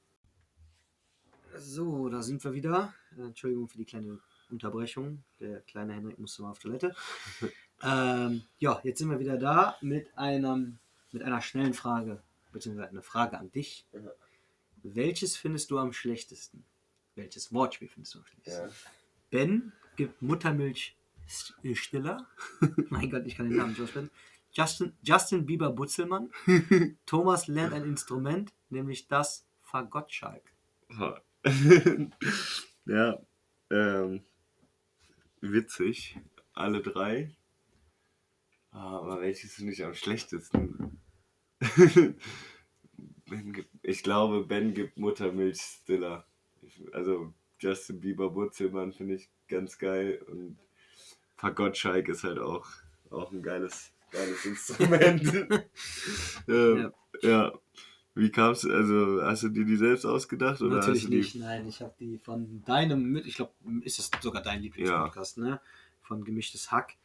So, 1.58 2.08
da 2.08 2.21
sind 2.21 2.41
wir 2.43 2.54
wieder. 2.54 2.93
Äh, 3.17 3.23
Entschuldigung 3.23 3.67
für 3.67 3.78
die 3.78 3.86
kleine 3.86 4.19
Unterbrechung. 4.49 5.23
Der 5.41 5.60
kleine 5.62 5.93
Henrik 5.93 6.17
musste 6.17 6.43
mal 6.43 6.52
auf 6.52 6.60
Toilette. 6.60 6.95
ähm, 7.84 8.43
ja, 8.60 8.80
jetzt 8.84 8.99
sind 8.99 9.10
wir 9.10 9.19
wieder 9.19 9.38
da 9.38 9.75
mit, 9.82 10.17
einem, 10.17 10.80
mit 11.12 11.23
einer 11.23 11.41
schnellen 11.41 11.73
Frage, 11.73 12.21
beziehungsweise 12.54 12.89
eine 12.89 13.02
Frage 13.02 13.38
an 13.38 13.52
dich. 13.52 13.86
Ja. 13.91 13.99
Welches 14.84 15.36
findest 15.36 15.71
du 15.71 15.78
am 15.78 15.91
schlechtesten? 15.91 16.63
Welches 17.15 17.52
Wortspiel 17.52 17.89
findest 17.89 18.15
du 18.15 18.19
am 18.19 18.25
schlechtesten? 18.25 18.69
Ja. 18.69 18.73
Ben 19.30 19.73
gibt 19.97 20.21
Muttermilch 20.21 20.95
stiller. 21.30 22.28
mein 22.89 23.10
Gott, 23.10 23.26
ich 23.26 23.36
kann 23.36 23.50
den 23.50 23.58
Namen 23.58 23.72
nicht 23.72 23.82
aussprechen. 23.82 24.10
Justin, 24.52 24.94
Justin 25.04 25.46
Bieber 25.46 25.72
Butzelmann. 25.72 26.32
Thomas 27.06 27.48
lernt 27.48 27.74
ein 27.74 27.84
Instrument, 27.84 28.52
nämlich 28.70 29.08
das 29.08 29.48
Fagottschalk. 29.62 30.52
ja, 32.86 33.20
ähm, 33.70 34.24
witzig. 35.42 36.20
Alle 36.54 36.82
drei. 36.82 37.36
Aber 38.72 39.22
welches 39.22 39.54
finde 39.54 39.74
ich 39.74 39.84
am 39.84 39.94
schlechtesten? 39.94 41.00
gibt, 43.26 43.70
ich 43.84 44.04
glaube, 44.04 44.46
Ben 44.46 44.74
gibt 44.74 44.98
Muttermilch 44.98 45.62
stiller. 45.62 46.26
Ich, 46.62 46.82
also 46.94 47.34
Justin 47.60 48.00
Bieber 48.00 48.34
Wurzelmann 48.36 48.94
finde 48.94 49.15
ich 49.15 49.30
ganz 49.48 49.78
geil 49.78 50.22
und 50.28 50.58
Fagottscheik 51.39 52.10
ist 52.10 52.23
halt 52.23 52.39
auch, 52.39 52.67
auch 53.10 53.32
ein 53.32 53.41
geiles, 53.41 53.91
geiles 54.12 54.45
Instrument. 54.45 55.23
ähm, 56.47 56.91
ja. 57.21 57.54
Wie 58.15 58.32
kam's? 58.32 58.65
Also 58.65 59.21
hast 59.23 59.43
du 59.43 59.49
dir 59.49 59.63
die 59.63 59.78
selbst 59.78 60.06
ausgedacht 60.06 60.62
oder 60.62 60.78
Natürlich 60.78 61.04
hast 61.04 61.06
du 61.06 61.12
die 61.12 61.17
nicht, 61.17 61.36
nein. 61.36 61.67
Ich 61.67 61.82
habe 61.82 61.93
die 61.99 62.17
von 62.17 62.62
deinem, 62.65 63.15
ich 63.15 63.36
glaube, 63.36 63.54
ist 63.82 63.99
es 63.99 64.12
sogar 64.21 64.41
dein 64.41 64.62
Lieblingspodcast, 64.62 65.38
ne? 65.38 65.62
Von 66.02 66.25
Gemischtes 66.25 66.71
Hack. 66.71 66.95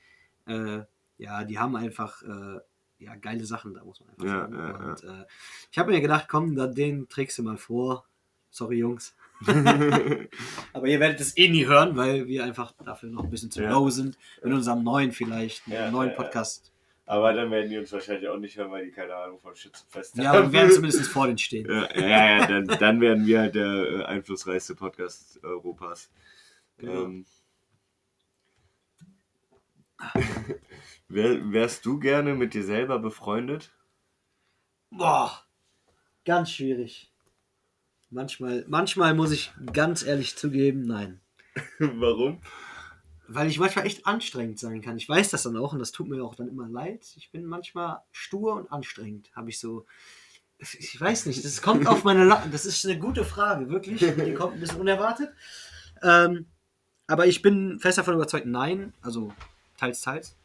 Äh, 0.47 0.81
ja, 1.19 1.45
die 1.45 1.59
haben 1.59 1.77
einfach 1.77 2.23
äh, 2.23 2.59
ja, 2.99 3.15
geile 3.17 3.45
Sachen, 3.45 3.75
da 3.75 3.85
muss 3.85 4.01
man 4.01 4.11
einfach 4.11 4.25
Ja, 4.25 4.41
sagen. 4.41 4.55
ja, 4.55 4.69
ja. 4.69 4.77
Und 4.77 5.05
äh, 5.05 5.27
ich 5.71 5.79
habe 5.79 5.93
mir 5.93 6.01
gedacht, 6.01 6.27
komm, 6.29 6.57
da, 6.57 6.67
den 6.67 7.09
trägst 7.09 7.39
du 7.39 7.45
mal 7.45 7.59
vor. 7.59 8.07
Sorry, 8.51 8.79
Jungs. 8.79 9.15
Aber 10.73 10.87
ihr 10.87 11.01
werdet 11.01 11.21
es 11.21 11.37
eh 11.37 11.49
nie 11.49 11.67
hören, 11.67 11.97
weil 11.97 12.27
wir 12.27 12.45
einfach 12.45 12.73
dafür 12.85 13.11
noch 13.11 13.25
ein 13.25 13.31
bisschen 13.31 13.51
zu 13.51 13.63
Ja. 13.63 13.71
low 13.71 13.91
sind. 13.91 14.17
Mit 14.43 14.53
unserem 14.53 14.83
neuen 14.83 15.13
vielleicht, 15.13 15.67
mit 15.67 15.77
Ja, 15.77 15.91
neuen. 15.91 16.15
Podcast. 16.15 16.73
Aber 17.07 17.35
dann 17.35 17.51
werden 17.51 17.69
die 17.69 17.77
uns 17.77 17.93
wahrscheinlich 17.93 18.29
auch 18.29 18.39
nicht 18.39 18.57
hören, 18.57 18.71
weil 18.71 18.87
die 18.87 18.91
keine 18.91 19.15
Ahnung 19.15 19.39
von 19.39 19.55
Schützenfest 19.55 20.17
Ja, 20.17 20.33
wir 20.33 20.53
werden 20.53 20.71
zumindest 20.73 21.07
vor 21.07 21.27
den 21.27 21.37
stehen. 21.37 21.69
Ja, 21.71 21.89
ja, 22.01 22.39
ja 22.39 22.47
dann, 22.47 22.67
dann 22.67 23.01
werden 23.01 23.27
wir 23.27 23.41
halt 23.41 23.55
der 23.55 23.67
äh, 23.67 24.05
einflussreichste 24.05 24.75
Podcast 24.75 25.39
Europas. 25.45 26.11
Genau. 26.79 27.05
Ähm, 27.05 27.27
wär, 31.09 31.53
wärst 31.53 31.85
du 31.87 31.99
gerne 31.99 32.35
mit 32.35 32.55
dir 32.55 32.65
selber 32.65 32.99
befreundet? 32.99 33.73
Boah, 34.91 35.45
ganz 36.25 36.51
schwierig. 36.53 37.13
Manchmal, 38.15 38.65
manchmal 38.69 39.13
muss 39.15 39.33
ich 39.33 39.53
ganz 39.73 40.05
ehrlich 40.05 40.37
zugeben, 40.37 40.83
nein. 40.87 41.21
Warum? 41.79 42.41
Weil 43.27 43.49
ich 43.49 43.59
manchmal 43.59 43.87
echt 43.87 44.07
anstrengend 44.07 44.59
sein 44.61 44.83
kann. 44.83 44.97
Ich 44.97 45.09
weiß 45.09 45.31
das 45.31 45.43
dann 45.43 45.57
auch 45.57 45.73
und 45.73 45.81
das 45.81 45.91
tut 45.93 46.09
mir 46.09 46.23
auch 46.23 46.35
dann 46.37 46.49
immer 46.49 46.69
leid. 46.69 47.05
Ich 47.17 47.31
bin 47.33 47.45
manchmal 47.45 47.99
stur 48.13 48.55
und 48.55 48.71
anstrengend. 48.71 49.31
Habe 49.35 49.51
ich 49.51 49.59
so. 49.59 49.87
Ich 50.59 50.99
weiß 51.01 51.27
nicht, 51.27 51.45
das 51.45 51.61
kommt 51.61 51.87
auf 51.89 52.05
meine. 52.05 52.25
La 52.25 52.47
das 52.53 52.67
ist 52.67 52.85
eine 52.87 52.99
gute 52.99 53.25
Frage, 53.25 53.69
wirklich. 53.69 53.99
Die 54.01 54.35
kommt 54.35 54.55
ein 54.55 54.61
bisschen 54.61 54.81
unerwartet. 54.81 55.31
Ähm, 56.03 56.47
aber 57.09 57.27
ich 57.27 57.43
bin 57.43 57.81
fest 57.81 57.99
davon 57.99 58.15
überzeugt, 58.15 58.47
nein. 58.47 58.93
Also 59.03 59.33
teils, 59.77 60.03
teils. 60.03 60.37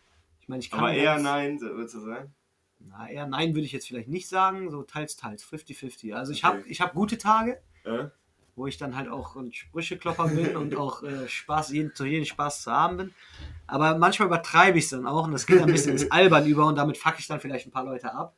Ich 0.41 0.47
meine, 0.47 0.61
ich 0.61 0.71
kann. 0.71 0.79
Aber 0.79 0.93
eher 0.93 1.19
nein, 1.19 1.59
so- 1.59 1.67
würdest 1.67 1.93
du 1.95 1.99
sagen? 1.99 2.33
Na, 2.79 3.09
eher 3.09 3.27
nein 3.27 3.53
würde 3.55 3.65
ich 3.65 3.71
jetzt 3.71 3.87
vielleicht 3.87 4.07
nicht 4.09 4.27
sagen. 4.29 4.71
So 4.71 4.83
teils, 4.83 5.15
teils. 5.17 5.43
50-50. 5.45 6.13
Also 6.13 6.31
ich 6.31 6.43
Okay. 6.45 6.57
habe 6.57 6.67
ich 6.67 6.81
hab 6.81 6.93
gute 6.93 7.17
Tage. 7.17 7.61
Äh? 7.83 8.05
wo 8.55 8.67
ich 8.67 8.75
dann 8.77 8.97
halt 8.97 9.07
auch 9.07 9.37
ein 9.37 9.53
Sprücheklopper 9.53 10.27
bin 10.27 10.57
und 10.57 10.75
auch 10.75 11.01
äh, 11.01 11.29
Spaß, 11.29 11.71
jeden, 11.71 11.95
zu 11.95 12.03
jedem 12.03 12.25
Spaß 12.25 12.63
zu 12.63 12.71
haben 12.73 12.97
bin. 12.97 13.13
Aber 13.67 13.97
manchmal 13.97 14.27
übertreibe 14.27 14.77
ich 14.77 14.83
es 14.83 14.89
dann 14.89 15.07
auch 15.07 15.23
und 15.27 15.31
das 15.31 15.45
geht 15.45 15.61
ein 15.61 15.71
bisschen 15.71 15.93
ins 15.93 16.11
Albern 16.11 16.45
über 16.45 16.65
und 16.65 16.75
damit 16.75 16.97
fuck 16.97 17.15
ich 17.19 17.27
dann 17.27 17.39
vielleicht 17.39 17.67
ein 17.67 17.71
paar 17.71 17.85
Leute 17.85 18.13
ab. 18.13 18.35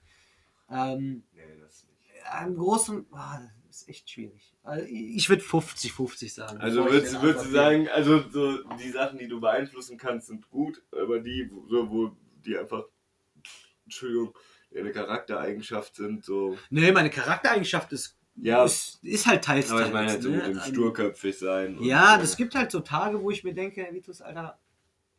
Ähm, 0.70 1.24
Nee, 1.34 1.42
das 1.60 1.88
nicht. 1.88 2.46
Im 2.48 2.56
Großen, 2.56 3.08
ah, 3.14 3.40
das 3.66 3.78
ist 3.82 3.90
echt 3.90 4.12
schwierig. 4.12 4.54
Also 4.62 4.86
ich 4.88 5.28
würde 5.28 5.42
50-50 5.42 6.32
sagen. 6.36 6.58
Also 6.60 6.86
würdest, 6.86 7.20
würdest 7.20 7.46
du 7.48 7.50
sagen, 7.50 7.88
also 7.90 8.22
so 8.30 8.62
die 8.76 8.92
Sachen, 8.92 9.18
die 9.18 9.28
du 9.28 9.40
beeinflussen 9.42 9.98
kannst, 9.98 10.28
sind 10.28 10.48
gut, 10.52 10.84
aber 10.92 11.20
die, 11.20 11.50
so, 11.68 11.90
wo 11.90 12.12
die 12.46 12.60
einfach, 12.60 12.84
Entschuldigung, 13.92 14.34
eine 14.76 14.92
Charaktereigenschaft 14.92 15.96
sind, 15.96 16.24
so. 16.24 16.58
Nee, 16.70 16.92
meine 16.94 17.10
Charaktereigenschaft 17.10 17.92
ist, 17.92 18.18
Ja, 18.36 18.64
ist, 18.64 19.04
ist 19.04 19.28
halt 19.28 19.44
teils, 19.44 19.70
aber 19.70 19.86
ich 19.86 19.92
meine 19.94 20.08
halt 20.10 20.24
so 20.24 20.30
ne? 20.30 20.38
mit 20.38 20.46
dem 20.48 20.58
Also- 20.60 20.72
sturköpfig 20.72 21.38
sein. 21.38 21.78
Ja, 21.84 22.16
äh, 22.16 22.20
das 22.20 22.38
gibt 22.38 22.56
halt 22.56 22.72
so 22.72 22.80
Tage, 22.80 23.22
wo 23.22 23.30
ich 23.32 23.44
mir 23.44 23.54
denke, 23.54 23.86
Vitus, 23.92 24.22
Alter, 24.22 24.58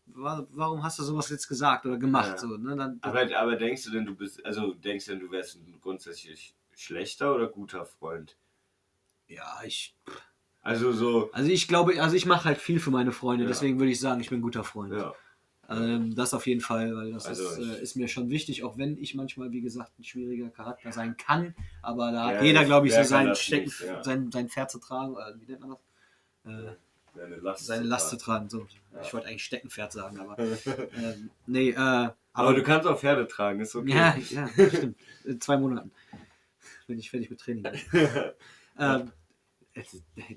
wa- 0.07 0.47
warum 0.51 0.83
hast 0.83 0.99
du 0.99 1.03
sowas 1.03 1.29
jetzt 1.29 1.47
gesagt 1.49 1.85
oder 1.85 1.99
gemacht? 1.99 2.31
Ja. 2.31 2.39
So, 2.39 2.47
ne? 2.57 2.75
dann, 2.75 2.99
Aber, 3.03 3.21
aber 3.37 3.57
denkst 3.57 3.85
du 3.85 3.91
denn, 3.91 4.07
du 4.07 4.15
bist, 4.15 4.45
also 4.47 4.73
denkst 4.73 5.05
du 5.05 5.11
denn, 5.13 5.21
du 5.21 5.31
wärst 5.31 5.57
ein 5.57 5.79
grundsätzlich 5.83 6.55
schlechter 6.75 7.35
oder 7.35 7.49
guter 7.49 7.85
Freund? 7.85 8.37
ja, 9.29 9.61
ich 9.65 9.95
Also 10.63 10.93
so, 10.93 11.31
Also 11.33 11.51
ich 11.51 11.69
glaube, 11.69 12.01
also 12.03 12.15
ich 12.17 12.25
mache 12.27 12.45
halt 12.47 12.59
viel 12.59 12.81
für 12.81 12.91
meine 12.91 13.13
Freunde, 13.13 13.45
Ja. 13.45 13.49
deswegen 13.49 13.79
würde 13.79 13.93
ich 13.93 14.01
sagen, 14.01 14.21
ich 14.23 14.31
bin 14.31 14.39
ein 14.39 14.43
guter 14.43 14.65
Freund. 14.65 14.95
ja. 14.95 15.13
Ähm, 15.68 16.14
das 16.14 16.35
auf 16.35 16.46
jeden 16.46 16.61
Fall, 16.61 16.94
weil 16.94 17.12
das 17.12 17.27
Also 17.27 17.62
ist, 17.62 17.79
äh, 17.79 17.83
ist 17.83 17.96
mir 17.96 18.09
schon 18.09 18.29
wichtig, 18.31 18.62
auch 18.64 18.77
wenn 18.79 18.98
ich 18.98 19.14
manchmal, 19.14 19.53
wie 19.53 19.61
gesagt, 19.61 19.98
ein 19.98 20.05
schwieriger 20.05 20.51
Charakter 20.51 20.92
sein 20.92 21.16
kann. 21.16 21.55
Aber 21.83 22.11
da 22.12 22.27
hat 22.27 22.35
Ja, 22.35 22.42
jeder, 22.42 22.61
ich- 22.62 22.66
glaube 22.66 22.88
ich, 22.88 22.94
so 22.94 23.03
sein, 23.05 23.35
Stecken, 23.35 23.64
nicht, 23.66 23.81
ja. 23.81 24.03
sein, 24.03 24.31
sein 24.33 24.48
Pferd 24.48 24.70
zu 24.70 24.79
tragen, 24.81 25.14
oder 25.14 25.35
wie 25.40 25.46
nennt 25.46 25.61
man 25.61 25.70
das? 25.70 25.81
Äh, 26.53 26.75
Deine 27.14 27.37
Last. 27.37 27.66
seine 27.66 27.85
Last 27.85 28.09
zu 28.11 28.16
tragen. 28.16 28.48
tragen. 28.48 28.68
So. 28.68 28.96
Ja. 28.96 29.03
Ich 29.03 29.12
wollte 29.14 29.29
eigentlich 29.29 29.44
Steckenpferd 29.44 29.92
sagen, 29.92 30.18
aber 30.18 30.37
ähm, 30.96 31.31
nee, 31.46 31.70
äh, 31.70 31.77
aber, 31.77 32.16
Aber 32.33 32.55
du 32.55 32.62
kannst 32.62 32.87
auch 32.88 32.98
Pferde 32.98 33.27
tragen, 33.29 33.61
ist 33.61 33.75
okay. 33.77 33.90
ja, 33.90 34.16
ja, 34.31 34.48
stimmt. 34.68 34.96
In 35.25 35.40
zwei 35.40 35.59
Monaten 35.59 35.90
bin 36.87 36.98
ich 36.98 37.11
fertig 37.11 37.31
mit 37.31 37.38
Training. 37.40 37.64
ähm, 38.79 39.12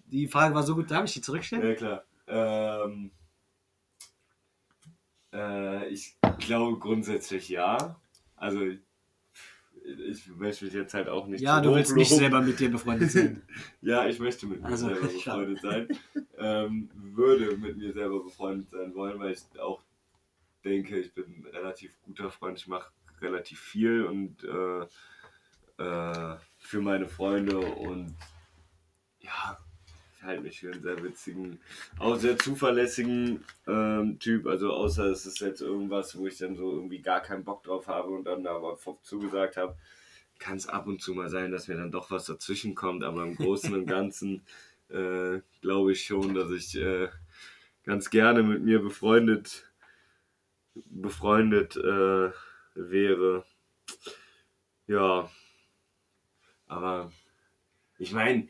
die 0.07 0.27
Frage 0.27 0.53
war 0.53 0.63
so 0.63 0.75
gut, 0.75 0.91
darf 0.91 1.05
ich 1.05 1.13
die 1.13 1.21
zurückstellen? 1.21 1.65
Ja, 1.67 1.75
klar. 1.75 2.03
Ähm, 2.27 3.11
äh, 5.35 5.87
ich 5.89 6.17
glaube 6.39 6.79
grundsätzlich 6.79 7.49
ja. 7.49 7.99
Also, 8.35 8.61
ich, 8.61 10.27
möchte 10.35 10.65
mich 10.65 10.73
jetzt 10.73 10.93
halt 10.93 11.07
auch 11.09 11.27
nicht. 11.27 11.41
Ja, 11.41 11.61
du 11.61 11.75
willst 11.75 11.95
nicht 11.95 12.09
selber 12.09 12.41
mit 12.41 12.59
dir 12.59 12.71
befreundet 12.71 13.11
sein. 13.11 13.41
Ja, 13.81 14.07
ich 14.07 14.19
möchte 14.19 14.47
mit 14.47 14.61
mir 14.61 14.67
Also, 14.69 14.87
selber 14.87 15.07
befreundet 15.13 15.61
sein. 15.61 15.87
ähm, 16.37 16.89
würde 16.95 17.57
mit 17.57 17.77
mir 17.77 17.93
selber 17.93 18.23
befreundet 18.23 18.69
sein 18.71 18.95
wollen, 18.95 19.19
weil 19.19 19.33
ich 19.33 19.59
auch 19.59 19.81
denke, 20.63 20.97
ich 20.99 21.13
bin 21.13 21.25
ein 21.25 21.45
relativ 21.53 21.91
guter 22.03 22.31
Freund. 22.31 22.57
Ich 22.57 22.67
mache 22.67 22.91
relativ 23.21 23.59
viel 23.59 24.05
und 24.05 24.43
äh, 24.43 25.83
äh, 25.83 26.37
für 26.57 26.81
meine 26.81 27.07
Freunde 27.07 27.59
und 27.59 28.15
ja, 29.19 29.57
halte 30.25 30.41
mich 30.41 30.59
für 30.59 30.71
einen 30.71 30.81
sehr 30.81 31.03
witzigen, 31.03 31.59
auch 31.99 32.15
sehr 32.15 32.37
zuverlässigen 32.37 33.43
ähm, 33.67 34.19
Typ. 34.19 34.47
Also 34.47 34.71
außer 34.71 35.05
es 35.05 35.25
ist 35.25 35.39
jetzt 35.39 35.61
irgendwas, 35.61 36.17
wo 36.17 36.27
ich 36.27 36.37
dann 36.37 36.55
so 36.55 36.71
irgendwie 36.71 37.01
gar 37.01 37.21
keinen 37.21 37.43
Bock 37.43 37.63
drauf 37.63 37.87
habe 37.87 38.09
und 38.09 38.25
dann 38.25 38.45
aber 38.47 38.77
zugesagt 39.03 39.57
habe, 39.57 39.75
kann 40.39 40.57
es 40.57 40.67
ab 40.67 40.87
und 40.87 41.01
zu 41.01 41.13
mal 41.13 41.29
sein, 41.29 41.51
dass 41.51 41.67
mir 41.67 41.77
dann 41.77 41.91
doch 41.91 42.11
was 42.11 42.25
dazwischen 42.25 42.75
kommt, 42.75 43.03
aber 43.03 43.23
im 43.23 43.35
Großen 43.35 43.73
und 43.73 43.85
Ganzen 43.85 44.41
äh, 44.89 45.39
glaube 45.61 45.93
ich 45.93 46.05
schon, 46.05 46.33
dass 46.33 46.51
ich 46.51 46.75
äh, 46.75 47.07
ganz 47.83 48.09
gerne 48.09 48.43
mit 48.43 48.63
mir 48.63 48.81
befreundet 48.81 49.71
befreundet 50.89 51.77
äh, 51.77 52.31
wäre. 52.75 53.45
Ja. 54.87 55.29
Aber 56.67 57.11
ich 57.97 58.11
meine, 58.11 58.47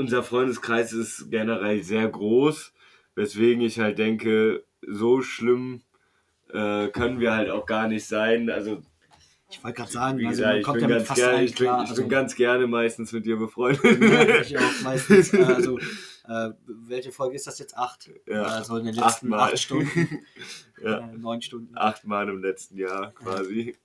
unser 0.00 0.22
Freundeskreis 0.22 0.92
ist 0.92 1.30
generell 1.30 1.82
sehr 1.82 2.08
groß, 2.08 2.72
weswegen 3.14 3.62
ich 3.62 3.78
halt 3.78 3.98
denke, 3.98 4.64
so 4.86 5.20
schlimm 5.22 5.82
äh, 6.52 6.88
können 6.88 7.20
wir 7.20 7.32
halt 7.34 7.50
auch 7.50 7.66
gar 7.66 7.86
nicht 7.86 8.06
sein. 8.06 8.48
Also 8.50 8.82
ich 9.50 9.62
wollte 9.62 9.76
gerade 9.78 9.92
sagen, 9.92 10.18
also 10.18 10.28
gesagt, 10.30 10.54
man 10.54 10.62
kommt 10.62 10.80
ja 10.80 10.86
mit 10.88 10.96
ganz 10.96 11.08
fast 11.08 11.20
gerne, 11.20 11.36
allen 11.36 11.44
ich, 11.44 11.54
bin, 11.54 11.66
klar. 11.66 11.82
ich 11.84 11.90
Also, 11.90 12.02
bin 12.02 12.08
ganz 12.10 12.34
gerne 12.34 12.66
meistens 12.66 13.12
mit 13.12 13.26
dir 13.26 13.36
befreundet. 13.36 14.00
ja, 14.00 14.40
ich 14.40 14.58
auch 14.58 14.82
meistens. 14.82 15.32
Äh, 15.34 15.44
also, 15.44 15.78
äh, 16.28 16.50
welche 16.66 17.10
Folge 17.12 17.34
ist 17.36 17.46
das 17.46 17.58
jetzt? 17.58 17.76
Acht? 17.76 18.10
Ja, 18.26 18.42
Also 18.44 18.76
in 18.76 18.84
den 18.86 18.94
letzten 18.94 19.06
achtmal. 19.32 19.40
acht 19.40 19.58
Stunden. 19.58 20.20
Ja. 20.82 20.98
äh, 21.00 21.18
neun 21.18 21.42
Stunden. 21.42 21.76
Achtmal 21.76 22.28
im 22.30 22.40
letzten 22.42 22.78
Jahr 22.78 23.12
quasi. 23.12 23.76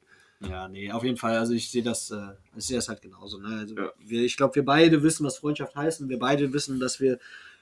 Ja, 0.41 0.67
nee, 0.67 0.91
auf 0.91 1.03
jeden 1.03 1.17
Fall. 1.17 1.37
Also 1.37 1.53
ich 1.53 1.71
sehe 1.71 1.83
das, 1.83 2.11
äh, 2.11 2.33
ich 2.55 2.65
sehe 2.65 2.75
das 2.77 2.89
halt 2.89 3.01
genauso. 3.01 3.39
Ne? 3.39 3.59
Also 3.59 3.75
Ja. 3.75 3.91
wir, 3.99 4.23
ich 4.23 4.37
glaube, 4.37 4.55
wir 4.55 4.65
beide 4.65 5.01
wissen, 5.01 5.25
was 5.25 5.37
Freundschaft 5.37 5.75
heißt 5.75 6.01
und 6.01 6.09
wir 6.09 6.19
beide 6.19 6.51
wissen, 6.53 6.79
dass 6.79 6.99
wir 6.99 7.19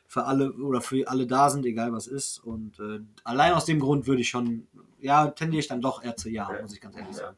für 0.07 0.25
alle 0.25 0.51
oder 0.53 0.81
für 0.81 1.07
alle 1.07 1.25
da 1.27 1.49
sind, 1.49 1.65
egal 1.65 1.91
was 1.93 2.07
ist. 2.07 2.39
Und 2.39 2.79
äh, 2.79 2.99
allein 3.23 3.53
aus 3.53 3.65
dem 3.65 3.79
Grund 3.79 4.05
würde 4.07 4.21
ich 4.21 4.29
schon, 4.29 4.67
ja, 4.99 5.27
tendiere 5.27 5.59
ich 5.59 5.67
dann 5.67 5.81
doch 5.81 6.03
eher 6.03 6.15
zu 6.17 6.29
ja, 6.29 6.51
Ja. 6.51 6.61
muss 6.61 6.73
ich 6.73 6.81
ganz 6.81 6.95
ehrlich 6.95 7.15
Ja. 7.15 7.17
sagen. 7.21 7.37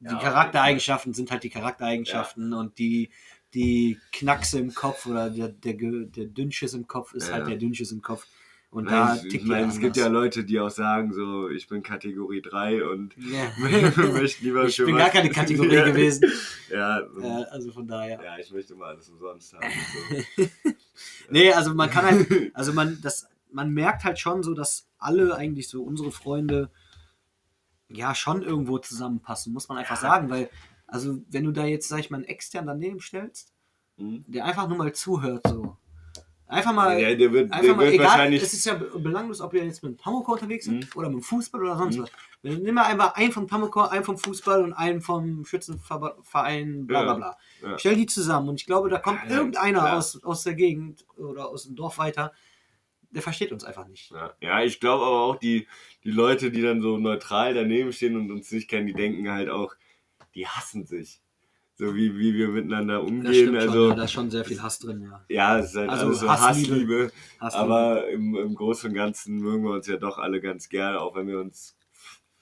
Die 0.00 0.06
Ja, 0.06 0.18
Charaktereigenschaften 0.18 1.12
sind 1.12 1.30
halt 1.30 1.42
die 1.42 1.50
Charaktereigenschaften 1.50 2.52
und 2.52 2.78
die, 2.78 3.10
die 3.52 3.98
Knackse 4.12 4.58
im 4.60 4.72
Kopf 4.72 5.06
oder 5.06 5.28
der, 5.28 5.48
der, 5.48 5.74
der 5.74 6.26
Dünnschiss 6.26 6.72
im 6.74 6.86
Kopf 6.86 7.14
ist 7.14 7.32
halt 7.32 7.48
der 7.48 7.56
Dünnschiss 7.56 7.90
im 7.90 8.00
Kopf. 8.00 8.26
Und 8.70 8.90
da 8.90 9.16
ich, 9.16 9.34
ich 9.34 9.44
meine, 9.44 9.68
es 9.68 9.78
gibt 9.80 9.96
ja. 9.96 10.08
Leute, 10.08 10.44
die 10.44 10.60
auch 10.60 10.68
sagen, 10.70 11.14
so, 11.14 11.48
ich 11.48 11.68
bin 11.68 11.82
Kategorie 11.82 12.42
3 12.42 12.84
und 12.84 13.14
Ja. 13.16 13.50
möchte 14.12 14.44
lieber 14.44 14.64
ich 14.66 14.76
bin 14.76 14.94
gar 14.96 15.08
keine 15.08 15.30
Kategorie 15.30 15.72
Ja. 15.74 15.84
gewesen. 15.86 16.30
Ja, 16.70 17.00
Äh, 17.00 17.44
also 17.50 17.72
von 17.72 17.86
daher. 17.88 18.22
ja, 18.22 18.36
ich 18.38 18.50
möchte 18.52 18.74
mal 18.74 18.90
alles 18.90 19.08
umsonst 19.08 19.54
haben. 19.54 19.64
So. 20.36 20.44
Nee, 21.30 21.52
also 21.52 21.74
man 21.74 21.88
kann 21.90 22.04
halt, 22.04 22.50
also 22.54 22.72
man, 22.72 22.98
das, 23.02 23.28
man 23.52 23.70
merkt 23.72 24.04
halt 24.04 24.18
schon 24.18 24.42
so, 24.42 24.52
dass 24.54 24.88
alle 24.98 25.34
eigentlich 25.36 25.68
so 25.68 25.82
unsere 25.82 26.10
Freunde 26.10 26.70
ja 27.88 28.14
schon 28.14 28.42
irgendwo 28.42 28.78
zusammenpassen, 28.78 29.52
muss 29.52 29.68
man 29.68 29.78
einfach 29.78 29.96
sagen, 29.96 30.28
weil, 30.28 30.50
also 30.86 31.20
wenn 31.30 31.44
du 31.44 31.52
da 31.52 31.64
jetzt, 31.64 31.88
sag 31.88 32.00
ich 32.00 32.10
mal, 32.10 32.16
einen 32.18 32.26
extern 32.26 32.66
daneben 32.66 33.00
stellst, 33.00 33.52
Hm? 33.96 34.24
der 34.26 34.44
einfach 34.44 34.68
nur 34.68 34.76
mal 34.78 34.92
zuhört, 34.92 35.46
so. 35.46 35.76
Einfach 36.48 36.72
mal, 36.72 36.98
Ja, 36.98 37.14
der 37.14 37.30
wird, 37.32 37.52
einfach 37.52 37.60
der 37.60 37.74
mal, 37.76 37.84
wird 37.84 37.94
egal, 37.94 38.06
wahrscheinlich. 38.06 38.42
es 38.42 38.54
ist 38.54 38.64
ja 38.64 38.74
be- 38.74 38.98
belanglos, 38.98 39.40
ob 39.42 39.52
ihr 39.52 39.64
jetzt 39.64 39.82
mit 39.82 39.92
dem 39.92 39.96
Pamukor 39.98 40.34
unterwegs 40.34 40.64
sind 40.64 40.84
Mhm. 40.84 40.90
oder 40.98 41.10
mit 41.10 41.24
Fußball 41.24 41.60
oder 41.62 41.76
sonst 41.76 41.98
Mhm. 41.98 42.02
was. 42.02 42.10
Nimm 42.42 42.74
mal 42.74 42.84
einfach 42.84 43.14
einen 43.16 43.32
vom 43.32 43.46
Pamukor, 43.46 43.92
einen 43.92 44.04
vom 44.04 44.16
Fußball 44.16 44.62
und 44.64 44.72
einen 44.72 45.00
vom 45.02 45.44
Schützenverein, 45.44 46.86
bla 46.86 47.02
bla 47.02 47.14
bla. 47.14 47.36
ja. 47.62 47.78
Stell 47.78 47.96
die 47.96 48.06
zusammen 48.06 48.48
und 48.48 48.60
ich 48.60 48.66
glaube, 48.66 48.88
da 48.88 48.98
kommt 48.98 49.20
irgendeiner 49.28 49.80
klar. 49.80 49.98
aus, 49.98 50.22
aus 50.24 50.42
der 50.44 50.54
Gegend 50.54 51.04
oder 51.16 51.48
aus 51.48 51.64
dem 51.64 51.76
Dorf 51.76 51.98
weiter, 51.98 52.32
der 53.10 53.22
versteht 53.22 53.52
uns 53.52 53.64
einfach 53.64 53.86
nicht. 53.88 54.10
Ja, 54.10 54.34
ja 54.40 54.62
ich 54.62 54.80
glaube 54.80 55.04
aber 55.04 55.20
auch, 55.22 55.36
die, 55.36 55.66
die 56.04 56.10
Leute, 56.10 56.50
die 56.50 56.62
dann 56.62 56.80
so 56.80 56.98
neutral 56.98 57.54
daneben 57.54 57.92
stehen 57.92 58.16
und 58.16 58.30
uns 58.30 58.50
nicht 58.52 58.68
kennen, 58.68 58.86
die 58.86 58.92
denken 58.94 59.30
halt 59.30 59.48
auch, 59.48 59.74
die 60.34 60.46
hassen 60.46 60.86
sich. 60.86 61.20
So 61.80 61.94
wie, 61.94 62.18
wie 62.18 62.34
wir 62.34 62.48
miteinander 62.48 63.04
umgehen. 63.04 63.54
Also, 63.56 63.72
schon, 63.72 63.88
ja, 63.90 63.94
da 63.94 64.02
ist 64.02 64.12
schon 64.12 64.30
sehr 64.30 64.44
viel 64.44 64.60
Hass 64.60 64.80
drin, 64.80 65.00
ja. 65.02 65.24
ja, 65.28 65.58
es 65.60 65.66
ist 65.70 65.76
halt 65.76 65.90
Also 65.90 66.06
alles 66.06 66.18
so 66.20 66.28
Hassliebe. 66.28 66.72
Hassliebe. 66.74 67.12
Hassliebe. 67.40 67.62
Aber 67.64 68.08
im, 68.08 68.34
im 68.34 68.54
Großen 68.56 68.90
und 68.90 68.96
Ganzen 68.96 69.36
mögen 69.38 69.62
wir 69.62 69.70
uns 69.70 69.86
ja 69.86 69.96
doch 69.96 70.18
alle 70.18 70.40
ganz 70.40 70.68
gerne, 70.68 71.00
auch 71.00 71.14
wenn 71.14 71.28
wir 71.28 71.38
uns 71.38 71.76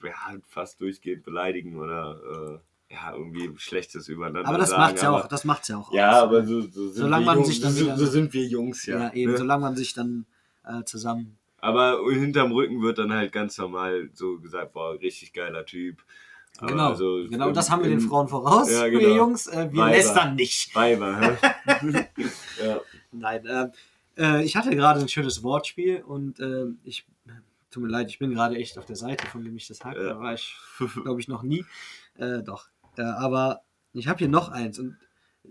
ja, 0.03 0.13
fast 0.47 0.81
durchgehend 0.81 1.23
beleidigen 1.23 1.77
oder 1.79 2.59
äh, 2.89 2.93
ja, 2.95 3.13
irgendwie 3.13 3.51
Schlechtes 3.57 4.07
übereinander 4.07 4.49
Aber 4.49 4.57
das 4.57 4.69
sagen. 4.71 4.81
macht's 4.81 5.01
ja 5.03 5.09
aber, 5.09 5.23
auch, 5.23 5.27
das 5.27 5.45
macht's 5.45 5.67
ja 5.67 5.77
auch 5.77 5.93
Ja, 5.93 6.17
aus. 6.17 6.23
aber 6.23 6.45
so, 6.45 6.61
so 6.61 6.87
sind 6.87 6.95
Solange 6.95 7.21
wir 7.23 7.25
man 7.27 7.35
Jungs, 7.37 7.47
sich 7.49 7.59
dann 7.61 7.73
so, 7.73 7.85
wieder- 7.85 7.97
so 7.97 8.05
sind 8.07 8.33
wir 8.33 8.43
Jungs, 8.45 8.85
ja. 8.87 8.99
ja, 8.99 9.13
eben, 9.13 9.33
ne? 9.33 9.37
solange 9.37 9.61
man 9.61 9.75
sich 9.75 9.93
dann 9.93 10.25
äh, 10.65 10.83
zusammen. 10.83 11.37
Aber 11.59 11.99
hinterm 12.11 12.51
Rücken 12.53 12.81
wird 12.81 12.97
dann 12.97 13.13
halt 13.13 13.31
ganz 13.31 13.57
normal 13.59 14.09
so 14.13 14.39
gesagt, 14.39 14.73
boah, 14.73 14.93
richtig 14.99 15.33
geiler 15.33 15.65
Typ. 15.65 16.03
Genau, 16.59 16.89
also 16.89 17.25
genau 17.29 17.51
das 17.51 17.69
haben 17.69 17.83
wir 17.83 17.89
den 17.89 17.99
Frauen 18.01 18.27
voraus, 18.27 18.71
Ja, 18.71 18.85
wir 18.89 18.99
genau. 18.99 19.15
Jungs. 19.15 19.47
Äh, 19.47 19.71
wir 19.71 19.81
Weiber. 19.81 19.91
lästern 19.95 20.35
nicht. 20.35 20.73
Weiber, 20.75 21.37
ja. 22.63 22.79
Nein, 23.11 23.45
äh, 23.45 23.69
äh, 24.17 24.43
ich 24.43 24.55
hatte 24.55 24.75
gerade 24.75 24.99
ein 24.99 25.07
schönes 25.07 25.43
Wortspiel 25.43 26.01
und 26.01 26.39
äh, 26.39 26.65
ich, 26.83 27.05
tut 27.69 27.83
mir 27.83 27.89
leid, 27.89 28.09
ich 28.09 28.19
bin 28.19 28.31
gerade 28.31 28.55
echt 28.55 28.77
auf 28.77 28.85
der 28.85 28.95
Seite 28.95 29.27
von 29.27 29.43
dem 29.43 29.55
ich 29.55 29.67
das 29.67 29.83
Hack, 29.85 29.95
Ja. 29.95 30.03
da 30.13 30.19
war 30.19 30.33
ich, 30.33 30.55
glaube 31.03 31.19
ich, 31.21 31.27
noch 31.27 31.43
nie. 31.43 31.63
Äh, 32.15 32.41
doch. 32.43 32.67
Äh, 32.97 33.03
aber 33.03 33.61
ich 33.93 34.07
habe 34.07 34.19
hier 34.19 34.29
noch 34.29 34.49
eins 34.49 34.79
und 34.79 34.97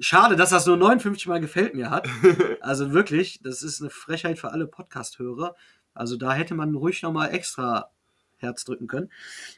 schade, 0.01 0.35
dass 0.37 0.51
das 0.51 0.67
nur 0.67 0.77
59 0.77 1.27
Mal 1.29 1.41
gefällt 1.41 1.75
mir 1.75 1.91
hat. 1.91 2.09
Also 2.61 2.91
wirklich, 2.93 3.39
das 3.45 3.63
ist 3.63 3.81
eine 3.81 3.91
Frechheit 3.91 4.41
für 4.41 4.51
alle 4.51 4.67
Podcast-Hörer. 4.67 5.55
Also 5.95 6.17
da 6.17 6.33
hätte 6.33 6.57
man 6.57 6.75
ruhig 6.75 7.01
nochmal 7.03 7.33
extra 7.33 7.91
Herz 8.39 8.65
drücken 8.65 8.89
können. 8.89 9.09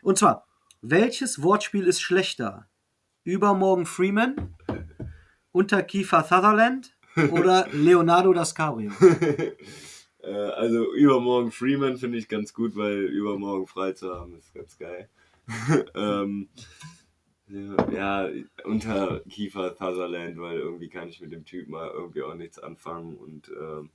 Und 0.03 0.19
zwar, 0.19 0.47
welches 0.81 1.43
Wortspiel 1.43 1.85
ist 1.85 2.01
schlechter? 2.01 2.69
Übermorgen 3.25 3.87
Freeman, 3.87 4.55
Unterkiefer 5.53 6.23
Sutherland 6.23 6.97
oder 7.31 7.69
Leonardo 7.73 8.33
DiCaprio? 8.33 8.93
Äh, 10.21 10.33
also 10.33 10.93
übermorgen 10.95 11.53
Freeman 11.53 11.97
finde 11.97 12.19
ich 12.19 12.29
ganz 12.29 12.53
gut, 12.53 12.77
weil 12.77 13.05
übermorgen 13.05 13.67
frei 13.67 13.93
zu 13.93 14.13
haben 14.13 14.37
ist 14.37 14.53
ganz 14.53 14.77
geil. 14.77 15.09
ähm, 15.95 16.49
ja, 17.93 18.29
unter 18.65 19.21
Kiefer 19.31 19.71
Sutherland, 19.71 20.39
weil 20.39 20.59
irgendwie 20.59 20.89
kann 20.89 21.09
ich 21.09 21.21
mit 21.21 21.33
dem 21.33 21.45
Typ 21.45 21.69
mal 21.69 21.89
irgendwie 21.89 22.23
auch 22.23 22.35
nichts 22.35 22.59
anfangen 22.59 23.17
und 23.17 23.49
ähm, 23.49 23.91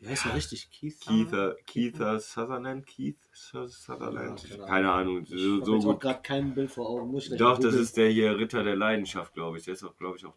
Wie 0.00 0.08
heißt 0.08 0.26
er 0.26 0.34
richtig? 0.34 0.70
Keith? 0.70 0.98
Keither, 1.04 1.56
Keither 1.66 2.18
Sutherland, 2.20 2.86
Keith 2.86 3.18
Sutherland, 3.32 4.42
Ja, 4.48 4.56
keine 4.56 4.66
keine 4.66 4.92
Ahnung, 4.92 5.22
Ich 5.24 5.28
so, 5.28 5.56
habe 5.60 5.64
so 5.66 5.78
gut. 5.78 6.00
gerade 6.00 6.22
kein 6.22 6.54
Bild 6.54 6.70
vor 6.70 6.88
Augen. 6.88 7.10
Muss 7.10 7.30
ich 7.30 7.38
Doch, 7.38 7.58
das 7.58 7.74
ist 7.74 7.96
der 7.98 8.08
hier 8.08 8.38
Ritter 8.38 8.64
der 8.64 8.76
Leidenschaft, 8.76 9.34
glaube 9.34 9.58
ich. 9.58 9.64
Der 9.64 9.74
ist 9.74 9.84
auch, 9.84 9.96
glaube 9.96 10.16
ich, 10.16 10.24
auch 10.24 10.36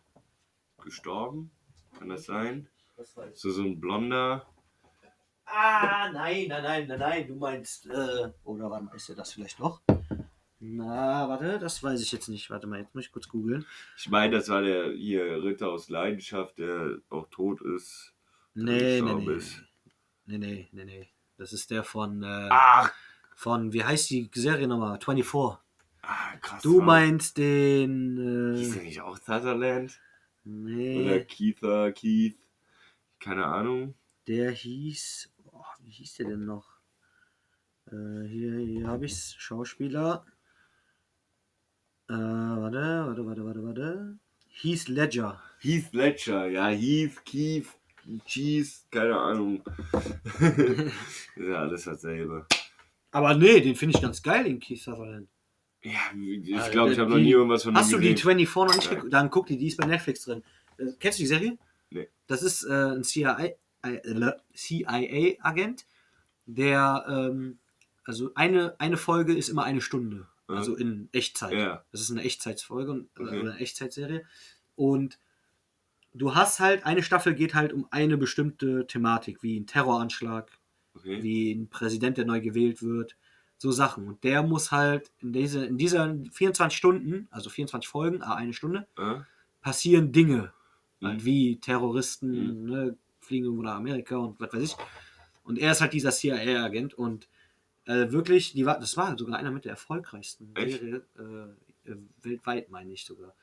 gestorben. 0.84 1.50
Kann 1.98 2.10
das 2.10 2.26
sein? 2.26 2.68
Das 2.98 3.16
weiß. 3.16 3.40
So, 3.40 3.52
so 3.52 3.64
ein 3.64 3.80
blonder. 3.80 4.46
Ah, 5.46 6.10
nein, 6.12 6.48
nein, 6.50 6.64
nein, 6.64 6.88
nein, 6.88 7.00
nein. 7.00 7.28
Du 7.28 7.36
meinst, 7.36 7.86
äh, 7.86 8.32
oder 8.44 8.70
wann 8.70 8.90
ist 8.94 9.10
er 9.10 9.16
das 9.16 9.34
vielleicht 9.34 9.60
noch? 9.60 9.82
Na, 10.60 11.28
warte, 11.30 11.60
das 11.60 11.84
weiß 11.84 12.02
ich 12.02 12.12
jetzt 12.12 12.30
nicht. 12.30 12.50
Warte 12.50 12.68
mal, 12.68 12.80
jetzt 12.80 12.96
muss 12.96 13.06
ich 13.06 13.12
kurz 13.12 13.28
googeln. 13.28 13.66
Ich 13.98 14.10
meine, 14.10 14.36
das 14.38 14.50
war 14.50 14.62
der 14.62 14.92
hier 14.94 15.44
Ritter 15.44 15.70
aus 15.70 15.90
Leidenschaft, 15.90 16.58
der 16.58 17.00
auch 17.10 17.28
tot 17.30 17.62
ist. 17.62 18.13
Nee, 18.56 19.02
nee, 19.02 19.14
nee. 19.14 19.40
Nee, 20.26 20.38
nee, 20.38 20.70
nee, 20.72 20.86
nee. 20.86 21.10
Das 21.38 21.54
ist 21.54 21.72
der 21.72 21.84
von, 21.84 22.24
äh, 22.24 22.48
Ach, 22.52 22.94
von, 23.36 23.74
wie 23.74 23.84
heißt 23.84 24.10
die 24.12 24.30
Serie 24.34 24.68
nochmal? 24.68 25.00
24. 25.00 25.60
ah, 26.04 26.38
krass. 26.42 26.62
Du 26.62 26.82
ah. 26.82 26.84
meinst 26.84 27.38
den, 27.38 28.56
Hieß 28.56 28.72
äh, 28.72 28.74
der 28.76 28.84
nicht 28.84 29.02
auch 29.02 29.18
Sutherland? 29.18 30.00
Oder 30.46 30.54
nee, 30.56 31.26
Keither, 31.26 31.92
Keith? 31.94 32.38
Keine 33.20 33.46
Ahnung. 33.46 33.96
der 34.28 34.52
hieß, 34.52 35.32
boah, 35.46 35.66
wie 35.80 35.92
hieß 35.92 36.16
der 36.16 36.28
denn 36.28 36.46
noch? 36.46 36.68
Äh, 37.88 38.28
hier, 38.28 38.58
hier 38.60 38.88
habe 38.88 39.06
ich's, 39.06 39.36
Schauspieler. 39.38 40.26
Äh, 42.10 42.14
warte, 42.14 43.06
warte, 43.08 43.26
warte, 43.26 43.46
warte, 43.46 43.64
warte. 43.64 44.20
Heath 44.50 44.88
Ledger. 44.88 45.42
Heath 45.60 45.94
Ledger, 45.94 46.48
ja, 46.48 46.68
Heath, 46.68 47.26
Keith, 47.26 47.68
Cheese, 48.26 48.82
keine 48.92 49.18
Ahnung. 49.18 49.62
ist 50.40 51.48
ja 51.48 51.56
alles 51.56 51.84
dasselbe. 51.84 52.46
Aber 53.12 53.36
nee, 53.36 53.62
den 53.62 53.76
finde 53.76 53.96
ich 53.96 54.02
ganz 54.02 54.22
geil, 54.24 54.44
den 54.46 54.60
Keith 54.60 54.82
Sutherland. 54.82 55.28
Ja, 55.84 55.92
ich 56.16 56.56
Also, 56.58 56.72
glaube, 56.72 56.94
ich 56.94 57.00
habe 57.00 57.10
noch 57.12 57.18
nie 57.18 57.32
irgendwas 57.32 57.64
von 57.64 57.76
Hast 57.76 57.92
du 57.92 57.98
dem 57.98 58.02
die 58.04 58.14
gesehen. 58.14 58.24
24 58.38 58.56
noch 58.68 58.76
nicht 58.76 58.90
geguckt? 58.90 59.14
Dann 59.14 59.30
guck 59.30 59.48
die, 59.48 59.58
die 59.58 59.68
ist 59.68 59.78
bei 59.78 59.86
Netflix 59.86 60.24
drin. 60.26 60.44
Äh, 60.78 60.86
Kennst 61.00 61.20
du 61.20 61.24
die 61.24 61.28
Serie? 61.28 61.58
Nee. 61.90 62.08
Das 62.28 62.42
ist 62.42 62.64
äh, 62.64 62.72
ein 62.72 63.04
CIA, 63.04 63.38
äh, 63.84 64.32
CIA-Agent, 64.56 65.86
der, 66.46 67.06
ähm, 67.08 67.60
also 68.06 68.32
eine, 68.36 68.76
eine 68.80 68.98
Folge 68.98 69.34
ist 69.34 69.50
immer 69.50 69.64
eine 69.64 69.82
Stunde. 69.82 70.28
Also 70.48 70.76
in 70.76 71.10
Echtzeit. 71.14 71.54
Ja. 71.54 71.84
Das 71.92 72.02
ist 72.02 72.12
eine 72.12 72.22
Echtzeitsfolge 72.24 72.92
und- 72.92 73.10
Okay. 73.18 73.40
oder 73.40 73.52
eine 73.52 73.58
Echtzeitserie. 73.60 74.24
Und 74.76 75.18
du 76.14 76.36
hast 76.36 76.60
halt, 76.60 76.86
eine 76.86 77.04
Staffel 77.04 77.34
geht 77.36 77.54
halt 77.56 77.74
um 77.74 77.88
eine 77.92 78.18
bestimmte 78.18 78.86
Thematik, 78.88 79.44
wie 79.44 79.60
ein 79.60 79.68
Terroranschlag, 79.68 80.52
Okay. 80.96 81.24
wie 81.24 81.52
ein 81.54 81.70
Präsident, 81.70 82.18
der 82.18 82.26
neu 82.26 82.40
gewählt 82.40 82.84
wird, 82.84 83.16
so 83.58 83.72
Sachen. 83.72 84.08
Und 84.08 84.24
der 84.24 84.44
muss 84.44 84.72
halt 84.72 85.12
in, 85.22 85.34
diese, 85.34 85.66
in 85.66 85.78
dieser 85.78 86.16
24 86.32 86.78
Stunden, 86.78 87.28
also 87.32 87.50
24 87.50 87.88
Folgen, 87.88 88.22
ah, 88.22 88.36
eine 88.36 88.54
Stunde, 88.54 88.86
Ah, 88.96 89.26
passieren 89.62 90.12
Dinge. 90.12 90.54
Mhm. 91.00 91.08
Halt 91.08 91.26
wie 91.26 91.58
Terroristen 91.60 92.66
ne, 92.66 92.98
fliegen 93.22 93.46
irgendwo 93.46 93.64
nach 93.64 93.76
Amerika 93.78 94.18
und 94.18 94.40
was 94.40 94.54
weiß 94.54 94.62
ich. 94.64 94.76
Und 95.44 95.58
er 95.58 95.72
ist 95.72 95.82
halt 95.82 95.94
dieser 95.94 96.12
CIA-Agent 96.12 96.94
und 96.94 97.28
Äh, 97.86 98.12
wirklich, 98.14 98.54
die 98.54 98.66
war, 98.66 98.80
das 98.80 98.96
war 98.96 99.18
sogar 99.18 99.38
einer 99.38 99.52
mit 99.52 99.66
der 99.66 99.72
erfolgreichsten? 99.72 100.54
Serie 100.56 101.04
äh, 101.18 101.92
äh, 101.92 101.98
weltweit, 102.22 102.70
meine 102.70 102.94
ich 102.94 103.04
sogar. 103.04 103.34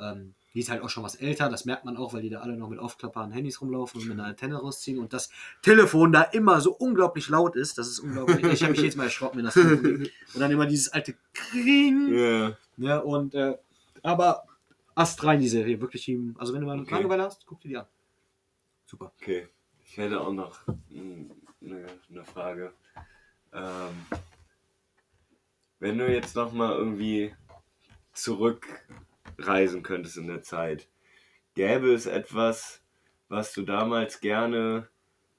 Ähm, 0.00 0.34
die 0.52 0.60
ist 0.60 0.70
halt 0.70 0.82
auch 0.82 0.88
schon 0.88 1.04
was 1.04 1.14
älter, 1.14 1.48
das 1.48 1.64
merkt 1.64 1.84
man 1.84 1.96
auch, 1.96 2.12
weil 2.12 2.22
die 2.22 2.30
da 2.30 2.40
alle 2.40 2.56
noch 2.56 2.68
mit 2.68 2.80
aufklappbaren 2.80 3.30
Handys 3.30 3.60
rumlaufen 3.60 4.00
und 4.00 4.08
mit 4.08 4.18
einer 4.18 4.28
Antenne 4.28 4.56
rausziehen 4.56 4.98
und 4.98 5.12
das 5.12 5.30
Telefon 5.62 6.10
da 6.10 6.22
immer 6.22 6.60
so 6.60 6.72
unglaublich 6.72 7.28
laut 7.28 7.54
ist. 7.54 7.78
Das 7.78 7.86
ist 7.86 8.00
unglaublich. 8.00 8.42
Ich 8.44 8.62
habe 8.62 8.72
mich 8.72 8.82
jetzt 8.82 8.96
mal 8.96 9.04
erschrocken, 9.04 9.38
wenn 9.38 9.44
das 9.44 9.54
Telefon. 9.54 10.08
Und 10.34 10.40
dann 10.40 10.50
immer 10.50 10.66
dieses 10.66 10.92
alte 10.92 11.14
Kring. 11.32 12.12
Ja. 12.12 12.56
Ne, 12.76 13.02
und, 13.02 13.34
äh, 13.34 13.58
aber 14.02 14.44
Ast 14.94 15.22
rein, 15.24 15.40
die 15.40 15.48
Serie. 15.48 15.80
Wirklich, 15.80 16.10
also 16.36 16.52
wenn 16.52 16.60
du 16.62 16.66
mal 16.66 16.80
Okay. 16.80 16.94
Langeweile 16.94 17.24
hast, 17.24 17.46
guck 17.46 17.60
dir 17.60 17.68
die 17.68 17.76
an. 17.76 17.86
Super. 18.86 19.12
Okay. 19.20 19.48
Ich 19.84 19.96
hätte 19.96 20.20
auch 20.20 20.32
noch 20.32 20.58
eine, 21.60 21.86
eine 22.10 22.24
Frage. 22.24 22.72
Ähm, 23.52 24.06
wenn 25.78 25.98
du 25.98 26.12
jetzt 26.12 26.36
noch 26.36 26.52
mal 26.52 26.76
irgendwie 26.76 27.34
zurückreisen 29.40 29.82
könntest 29.82 30.16
in 30.16 30.26
der 30.26 30.42
Zeit, 30.42 30.88
gäbe 31.54 31.92
es 31.92 32.06
etwas, 32.06 32.82
was 33.28 33.52
du 33.52 33.62
damals 33.62 34.20
gerne 34.20 34.88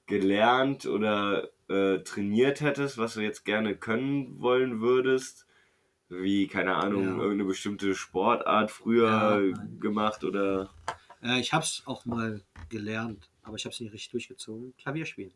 gelernt 0.06 0.86
oder 0.86 1.50
äh, 1.68 1.98
trainiert 2.00 2.60
hättest, 2.60 2.98
was 2.98 3.14
du 3.14 3.20
jetzt 3.20 3.44
gerne 3.44 3.76
können 3.76 4.40
wollen 4.40 4.80
würdest? 4.80 5.46
Wie, 6.08 6.46
keine 6.46 6.74
Ahnung, 6.74 7.04
Ja. 7.04 7.16
irgendeine 7.16 7.44
bestimmte 7.44 7.94
Sportart 7.94 8.70
früher 8.70 9.40
Ja, 9.52 9.66
gemacht 9.80 10.24
oder. 10.24 10.70
Äh, 11.22 11.40
ich 11.40 11.52
habe 11.52 11.64
es 11.64 11.82
auch 11.86 12.04
mal 12.04 12.42
gelernt, 12.68 13.30
aber 13.42 13.56
ich 13.56 13.64
habe 13.64 13.72
es 13.72 13.80
nicht 13.80 13.92
richtig 13.92 14.10
durchgezogen. 14.10 14.74
Klavier 14.76 15.06
spielen. 15.06 15.32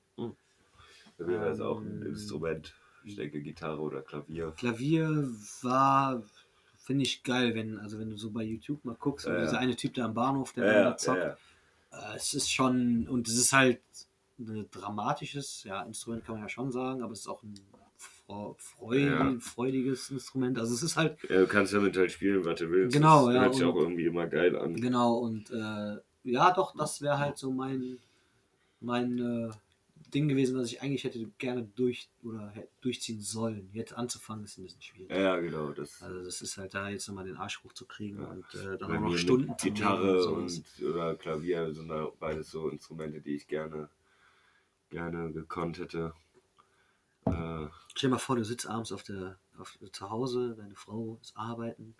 Klavier 1.16 1.46
ist 1.50 1.60
auch 1.60 1.80
ein 1.80 2.02
Ähm, 2.02 2.08
Instrument. 2.08 2.74
Ich 3.04 3.16
denke 3.16 3.40
Gitarre 3.40 3.80
oder 3.80 4.02
Klavier. 4.02 4.52
Klavier 4.56 5.08
war, 5.62 6.22
finde 6.86 7.02
ich 7.02 7.22
geil, 7.24 7.54
wenn, 7.56 7.78
also 7.80 7.98
wenn 7.98 8.10
du 8.10 8.16
so 8.16 8.30
bei 8.30 8.44
YouTube 8.44 8.84
mal 8.84 8.94
guckst, 8.98 9.26
Ja, 9.26 9.40
dieser 9.42 9.58
eine 9.58 9.74
Typ 9.74 9.94
da 9.94 10.04
am 10.04 10.14
Bahnhof, 10.14 10.52
der 10.52 10.84
da 10.84 10.96
zockt, 10.96 11.36
Äh, 11.92 12.16
es 12.16 12.32
ist 12.34 12.50
schon, 12.52 13.06
und 13.08 13.26
es 13.28 13.36
ist 13.36 13.52
halt 13.52 13.80
ein 14.38 14.66
dramatisches, 14.70 15.64
ja, 15.64 15.82
Instrument 15.82 16.24
kann 16.24 16.36
man 16.36 16.42
ja 16.44 16.48
schon 16.48 16.70
sagen, 16.70 17.02
aber 17.02 17.12
es 17.12 17.20
ist 17.20 17.28
auch 17.28 17.42
ein 17.42 17.54
fro- 17.98 18.54
freu 18.58 18.98
Ja. 18.98 19.34
freudiges 19.40 20.10
Instrument. 20.10 20.58
Also 20.58 20.74
es 20.74 20.82
ist 20.82 20.96
halt, 20.96 21.18
ja. 21.28 21.40
Du 21.40 21.46
kannst 21.46 21.72
damit 21.72 21.96
halt 21.96 22.12
spielen, 22.12 22.44
was 22.44 22.58
du 22.60 22.70
willst. 22.70 22.94
Genau, 22.96 23.26
das 23.26 23.34
ja, 23.34 23.40
Hört 23.42 23.54
sich 23.54 23.64
auch 23.64 23.76
irgendwie 23.76 24.06
immer 24.06 24.26
geil 24.26 24.56
an. 24.56 24.74
genau, 24.76 25.14
und 25.18 25.50
äh, 25.50 25.96
ja, 26.24 26.50
doch, 26.52 26.74
das 26.76 27.00
wäre 27.02 27.18
halt 27.18 27.38
so 27.38 27.50
mein, 27.50 27.98
mein 28.80 29.18
äh, 29.18 29.50
Ding 30.14 30.28
gewesen, 30.28 30.56
was 30.56 30.68
ich 30.70 30.82
eigentlich 30.82 31.04
hätte 31.04 31.24
gerne 31.38 31.64
durch 31.74 32.08
oder 32.22 32.52
durchziehen 32.80 33.20
sollen. 33.20 33.70
Jetzt 33.72 33.92
anzufangen 33.92 34.44
ist 34.44 34.58
ein 34.58 34.62
bisschen 34.62 34.82
schwierig. 34.82 35.10
Ja, 35.10 35.38
genau. 35.40 35.72
Das 35.72 36.00
Also 36.02 36.22
das 36.24 36.42
ist 36.42 36.56
halt 36.56 36.74
da 36.74 36.88
jetzt 36.88 37.08
nochmal 37.08 37.24
den 37.24 37.36
Arsch 37.36 37.62
hochzukriegen 37.64 38.20
Ja. 38.22 38.28
und 38.28 38.54
äh, 38.54 38.78
dann 38.78 38.92
auch 38.92 39.00
noch 39.00 39.16
Stunden 39.16 39.58
zu 39.58 39.68
Gitarre 39.70 40.26
und 40.26 40.44
und, 40.44 40.84
oder 40.84 41.16
Klavier 41.16 41.72
sind 41.74 41.88
da 41.88 42.10
beides 42.20 42.50
so 42.50 42.68
Instrumente, 42.68 43.20
die 43.20 43.34
ich 43.34 43.46
gerne, 43.48 43.88
gerne 44.90 45.32
gekonnt 45.32 45.78
hätte. 45.78 46.14
Äh, 47.24 47.66
Stell 47.94 48.08
dir 48.08 48.14
mal 48.14 48.18
vor, 48.18 48.36
du 48.36 48.44
sitzt 48.44 48.68
abends 48.68 48.92
auf 48.92 49.02
der, 49.02 49.38
auf, 49.58 49.76
zu 49.92 50.10
Hause, 50.10 50.54
deine 50.56 50.76
Frau 50.76 51.18
ist 51.20 51.36
arbeiten 51.36 51.96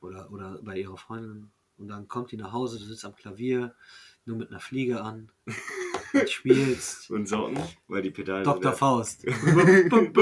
oder, 0.00 0.30
oder 0.30 0.60
bei 0.62 0.78
ihrer 0.78 0.98
Freundin 0.98 1.50
und 1.78 1.88
dann 1.88 2.08
kommt 2.08 2.32
die 2.32 2.36
nach 2.36 2.52
Hause, 2.52 2.78
du 2.78 2.84
sitzt 2.84 3.04
am 3.04 3.14
Klavier, 3.16 3.74
nur 4.26 4.36
mit 4.36 4.50
einer 4.50 4.60
Fliege 4.60 5.00
an 5.00 5.32
und 6.14 6.30
spielst 6.30 7.10
und 7.10 7.26
Socken, 7.28 7.58
weil 7.88 8.02
die 8.02 8.10
Pedale. 8.10 8.44
Dr. 8.44 8.72
Faust. 8.72 9.24
Den 9.24 9.32
kann 9.34 10.12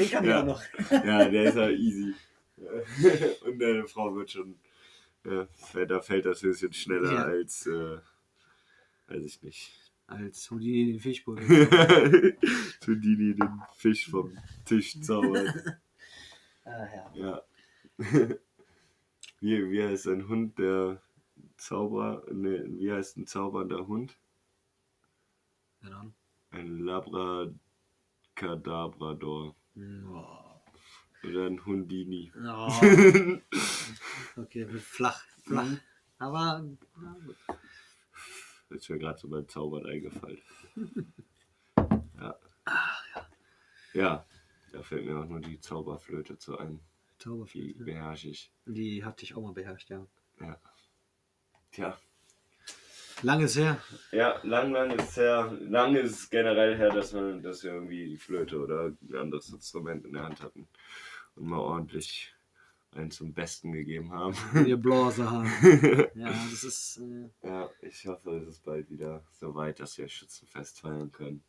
Ja. 0.00 0.20
ich 0.20 0.34
auch 0.34 0.44
noch. 0.46 0.62
Ja, 0.90 1.28
der 1.28 1.44
ist 1.44 1.56
halt 1.56 1.78
easy. 1.78 2.14
Und 3.44 3.58
deine 3.58 3.86
Frau 3.86 4.14
wird 4.14 4.30
schon. 4.30 4.54
Ja, 5.24 5.46
da 5.84 6.00
fällt 6.00 6.24
das 6.24 6.42
Höschen 6.42 6.72
schneller 6.72 7.12
Ja. 7.12 7.22
als. 7.24 7.66
Äh, 7.66 7.98
weiß 9.08 9.22
ich 9.22 9.42
nicht. 9.42 9.92
Als 10.06 10.50
Houdini 10.50 10.92
den 10.92 11.00
Fischbull. 11.00 11.38
Houdini 12.86 13.34
den 13.34 13.62
Fisch 13.76 14.08
vom 14.10 14.36
Tisch 14.64 15.00
zaubert. 15.00 15.54
ah, 16.64 16.86
ja. 17.14 17.42
Ja. 17.98 18.28
Wie, 19.40 19.70
wie 19.70 19.82
heißt 19.82 20.06
ein 20.08 20.28
Hund, 20.28 20.58
der 20.58 21.02
Zauberer. 21.56 22.22
Ne, 22.32 22.64
wie 22.78 22.92
heißt 22.92 23.16
ein 23.16 23.26
zaubernder 23.26 23.86
Hund? 23.86 24.16
Keine 25.84 25.96
Ahnung. 25.96 26.14
Ein 26.50 26.78
Labracadabrador. 26.78 29.54
Hm. 29.74 30.08
Oder 31.24 31.46
ein 31.46 31.64
Hundini. 31.64 32.30
Oh, 32.36 32.68
okay, 34.40 34.66
flach. 34.78 35.22
Flach. 35.42 35.64
Mhm. 35.66 35.80
Aber 36.18 36.64
na 36.96 37.16
gut. 37.26 37.36
Ist 38.70 38.88
mir 38.88 38.98
gerade 38.98 39.18
so 39.18 39.28
beim 39.28 39.46
Zaubern 39.48 39.84
eingefallen. 39.86 40.40
Ja. 42.16 42.38
Ja, 43.92 44.24
da 44.72 44.82
fällt 44.82 45.04
mir 45.04 45.18
auch 45.18 45.26
nur 45.26 45.40
die 45.40 45.60
Zauberflöte 45.60 46.38
zu 46.38 46.56
ein. 46.56 46.80
Die 47.12 47.18
Zauberflöte. 47.18 47.84
beherrsche 47.84 48.30
ich. 48.30 48.50
Die 48.64 49.04
hatte 49.04 49.24
ich 49.24 49.34
auch 49.34 49.42
mal 49.42 49.52
beherrscht, 49.52 49.90
ja. 49.90 50.06
Tja. 51.72 51.98
Lange 53.22 53.44
ist 53.44 53.56
her. 53.56 53.78
Ja, 54.12 54.38
lang, 54.42 54.72
lang 54.72 54.90
ist 54.98 55.16
her. 55.16 55.52
Lang 55.60 55.94
ist 55.96 56.10
es 56.12 56.30
generell 56.30 56.76
her, 56.76 56.90
dass 56.90 57.14
wir, 57.14 57.34
dass 57.40 57.62
wir 57.64 57.72
irgendwie 57.72 58.08
die 58.10 58.16
Flöte 58.18 58.58
oder 58.60 58.92
ein 59.08 59.14
anderes 59.16 59.48
Instrument 59.50 60.04
in 60.04 60.12
der 60.12 60.24
Hand 60.24 60.42
hatten 60.42 60.68
und 61.36 61.46
mal 61.46 61.58
ordentlich 61.58 62.32
einen 62.92 63.10
zum 63.10 63.32
Besten 63.32 63.72
gegeben 63.72 64.12
haben. 64.12 64.36
Ihr 64.66 64.76
Blase 64.76 65.28
haben. 65.30 65.50
Ja, 66.14 66.28
das 66.50 66.62
ist. 66.64 66.98
Äh, 66.98 67.48
ja, 67.48 67.68
ich 67.82 68.06
hoffe, 68.06 68.36
es 68.38 68.48
ist 68.48 68.64
bald 68.64 68.88
wieder 68.90 69.24
so 69.32 69.54
weit, 69.54 69.80
dass 69.80 69.98
wir 69.98 70.06
Schützenfest 70.08 70.80
feiern 70.80 71.10
können. 71.10 71.42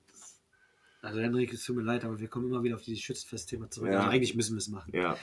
also 1.01 1.19
Henrik, 1.19 1.53
es 1.53 1.63
tut 1.63 1.75
mir 1.75 1.83
leid, 1.83 2.03
aber 2.03 2.19
wir 2.19 2.27
kommen 2.29 2.47
immer 2.47 2.63
wieder 2.63 2.75
auf 2.75 2.81
dieses 2.81 3.01
Schützenfest-Thema 3.03 3.69
zurück. 3.69 3.89
Ja. 3.91 3.99
Also 3.99 4.09
eigentlich 4.11 4.35
müssen 4.35 4.55
wir 4.55 4.59
es 4.59 4.69
machen. 4.69 4.91
Ja, 4.95 5.17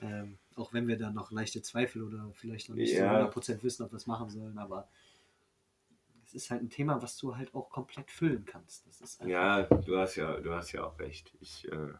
Ähm, 0.00 0.38
auch 0.56 0.72
wenn 0.72 0.86
wir 0.88 0.96
da 0.96 1.10
noch 1.10 1.30
leichte 1.32 1.60
Zweifel 1.62 2.02
oder 2.02 2.30
vielleicht 2.34 2.68
noch 2.68 2.76
nicht 2.76 2.92
Ja. 2.92 3.30
so 3.32 3.40
100% 3.40 3.62
wissen, 3.62 3.84
ob 3.84 3.92
wir 3.92 3.96
es 3.96 4.06
machen 4.06 4.30
sollen, 4.30 4.58
aber 4.58 4.88
es 6.28 6.34
ist 6.34 6.50
halt 6.50 6.60
ein 6.62 6.68
Thema, 6.68 7.00
was 7.00 7.16
du 7.16 7.36
halt 7.36 7.54
auch 7.54 7.70
komplett 7.70 8.10
füllen 8.10 8.44
kannst. 8.44 8.84
Ja, 9.24 9.62
du 9.62 9.98
hast 9.98 10.16
ja, 10.16 10.38
du 10.38 10.52
hast 10.52 10.72
ja 10.72 10.84
auch 10.84 10.98
recht. 10.98 11.32
Ich, 11.40 11.66
äh, 11.72 11.94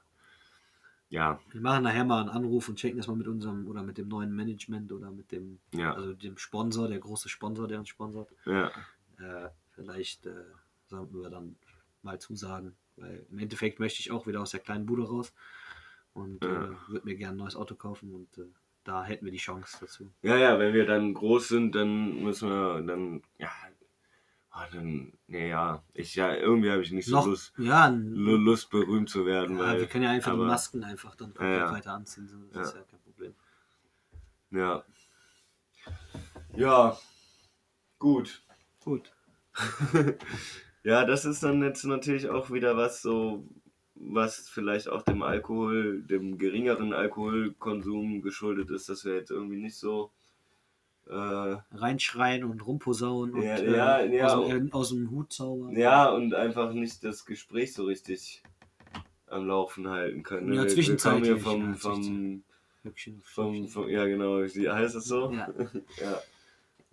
ja, 1.08 1.40
Wir 1.50 1.62
machen 1.62 1.84
nachher 1.84 2.04
mal 2.04 2.20
einen 2.20 2.28
Anruf 2.28 2.68
und 2.68 2.76
checken 2.76 2.98
das 2.98 3.06
mal 3.06 3.16
mit 3.16 3.26
unserem 3.26 3.66
oder 3.68 3.82
mit 3.82 3.96
dem 3.96 4.08
neuen 4.08 4.34
Management 4.36 4.92
oder 4.92 5.10
mit 5.10 5.32
dem, 5.32 5.58
ja, 5.72 5.94
also 5.94 6.12
dem 6.12 6.36
Sponsor, 6.36 6.88
der 6.88 6.98
große 6.98 7.30
Sponsor, 7.30 7.66
der 7.66 7.78
uns 7.78 7.88
sponsort. 7.88 8.30
ja. 8.44 8.70
Äh, 9.18 9.48
vielleicht 9.72 10.26
äh, 10.26 10.44
sollten 10.86 11.20
wir 11.22 11.30
dann 11.30 11.56
mal 12.02 12.20
zusagen, 12.20 12.76
weil 12.96 13.26
im 13.30 13.38
Endeffekt 13.38 13.80
möchte 13.80 14.00
ich 14.00 14.10
auch 14.10 14.26
wieder 14.26 14.42
aus 14.42 14.50
der 14.50 14.60
kleinen 14.60 14.84
Bude 14.86 15.08
raus 15.08 15.32
und 16.12 16.44
Ja. 16.44 16.64
äh, 16.66 16.76
würde 16.88 17.04
mir 17.06 17.16
gerne 17.16 17.34
ein 17.36 17.38
neues 17.38 17.56
Auto 17.56 17.74
kaufen 17.74 18.14
und 18.14 18.36
äh, 18.38 18.46
da 18.84 19.04
hätten 19.04 19.24
wir 19.24 19.32
die 19.32 19.38
Chance 19.38 19.78
dazu. 19.80 20.10
Ja, 20.22 20.36
ja, 20.36 20.58
wenn 20.58 20.74
wir 20.74 20.84
dann 20.86 21.14
groß 21.14 21.48
sind, 21.48 21.74
dann 21.74 22.22
müssen 22.22 22.48
wir 22.50 22.82
dann, 22.82 23.22
ja, 23.38 23.50
ah, 24.58 24.68
dann, 24.72 25.12
nee, 25.26 25.48
ja, 25.48 25.82
ich, 25.94 26.14
ja, 26.14 26.34
irgendwie 26.34 26.70
habe 26.70 26.82
ich 26.82 26.90
nicht 26.92 27.06
so 27.06 27.16
Noch, 27.16 27.26
Lust, 27.26 27.52
ja, 27.58 27.88
Lust, 27.88 28.70
berühmt 28.70 29.08
zu 29.08 29.24
werden, 29.26 29.56
ja, 29.58 29.64
weil, 29.64 29.80
wir 29.80 29.86
können 29.86 30.04
ja 30.04 30.10
einfach 30.10 30.32
aber- 30.32 30.44
die 30.44 30.50
Masken 30.50 30.84
einfach 30.84 31.14
dann 31.14 31.34
komplett 31.34 31.60
ja. 31.60 31.72
weiter 31.72 31.92
anziehen, 31.92 32.28
so, 32.28 32.36
das 32.52 32.68
ist 32.68 32.74
ja 32.74 32.82
kein 32.82 33.00
Problem. 33.00 33.34
ja. 34.50 34.84
Ja, 36.56 36.98
gut. 37.98 38.42
Gut. 38.84 39.12
Ja, 40.84 41.04
das 41.04 41.24
ist 41.26 41.42
dann 41.42 41.62
jetzt 41.62 41.84
natürlich 41.84 42.30
auch 42.30 42.50
wieder 42.50 42.76
was 42.76 43.02
so, 43.02 43.46
was 43.94 44.48
vielleicht 44.48 44.88
auch 44.88 45.02
dem 45.02 45.22
Alkohol, 45.22 46.02
dem 46.02 46.38
geringeren 46.38 46.94
Alkoholkonsum 46.94 48.22
geschuldet 48.22 48.70
ist, 48.70 48.88
dass 48.88 49.04
wir 49.04 49.14
jetzt 49.14 49.30
irgendwie 49.30 49.60
nicht 49.60 49.76
so, 49.76 50.12
äh, 51.08 51.56
Reinschreien 51.76 52.44
und 52.44 52.66
rumposaunen 52.66 53.34
und 53.34 53.42
Ja, 53.42 53.56
äh, 53.56 53.76
ja, 53.76 54.04
ja, 54.04 54.36
aus, 54.36 54.48
dem, 54.48 54.72
aus 54.72 54.88
dem 54.90 55.10
Hut 55.10 55.32
zaubern. 55.32 55.76
ja, 55.76 56.10
und 56.10 56.34
einfach 56.34 56.72
nicht 56.72 57.02
das 57.04 57.24
Gespräch 57.24 57.72
so 57.72 57.84
richtig 57.84 58.42
am 59.26 59.46
Laufen 59.46 59.88
halten 59.88 60.22
können. 60.22 60.48
Ja, 60.52 60.52
wir, 60.52 60.56
wir 60.56 60.66
kommen 60.66 60.74
zwischenzeitlich, 60.74 61.28
hier 61.28 61.38
vom, 61.38 61.62
ja, 61.62 61.74
vom, 61.74 62.42
Höckchen, 62.82 63.22
vom, 63.24 63.68
vom, 63.68 63.88
ja 63.88 64.06
genau, 64.06 64.38
wie 64.42 64.70
heißt 64.70 64.94
das 64.94 65.04
so? 65.04 65.30
Ja. 65.32 65.48
Ja. 66.00 66.22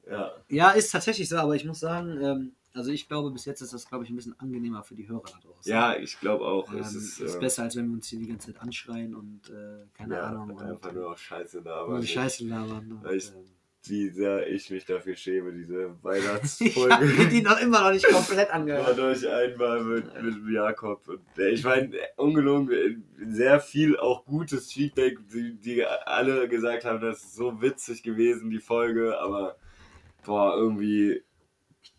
Ja. 0.10 0.32
Ja, 0.50 0.70
ist 0.72 0.92
tatsächlich 0.92 1.28
so, 1.28 1.38
aber 1.38 1.56
ich 1.56 1.66
muss 1.66 1.80
sagen, 1.80 2.22
ähm, 2.22 2.52
also 2.74 2.92
ich 2.92 3.08
glaube, 3.08 3.32
bis 3.32 3.46
jetzt 3.46 3.62
ist 3.62 3.74
das, 3.74 3.88
glaube 3.88 4.04
ich, 4.04 4.10
ein 4.12 4.16
bisschen 4.16 4.40
angenehmer 4.40 4.84
für 4.84 4.94
die 4.96 5.08
Hörer 5.08 5.24
da 5.24 5.40
draußen. 5.42 5.72
Ja, 5.72 5.96
ich 5.98 6.20
glaube 6.20 6.46
auch. 6.46 6.72
ähm, 6.72 6.80
es 6.80 6.94
ist, 6.94 7.20
ist, 7.22 7.36
äh, 7.36 7.40
besser, 7.40 7.64
als 7.64 7.76
wenn 7.76 7.88
wir 7.88 7.94
uns 7.94 8.08
hier 8.08 8.20
die 8.20 8.28
ganze 8.28 8.52
Zeit 8.54 8.62
anschreien 8.62 9.16
und 9.16 9.50
äh, 9.50 9.86
keine 9.94 10.16
ja, 10.16 10.24
Ahnung. 10.28 10.52
Und, 10.52 10.62
einfach 10.62 10.90
äh, 10.92 10.94
nur 10.94 11.12
auch 11.12 11.18
Scheiße 11.18 11.62
da, 11.64 11.88
nur 11.88 12.04
Scheiße 12.04 12.46
labern. 12.46 12.92
Und, 13.04 13.12
ich- 13.12 13.30
ähm, 13.30 13.46
dieser 13.88 14.48
ich 14.48 14.70
mich 14.70 14.86
dafür 14.86 15.16
schäme, 15.16 15.52
diese 15.54 15.86
Ich 15.98 16.04
Weihnachtsfolge. 16.04 16.94
habe 16.94 17.06
mir 17.06 17.26
die 17.28 17.42
noch 17.42 17.60
immer 17.62 17.82
noch 17.82 17.92
nicht 17.92 18.06
komplett 18.08 18.50
war 18.50 18.56
angehört. 18.56 18.98
durch 18.98 19.28
einmal 19.30 19.84
mit, 19.84 20.22
mit 20.22 20.36
Jakob. 20.54 21.08
Und 21.08 21.22
äh, 21.38 21.50
ich 21.50 21.64
meine, 21.64 21.92
ungelogen, 22.18 22.72
äh, 22.72 22.98
sehr 23.30 23.60
viel 23.60 23.98
auch 23.98 24.26
gutes 24.26 24.72
Feedback, 24.72 25.18
die, 25.34 25.56
die 25.56 25.86
alle 25.86 26.48
gesagt 26.50 26.86
haben, 26.86 27.02
das 27.02 27.24
ist 27.24 27.36
so 27.36 27.62
witzig 27.62 28.04
gewesen, 28.04 28.50
die 28.50 28.60
Folge, 28.60 29.18
aber 29.20 29.56
boah, 30.26 30.56
irgendwie 30.58 31.22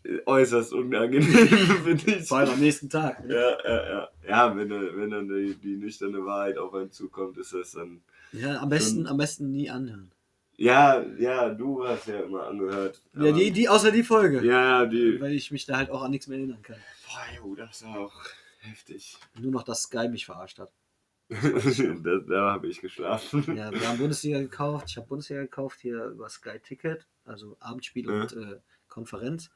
äh, 0.03 0.19
äußerst 0.25 0.73
unangenehm, 0.73 1.23
finde 1.83 2.11
ich. 2.11 2.27
Vor 2.27 2.39
allem 2.39 2.49
am 2.51 2.59
nächsten 2.59 2.89
Tag. 2.89 3.25
ne? 3.25 3.33
Ja, 3.35 3.57
ja, 3.63 3.89
ja. 3.89 4.09
Ja, 4.27 4.55
wenn, 4.57 4.69
dann- 4.69 4.89
wenn 4.97 5.09
dann 5.09 5.27
die, 5.29 5.55
die 5.55 5.77
nüchterne 5.77 6.25
Wahrheit 6.25 6.57
auf 6.57 6.73
einen 6.73 6.91
zukommt, 6.91 7.37
ist 7.37 7.53
das 7.53 7.71
dann. 7.71 8.01
Ja, 8.33 8.59
am 8.59 8.67
besten, 8.67 9.07
am 9.07 9.15
besten 9.17 9.51
nie 9.51 9.69
anhören. 9.69 10.11
Ja, 10.57 11.01
ja, 11.19 11.49
du 11.49 11.87
hast 11.87 12.07
ja 12.07 12.21
immer 12.21 12.47
angehört. 12.47 13.01
Ja, 13.13 13.31
die, 13.31 13.51
die, 13.51 13.69
außer 13.69 13.91
die 13.91 14.03
Folge. 14.03 14.43
Ja, 14.43 14.81
ja, 14.81 14.85
die. 14.87 15.21
Weil 15.21 15.33
ich 15.33 15.51
mich 15.51 15.65
da 15.67 15.77
halt 15.77 15.91
auch 15.91 16.01
an 16.01 16.11
nichts 16.11 16.27
mehr 16.27 16.37
erinnern 16.39 16.61
kann. 16.63 16.77
Boah, 17.05 17.35
jo, 17.47 17.55
das 17.55 17.83
war 17.85 17.99
auch 17.99 18.13
heftig. 18.59 19.17
Nur 19.39 19.51
noch, 19.51 19.63
dass 19.63 19.83
Sky 19.83 20.09
mich 20.09 20.25
verarscht 20.25 20.57
hat. 20.59 20.73
da 21.29 22.17
da 22.27 22.51
habe 22.53 22.67
ich 22.67 22.81
geschlafen. 22.81 23.43
Ja, 23.55 23.71
wir 23.71 23.87
haben 23.87 23.97
Bundesliga 23.99 24.39
gekauft. 24.39 24.85
Ich 24.89 24.97
habe 24.97 25.07
Bundesliga 25.07 25.41
gekauft 25.41 25.79
hier 25.81 26.05
über 26.05 26.27
Sky 26.29 26.57
Ticket, 26.59 27.05
also 27.25 27.55
Abendspiel 27.59 28.07
Ja. 28.09 28.21
und 28.21 28.33
äh, 28.33 28.59
Konferenz. 28.87 29.49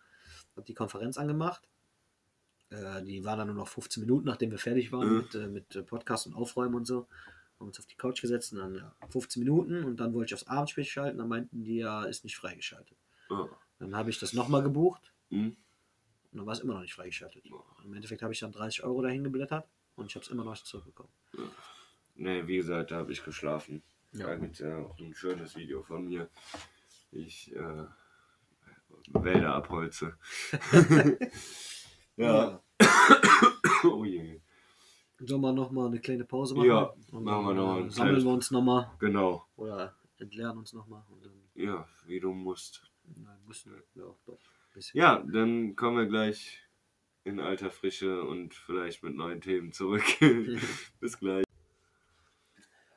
Habe 0.56 0.66
die 0.68 0.74
Konferenz 0.74 1.18
angemacht. 1.18 1.64
Äh, 2.70 3.02
die 3.04 3.24
war 3.24 3.38
dann 3.38 3.48
nur 3.48 3.56
noch 3.56 3.70
15 3.70 4.02
Minuten, 4.02 4.26
nachdem 4.28 4.52
wir 4.52 4.60
fertig 4.60 4.92
waren 4.92 5.10
Mhm. 5.10 5.18
mit, 5.18 5.36
äh, 5.36 5.48
mit 5.48 5.76
äh, 5.76 5.82
Podcast 5.84 6.28
und 6.28 6.36
Aufräumen 6.36 6.76
und 6.76 6.86
so. 6.86 7.08
Haben 7.62 7.68
uns 7.68 7.80
auf 7.80 7.86
die 7.86 7.96
Couch 7.96 8.22
gesetzt 8.22 8.54
und 8.54 8.58
dann 8.58 8.76
ja, 8.76 8.96
15 9.10 9.44
Minuten 9.44 9.84
und 9.84 9.98
dann 9.98 10.16
wollte 10.16 10.30
ich 10.30 10.34
aufs 10.34 10.48
Abendspiel 10.48 10.84
schalten. 10.84 11.20
Dann 11.20 11.28
meinten 11.28 11.64
die 11.64 11.78
ja, 11.78 12.06
ist 12.06 12.24
nicht 12.24 12.36
freigeschaltet. 12.36 12.98
Oh. 13.30 13.48
Dann 13.78 13.96
habe 13.96 14.10
ich 14.10 14.20
das 14.20 14.34
nochmal 14.34 14.64
gebucht 14.64 15.14
Hm? 15.30 15.56
und 16.32 16.38
dann 16.38 16.46
war 16.48 16.54
es 16.54 16.60
immer 16.60 16.74
noch 16.74 16.82
nicht 16.82 16.96
freigeschaltet. 16.96 17.46
Im 17.86 17.94
Endeffekt 17.94 18.24
habe 18.24 18.34
ich 18.34 18.40
dann 18.40 18.52
30 18.52 18.84
Euro 18.84 19.04
dahin 19.04 19.24
geblättert 19.24 19.68
und 19.96 20.08
ich 20.08 20.16
habe 20.16 20.26
es 20.26 20.32
immer 20.32 20.44
noch 20.44 20.52
nicht 20.52 20.66
zurückbekommen. 20.66 21.12
Nee, 22.16 22.48
wie 22.48 22.58
gesagt, 22.58 22.90
da 22.90 22.98
habe 22.98 23.12
ich 23.12 23.24
geschlafen. 23.24 23.84
Ja. 24.14 24.34
Es 24.34 24.58
ja 24.58 24.80
auch 24.80 25.00
ein 25.00 25.14
schönes 25.14 25.56
Video 25.56 25.84
von 25.84 26.06
mir. 26.08 26.30
Ich 27.12 27.56
äh, 27.56 27.86
Wälder 29.14 29.54
abholze. 29.54 30.18
ja. 32.18 32.62
oh 33.84 34.04
je. 34.04 34.42
Sollen 35.24 35.42
wir 35.42 35.54
nochmal 35.54 35.88
eine 35.88 36.00
kleine 36.00 36.26
Pause 36.26 36.56
machen? 36.56 36.68
Ja, 36.68 36.94
Und 37.12 37.24
machen 37.24 37.46
wir 37.46 37.54
dann, 37.56 37.80
noch 37.80 37.86
äh, 37.86 37.90
Sammeln 37.92 38.24
wir 38.24 38.32
uns 38.32 38.52
nochmal 38.52 38.92
Genau. 39.00 39.46
oder 39.56 39.96
entleeren 40.18 40.58
uns 40.58 40.74
nochmal. 40.74 41.04
Ja, 41.56 41.88
wie 42.06 42.20
du 42.20 42.34
musst. 42.34 42.90
nein, 43.04 43.38
müssen 43.46 43.72
wir 43.72 44.04
ja, 44.04 44.10
doch. 44.26 44.40
Ja, 44.94 45.24
dann 45.32 45.76
kommen 45.76 45.98
wir 45.98 46.06
gleich 46.06 46.60
in 47.24 47.40
alter 47.40 47.70
Frische 47.70 48.24
und 48.24 48.54
vielleicht 48.56 49.04
mit 49.04 49.16
neuen 49.16 49.42
Themen 49.42 49.74
zurück. 49.74 50.04
Bis 51.00 51.20
gleich. 51.20 51.44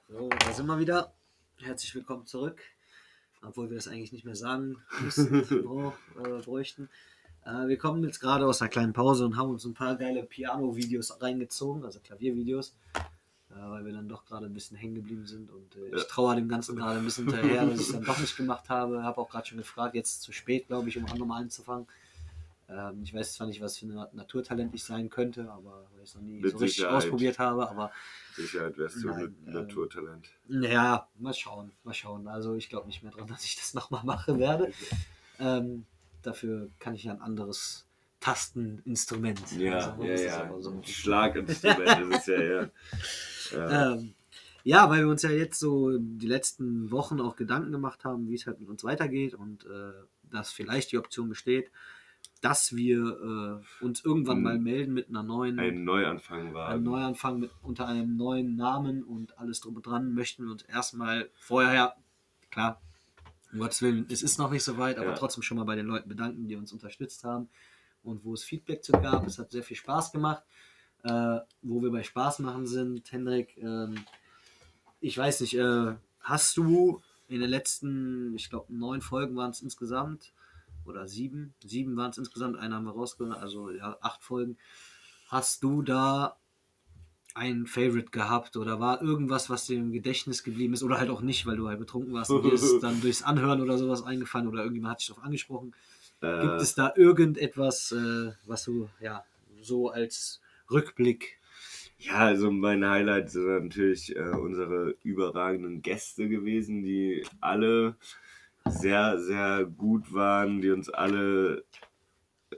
So, 0.09 0.29
da 0.29 0.53
sind 0.53 0.67
wir 0.67 0.79
wieder. 0.79 1.13
Herzlich 1.59 1.95
willkommen 1.95 2.27
zurück. 2.27 2.61
Obwohl 3.43 3.69
wir 3.69 3.77
das 3.77 3.89
eigentlich 3.89 4.13
nicht 4.13 4.25
mehr 4.25 4.37
sagen 4.37 4.83
müssen, 5.03 5.43
brauch, 5.65 5.93
äh, 6.17 6.43
bräuchten. 6.43 6.89
Äh, 7.45 7.69
wir 7.69 7.79
kommen 7.79 8.03
jetzt 8.05 8.21
gerade 8.21 8.47
aus 8.47 8.61
einer 8.63 8.71
kleinen 8.71 8.93
Pause 8.93 9.25
und 9.27 9.37
haben 9.37 9.51
uns 9.51 9.65
ein 9.65 9.75
paar 9.75 9.97
geile 9.97 10.23
Piano-Videos 10.23 11.21
reingezogen, 11.21 11.85
also 11.85 12.01
Klaviervideos, 12.01 12.75
äh, 13.51 13.55
weil 13.55 13.85
wir 13.85 13.93
dann 13.93 14.09
doch 14.09 14.25
gerade 14.25 14.47
ein 14.47 14.55
bisschen 14.55 14.77
hängen 14.77 14.95
geblieben 14.95 15.27
sind. 15.27 15.51
Und 15.51 15.77
äh, 15.77 15.89
ich 15.95 16.03
Ja. 16.03 16.09
trauere 16.09 16.37
dem 16.37 16.49
Ganzen 16.49 16.77
gerade 16.77 16.99
ein 16.99 17.05
bisschen 17.05 17.29
hinterher, 17.31 17.67
dass 17.67 17.81
ich 17.81 17.87
es 17.87 17.93
dann 17.93 18.05
doch 18.05 18.19
nicht 18.19 18.37
gemacht 18.37 18.69
habe. 18.69 19.03
Habe 19.03 19.21
auch 19.21 19.29
gerade 19.29 19.47
schon 19.47 19.59
gefragt, 19.59 19.95
jetzt 19.95 20.23
zu 20.23 20.33
spät, 20.33 20.67
glaube 20.69 20.89
ich, 20.89 20.97
um 20.97 21.05
auch 21.07 21.17
nochmal 21.17 21.43
anzufangen. 21.43 21.87
Ähm, 22.69 23.03
ich 23.03 23.13
weiß 23.13 23.35
zwar 23.35 23.47
nicht, 23.47 23.61
was 23.61 23.77
für 23.77 23.85
ein 23.87 24.07
Naturtalent 24.13 24.75
ich 24.75 24.83
sein 24.85 25.11
könnte, 25.11 25.51
aber 25.51 25.87
weil 25.93 26.03
ich 26.03 26.09
es 26.09 26.15
noch 26.15 26.23
nie 26.23 26.41
Mit 26.41 26.53
so 26.53 26.59
richtig 26.59 26.77
Sicherheit. 26.79 26.97
ausprobiert 26.97 27.39
habe. 27.39 27.69
Aber 27.69 27.93
Sicherheit 28.35 28.79
wärst 28.79 29.03
du 29.03 29.09
Nein, 29.09 29.19
ein 29.19 29.49
ähm, 29.49 29.53
Naturtalent. 29.53 30.31
ja, 30.49 31.07
mal 31.19 31.35
schauen, 31.35 31.73
mal 31.85 31.93
schauen. 31.93 32.27
Also 32.27 32.55
ich 32.55 32.71
glaube 32.71 32.87
nicht 32.87 33.03
mehr 33.03 33.13
dran, 33.13 33.27
dass 33.27 33.45
ich 33.45 33.57
das 33.57 33.75
nochmal 33.75 34.03
machen 34.05 34.39
werde. 34.39 34.73
Ähm, 35.39 35.85
dafür 36.27 36.71
kann 36.79 36.95
ich 36.95 37.05
ja 37.05 37.13
ein 37.13 37.21
anderes 37.21 37.87
Tasteninstrument. 38.21 39.41
Ja, 39.59 39.97
wir 40.01 40.21
ja, 40.21 40.47
ja. 40.47 40.61
so. 40.61 40.71
Ein 40.71 40.85
Schlaginstrument 40.85 42.15
ist 42.15 42.21
es 42.21 42.27
ja, 42.27 42.43
ja. 42.43 42.71
ja. 43.53 43.93
Ähm, 43.93 44.15
ja, 44.63 44.89
weil 44.89 45.01
wir 45.01 45.09
uns 45.09 45.23
ja 45.23 45.31
jetzt 45.31 45.61
so 45.61 45.99
die 45.99 46.27
letzten 46.27 46.91
Wochen 46.91 47.21
auch 47.21 47.37
Gedanken 47.37 47.71
gemacht 47.71 48.05
haben, 48.05 48.31
wie 48.31 48.35
es 48.35 48.47
halt 48.47 48.61
mit 48.61 48.71
uns 48.71 48.83
weitergeht 48.83 49.35
und 49.35 49.67
äh, 49.67 49.93
dass 50.31 50.53
vielleicht 50.53 50.91
die 50.93 50.99
Option 50.99 51.29
besteht, 51.29 51.71
dass 52.41 52.75
wir 52.75 53.63
äh, 53.81 53.85
uns 53.85 54.03
irgendwann 54.05 54.39
Hm. 54.39 54.43
mal 54.43 54.59
melden 54.59 54.95
mit 54.95 55.11
einer 55.11 55.23
neuen 55.23 55.59
Ein 55.59 55.85
Neuanfang 55.85 56.55
war. 56.55 56.71
Ein 56.71 56.83
Neuanfang 56.83 57.41
mit, 57.41 57.51
unter 57.63 57.87
einem 57.87 58.17
neuen 58.17 58.57
Namen 58.57 59.03
und 59.03 59.39
alles 59.39 59.61
drum 59.61 59.77
und 59.77 59.87
dran 59.87 60.15
möchten 60.15 60.45
wir 60.45 60.53
uns 60.53 60.63
erstmal 60.63 61.29
vorher, 61.35 61.95
klar, 62.51 62.81
um 63.55 63.61
Gottes 63.61 63.81
Willen, 63.83 64.07
es 64.11 64.23
ist 64.23 64.39
noch 64.39 64.51
nicht 64.51 64.65
so 64.65 64.77
weit, 64.77 64.99
aber 64.99 65.11
Ja. 65.11 65.15
trotzdem 65.17 65.43
schon 65.43 65.57
mal 65.57 65.65
bei 65.65 65.77
den 65.77 65.87
Leuten 65.87 66.09
bedanken, 66.09 66.49
die 66.49 66.57
uns 66.57 66.73
unterstützt 66.73 67.25
haben 67.25 67.49
und 68.03 68.25
wo 68.25 68.35
es 68.35 68.45
Feedback 68.45 68.85
zu 68.85 68.93
gab. 68.93 69.27
Es 69.27 69.39
hat 69.39 69.53
sehr 69.53 69.63
viel 69.63 69.77
Spaß 69.77 70.13
gemacht. 70.13 70.43
Äh, 71.05 71.41
wo 71.63 71.83
wir 71.83 71.91
bei 71.91 72.03
Spaß 72.03 72.39
machen 72.39 72.67
sind, 72.67 73.13
Hendrik, 73.13 73.59
ähm, 73.59 74.07
ich 75.01 75.17
weiß 75.19 75.43
nicht, 75.43 75.55
äh, 75.55 75.95
hast 76.21 76.57
du 76.57 77.03
in 77.29 77.41
den 77.41 77.51
letzten, 77.51 78.35
ich 78.35 78.49
glaube, 78.49 78.73
neun 78.75 79.03
Folgen 79.03 79.37
waren 79.37 79.51
es 79.51 79.61
insgesamt, 79.61 80.33
oder 80.87 81.07
sieben, 81.07 81.55
sieben 81.63 81.95
waren 81.97 82.11
es 82.11 82.19
insgesamt, 82.19 82.57
eine 82.57 82.75
haben 82.75 82.85
wir 82.85 82.93
rausgeholt, 82.93 83.37
also 83.37 83.71
ja, 83.71 83.99
acht 84.01 84.23
Folgen. 84.23 84.57
Hast 85.29 85.63
du 85.63 85.83
da 85.83 86.37
ein 87.35 87.67
Favorite 87.67 88.11
gehabt 88.11 88.57
oder 88.57 88.81
war 88.81 89.03
irgendwas, 89.03 89.51
was 89.51 89.67
dir 89.67 89.79
im 89.79 89.93
Gedächtnis 89.93 90.45
geblieben 90.45 90.75
ist 90.75 90.83
oder 90.83 90.99
halt 90.99 91.11
auch 91.11 91.21
nicht, 91.21 91.47
weil 91.47 91.57
du 91.57 91.69
halt 91.69 91.79
betrunken 91.81 92.13
warst 92.15 92.35
und 92.35 92.43
dir 92.43 92.55
ist 92.55 92.79
dann 92.83 93.01
durchs 93.01 93.23
Anhören 93.23 93.61
oder 93.61 93.79
sowas 93.79 94.05
eingefallen 94.05 94.49
oder 94.49 94.61
irgendjemand 94.61 94.93
hat 94.93 95.01
dich 95.01 95.09
darauf 95.09 95.25
angesprochen? 95.25 95.75
äh, 96.23 96.29
Gibt 96.39 96.63
es 96.63 96.75
da 96.75 96.93
irgendetwas, 96.97 97.93
äh, 97.93 98.33
was 98.47 98.65
du 98.65 98.89
ja 99.01 99.25
so 99.61 99.91
als 99.91 100.41
Rückblick 100.71 101.39
Ja, 101.99 102.19
also 102.19 102.51
mein 102.51 102.85
Highlight 102.89 103.31
sind 103.31 103.47
natürlich 103.65 104.15
äh, 104.15 104.21
unsere 104.21 104.97
überragenden 105.03 105.83
Gäste 105.83 106.29
gewesen, 106.29 106.83
die 106.83 107.25
alle 107.41 107.97
sehr, 108.69 109.19
sehr 109.19 109.65
gut 109.67 110.13
waren, 110.13 110.61
die 110.63 110.71
uns 110.71 110.91
alle 110.91 111.65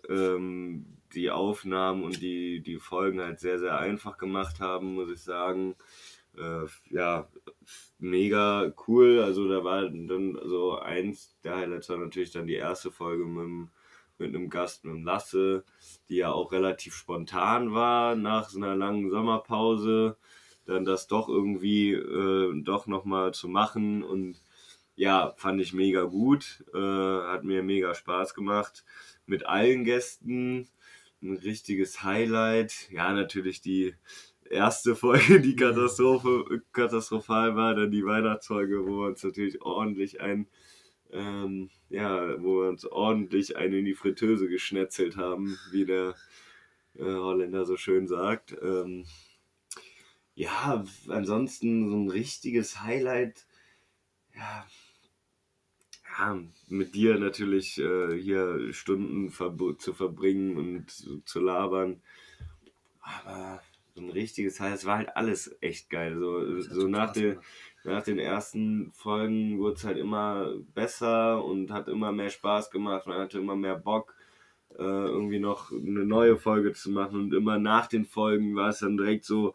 ähm, 0.08 0.95
die 1.16 1.30
Aufnahmen 1.30 2.04
und 2.04 2.20
die, 2.20 2.60
die 2.60 2.78
Folgen 2.78 3.20
halt 3.20 3.40
sehr, 3.40 3.58
sehr 3.58 3.78
einfach 3.78 4.18
gemacht 4.18 4.60
haben, 4.60 4.94
muss 4.94 5.10
ich 5.10 5.22
sagen. 5.22 5.74
Äh, 6.36 6.66
ja, 6.90 7.28
mega 7.98 8.72
cool. 8.86 9.20
Also 9.20 9.48
da 9.48 9.64
war 9.64 9.82
dann 9.88 10.38
so 10.44 10.78
eins 10.78 11.36
der 11.42 11.56
Highlights 11.56 11.88
war 11.88 11.96
natürlich 11.96 12.30
dann 12.32 12.46
die 12.46 12.54
erste 12.54 12.90
Folge 12.90 13.24
mit, 13.24 13.70
mit 14.18 14.34
einem 14.34 14.50
Gast, 14.50 14.84
mit 14.84 14.94
dem 14.94 15.04
Lasse, 15.04 15.64
die 16.08 16.16
ja 16.16 16.32
auch 16.32 16.52
relativ 16.52 16.94
spontan 16.94 17.72
war 17.72 18.14
nach 18.14 18.48
so 18.48 18.58
einer 18.58 18.76
langen 18.76 19.10
Sommerpause. 19.10 20.16
Dann 20.66 20.84
das 20.84 21.06
doch 21.06 21.28
irgendwie 21.28 21.92
äh, 21.92 22.62
doch 22.62 22.86
nochmal 22.86 23.32
zu 23.32 23.48
machen 23.48 24.02
und 24.02 24.40
ja, 24.96 25.32
fand 25.36 25.60
ich 25.60 25.72
mega 25.74 26.02
gut. 26.02 26.64
Äh, 26.74 26.78
hat 26.78 27.44
mir 27.44 27.62
mega 27.62 27.94
Spaß 27.94 28.34
gemacht. 28.34 28.84
Mit 29.26 29.46
allen 29.46 29.84
Gästen 29.84 30.68
ein 31.22 31.36
richtiges 31.36 32.02
Highlight. 32.02 32.90
Ja, 32.90 33.12
natürlich 33.12 33.60
die 33.60 33.94
erste 34.50 34.94
Folge, 34.96 35.40
die 35.40 35.56
Katastrophe, 35.56 36.62
katastrophal 36.72 37.56
war, 37.56 37.74
dann 37.74 37.90
die 37.90 38.04
Weihnachtsfolge, 38.04 38.86
wo 38.86 39.00
wir 39.00 39.06
uns 39.08 39.22
natürlich 39.22 39.62
ordentlich 39.62 40.20
ein, 40.20 40.48
ähm, 41.10 41.70
ja, 41.88 42.42
wo 42.42 42.62
wir 42.62 42.68
uns 42.68 42.84
ordentlich 42.84 43.56
einen 43.56 43.74
in 43.74 43.84
die 43.84 43.94
Fritteuse 43.94 44.48
geschnetzelt 44.48 45.16
haben, 45.16 45.58
wie 45.70 45.84
der 45.84 46.14
äh, 46.94 47.04
Holländer 47.04 47.64
so 47.64 47.76
schön 47.76 48.06
sagt. 48.06 48.56
Ähm, 48.62 49.04
ja, 50.34 50.84
ansonsten 51.08 51.88
so 51.88 51.96
ein 51.96 52.10
richtiges 52.10 52.82
Highlight, 52.82 53.46
ja, 54.34 54.66
ja, 56.18 56.38
mit 56.68 56.94
dir 56.94 57.18
natürlich 57.18 57.78
äh, 57.78 58.16
hier 58.18 58.72
Stunden 58.72 59.30
zu 59.30 59.92
verbringen 59.92 60.56
und 60.56 61.26
zu, 61.26 61.40
labern. 61.40 62.00
Aber 63.02 63.60
so 63.94 64.02
ein 64.02 64.10
richtiges 64.10 64.60
Highlight, 64.60 64.78
es 64.78 64.86
war 64.86 64.96
halt 64.98 65.16
alles 65.16 65.56
echt 65.60 65.90
geil. 65.90 66.16
So, 66.18 66.60
so 66.60 66.88
nach, 66.88 67.12
gemacht. 67.12 67.44
nach 67.84 68.02
den 68.02 68.18
ersten 68.18 68.92
Folgen 68.92 69.58
wurde 69.58 69.76
es 69.76 69.84
halt 69.84 69.98
immer 69.98 70.54
besser 70.74 71.44
und 71.44 71.70
hat 71.70 71.88
immer 71.88 72.12
mehr 72.12 72.30
Spaß 72.30 72.70
gemacht. 72.70 73.06
Man 73.06 73.18
hatte 73.18 73.38
immer 73.38 73.56
mehr 73.56 73.76
Bock, 73.76 74.14
äh, 74.78 74.82
irgendwie 74.82 75.38
noch 75.38 75.70
eine 75.70 76.04
neue 76.04 76.36
Folge 76.36 76.72
zu 76.72 76.90
machen. 76.90 77.20
Und 77.20 77.34
immer 77.34 77.58
nach 77.58 77.86
den 77.86 78.04
Folgen 78.04 78.56
war 78.56 78.70
es 78.70 78.80
dann 78.80 78.96
direkt 78.96 79.24
so, 79.24 79.54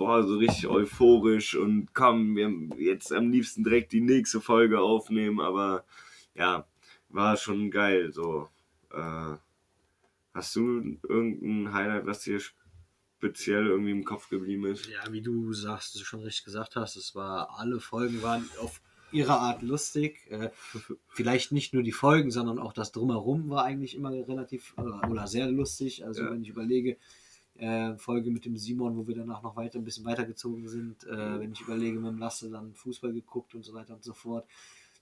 boah, 0.00 0.26
so 0.26 0.38
richtig 0.38 0.66
euphorisch 0.66 1.54
und 1.54 1.92
komm, 1.92 2.34
wir 2.34 2.50
jetzt 2.78 3.12
am 3.12 3.30
liebsten 3.30 3.64
direkt 3.64 3.92
die 3.92 4.00
nächste 4.00 4.40
Folge 4.40 4.80
aufnehmen. 4.80 5.40
Aber 5.40 5.84
ja, 6.34 6.66
war 7.10 7.36
schon 7.36 7.70
geil. 7.70 8.10
So, 8.10 8.48
äh, 8.94 9.36
hast 10.32 10.56
du 10.56 10.96
irgendein 11.06 11.74
Highlight, 11.74 12.06
was 12.06 12.22
dir 12.22 12.40
speziell 13.18 13.66
irgendwie 13.66 13.90
im 13.90 14.04
Kopf 14.04 14.30
geblieben 14.30 14.64
ist? 14.64 14.88
Ja, 14.88 15.12
wie 15.12 15.20
du 15.20 15.52
sagst, 15.52 15.94
du 15.96 15.98
schon 15.98 16.22
richtig 16.22 16.46
gesagt 16.46 16.76
hast, 16.76 16.96
es 16.96 17.14
war, 17.14 17.58
alle 17.58 17.78
Folgen 17.78 18.22
waren 18.22 18.48
auf 18.58 18.80
ihre 19.12 19.34
Art 19.34 19.60
lustig. 19.60 20.26
Äh, 20.30 20.48
vielleicht 21.10 21.52
nicht 21.52 21.74
nur 21.74 21.82
die 21.82 21.92
Folgen, 21.92 22.30
sondern 22.30 22.58
auch 22.58 22.72
das 22.72 22.90
Drumherum 22.92 23.50
war 23.50 23.64
eigentlich 23.64 23.94
immer 23.96 24.12
relativ 24.12 24.72
oder, 24.78 25.10
oder 25.10 25.26
sehr 25.26 25.50
lustig. 25.50 26.06
Also 26.06 26.22
Ja. 26.22 26.30
wenn 26.30 26.40
ich 26.40 26.48
überlege, 26.48 26.96
äh, 27.60 27.96
Folge 27.98 28.30
mit 28.30 28.44
dem 28.44 28.56
Simon, 28.56 28.96
wo 28.96 29.06
wir 29.06 29.14
danach 29.14 29.42
noch 29.42 29.56
weiter 29.56 29.78
ein 29.78 29.84
bisschen 29.84 30.04
weitergezogen 30.04 30.68
sind. 30.68 31.04
Äh, 31.04 31.40
wenn 31.40 31.52
ich 31.52 31.60
überlege, 31.60 31.98
mit 31.98 32.12
dem 32.12 32.18
Lasse 32.18 32.50
dann 32.50 32.74
Fußball 32.74 33.12
geguckt 33.12 33.54
und 33.54 33.64
so 33.64 33.74
weiter 33.74 33.94
und 33.94 34.02
so 34.02 34.14
fort. 34.14 34.46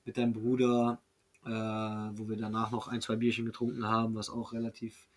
Mit 0.05 0.17
deinem 0.17 0.33
Bruder, 0.33 1.01
äh, 1.45 1.51
wo 1.51 2.29
wir 2.29 2.37
danach 2.37 2.71
noch 2.71 2.89
ein, 2.89 3.01
zwei 3.01 3.17
Bierchen 3.17 3.47
getrunken 3.47 3.87
haben, 3.87 4.15
was 4.15 4.31
auch 4.31 4.53
relativ, 4.53 5.09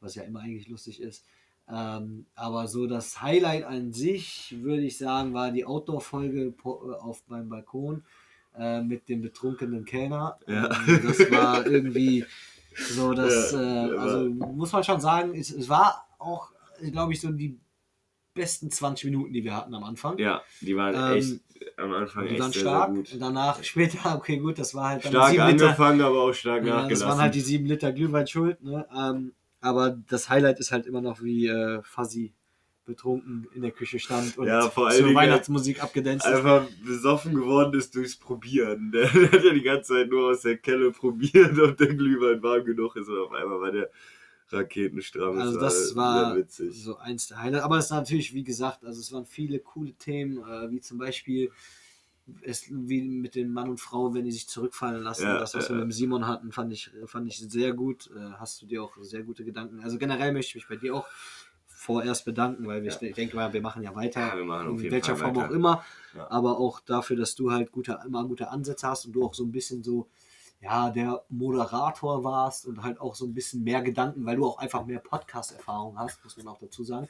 was 0.00 0.14
ja 0.14 0.22
immer 0.22 0.40
eigentlich 0.40 0.68
lustig 0.68 1.00
ist. 1.00 1.24
Ähm, 1.68 2.26
aber 2.34 2.68
so 2.68 2.86
das 2.86 3.20
Highlight 3.20 3.64
an 3.64 3.92
sich, 3.92 4.56
würde 4.62 4.82
ich 4.82 4.98
sagen, 4.98 5.34
war 5.34 5.50
die 5.50 5.64
Outdoor-Folge 5.64 6.54
äh, 6.64 6.68
auf 6.68 7.22
meinem 7.28 7.48
Balkon 7.48 8.04
äh, 8.56 8.80
mit 8.80 9.08
dem 9.08 9.20
betrunkenen 9.20 9.84
Kellner. 9.84 10.38
Ja. 10.46 10.70
Ähm, 10.86 11.00
das 11.02 11.30
war 11.30 11.66
irgendwie 11.66 12.24
so, 12.74 13.12
dass, 13.14 13.52
Ja, 13.52 13.88
äh, 13.88 13.98
also 13.98 14.30
muss 14.30 14.72
man 14.72 14.84
schon 14.84 15.00
sagen, 15.00 15.34
es, 15.34 15.50
es 15.50 15.68
war 15.68 16.06
auch, 16.18 16.52
glaube 16.90 17.12
ich, 17.12 17.20
so 17.20 17.30
die 17.30 17.58
besten 18.34 18.70
20 18.70 19.06
Minuten, 19.06 19.32
die 19.32 19.44
wir 19.44 19.56
hatten 19.56 19.74
am 19.74 19.84
Anfang. 19.84 20.18
Ja, 20.18 20.42
die 20.60 20.76
waren 20.76 20.94
Ähm, 20.94 21.18
echt 21.18 21.78
am 21.78 21.92
Anfang 21.92 22.24
Die 22.24 22.30
echt 22.32 22.40
waren 22.40 22.52
sehr, 22.52 22.60
stark. 22.60 22.86
sehr 22.94 22.96
gut. 22.96 23.16
Danach, 23.20 23.64
später, 23.64 24.14
okay, 24.16 24.36
gut, 24.38 24.58
das 24.58 24.74
war 24.74 24.90
halt 24.90 25.04
dann 25.04 25.12
Stark 25.12 25.30
sieben 25.30 25.46
Liter. 25.48 25.64
angefangen, 25.66 26.00
aber 26.02 26.22
auch 26.22 26.32
stark 26.34 26.64
Ja, 26.64 26.74
nachgelassen. 26.76 26.90
das 26.90 27.08
waren 27.08 27.20
halt 27.22 27.34
die 27.34 27.40
sieben 27.40 27.66
Liter 27.66 27.92
Glühwein 27.92 28.26
schuld. 28.26 28.62
Ne? 28.62 28.86
Ähm, 28.94 29.32
aber 29.60 29.90
das 30.08 30.28
Highlight 30.28 30.60
ist 30.60 30.70
halt 30.70 30.86
immer 30.86 31.00
noch, 31.00 31.22
wie 31.22 31.46
äh, 31.46 31.80
Fuzzy 31.82 32.34
betrunken 32.84 33.48
in 33.54 33.62
der 33.62 33.72
Küche 33.72 33.98
stand 33.98 34.38
und 34.38 34.46
Ja, 34.46 34.68
vor 34.70 34.86
allen 34.86 34.96
zur 34.96 35.06
Dingen 35.06 35.16
Weihnachtsmusik 35.16 35.82
abgedanced 35.82 36.24
ist. 36.28 36.36
einfach 36.36 36.68
besoffen 36.84 37.34
geworden 37.34 37.76
ist 37.76 37.94
durchs 37.96 38.16
Probieren. 38.16 38.92
Der, 38.92 39.08
der 39.10 39.32
hat 39.32 39.42
ja 39.44 39.52
die 39.54 39.62
ganze 39.62 39.94
Zeit 39.94 40.08
nur 40.08 40.30
aus 40.30 40.42
der 40.42 40.58
Kelle 40.58 40.92
probiert, 40.92 41.58
ob 41.58 41.76
der 41.78 41.94
Glühwein 41.94 42.40
warm 42.44 42.64
genug 42.64 42.94
ist 42.96 43.08
und 43.08 43.18
auf 43.18 43.32
einmal 43.32 43.60
war 43.60 43.72
der 43.72 43.90
Raketenstramm. 44.50 45.38
Also 45.38 45.58
das 45.58 45.96
war 45.96 46.36
so 46.70 46.96
eins 46.98 47.28
der 47.28 47.42
Highlights. 47.42 47.64
Aber 47.64 47.78
es 47.78 47.86
ist 47.86 47.90
natürlich, 47.90 48.34
wie 48.34 48.44
gesagt, 48.44 48.84
also 48.84 49.00
es 49.00 49.12
waren 49.12 49.26
viele 49.26 49.58
coole 49.58 49.92
Themen, 49.94 50.38
äh, 50.38 50.70
wie 50.70 50.80
zum 50.80 50.98
Beispiel 50.98 51.50
es, 52.42 52.64
wie 52.70 53.02
mit 53.02 53.34
dem 53.34 53.52
Mann 53.52 53.68
und 53.68 53.80
Frau, 53.80 54.12
wenn 54.14 54.24
die 54.24 54.32
sich 54.32 54.48
zurückfallen 54.48 55.02
lassen. 55.02 55.24
Ja, 55.24 55.38
das, 55.38 55.54
was 55.54 55.68
ja, 55.68 55.74
wir 55.74 55.76
mit 55.76 55.84
dem 55.84 55.92
Simon 55.92 56.26
hatten, 56.26 56.50
fand 56.52 56.72
ich, 56.72 56.90
fand 57.06 57.28
ich 57.28 57.38
sehr 57.38 57.72
gut. 57.72 58.10
Äh, 58.16 58.32
hast 58.38 58.60
du 58.62 58.66
dir 58.66 58.82
auch 58.82 58.96
sehr 59.00 59.22
gute 59.22 59.44
Gedanken. 59.44 59.80
Also 59.80 59.98
generell 59.98 60.32
möchte 60.32 60.50
ich 60.50 60.54
mich 60.56 60.68
bei 60.68 60.76
dir 60.76 60.94
auch 60.94 61.06
vorerst 61.68 62.24
bedanken, 62.24 62.66
weil 62.66 62.82
wir, 62.82 62.90
Ja. 62.90 63.02
ich 63.02 63.14
denke 63.14 63.36
mal, 63.36 63.52
wir 63.52 63.60
machen 63.60 63.82
ja 63.82 63.94
weiter. 63.94 64.36
Ja, 64.36 64.44
machen 64.44 64.78
in 64.78 64.90
welcher 64.90 65.14
Fall 65.14 65.26
Form 65.26 65.36
weiter. 65.36 65.48
auch 65.48 65.54
immer. 65.54 65.84
Aber 66.28 66.58
auch 66.58 66.80
dafür, 66.80 67.16
dass 67.16 67.34
du 67.36 67.52
halt 67.52 67.70
gute, 67.70 67.98
immer 68.04 68.24
gute 68.26 68.48
Ansätze 68.50 68.88
hast 68.88 69.06
und 69.06 69.12
du 69.12 69.24
auch 69.24 69.34
so 69.34 69.44
ein 69.44 69.52
bisschen 69.52 69.84
so, 69.84 70.08
ja, 70.60 70.90
der 70.90 71.22
Moderator 71.28 72.24
warst 72.24 72.66
und 72.66 72.82
halt 72.82 73.00
auch 73.00 73.14
so 73.14 73.26
ein 73.26 73.34
bisschen 73.34 73.62
mehr 73.62 73.82
Gedanken, 73.82 74.24
weil 74.24 74.36
du 74.36 74.46
auch 74.46 74.58
einfach 74.58 74.84
mehr 74.86 75.00
Podcast-Erfahrung 75.00 75.98
hast, 75.98 76.22
muss 76.24 76.36
man 76.36 76.48
auch 76.48 76.58
dazu 76.58 76.82
sagen. 76.84 77.08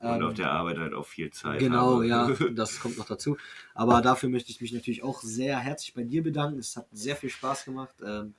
Und 0.00 0.08
Ähm, 0.08 0.22
auf 0.22 0.34
der 0.34 0.50
Arbeit 0.50 0.78
halt 0.78 0.94
auch 0.94 1.06
viel 1.06 1.30
Zeit. 1.30 1.60
Genau, 1.60 1.94
habe. 1.96 2.06
ja, 2.08 2.28
das 2.54 2.80
kommt 2.80 2.98
noch 2.98 3.06
dazu. 3.06 3.36
Aber 3.74 4.02
dafür 4.02 4.28
möchte 4.28 4.50
ich 4.50 4.60
mich 4.60 4.72
natürlich 4.72 5.02
auch 5.02 5.20
sehr 5.22 5.58
herzlich 5.58 5.94
bei 5.94 6.02
dir 6.02 6.22
bedanken. 6.22 6.58
Es 6.58 6.76
hat 6.76 6.86
sehr 6.92 7.16
viel 7.16 7.30
Spaß 7.30 7.64
gemacht. 7.64 7.94
Ähm, 8.04 8.34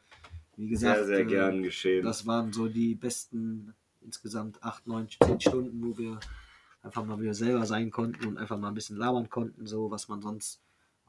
wie 0.55 0.67
gesagt, 0.67 0.97
Sehr, 0.97 1.05
sehr 1.05 1.19
äh, 1.19 1.25
gern 1.25 1.63
geschehen. 1.63 2.05
das 2.05 2.27
waren 2.27 2.53
so 2.53 2.67
die 2.67 2.93
besten 2.95 3.73
insgesamt 4.01 4.61
acht, 4.61 4.85
neun, 4.85 5.07
zehn 5.09 5.39
Stunden, 5.39 5.81
wo 5.83 5.97
wir 5.97 6.19
einfach 6.83 7.03
mal 7.05 7.19
wieder 7.19 7.33
selber 7.33 7.65
sein 7.65 7.89
konnten 7.89 8.27
und 8.27 8.37
einfach 8.37 8.57
mal 8.57 8.67
ein 8.67 8.73
bisschen 8.73 8.97
labern 8.97 9.29
konnten, 9.29 9.65
so 9.65 9.89
was 9.89 10.09
man 10.09 10.21
sonst 10.21 10.59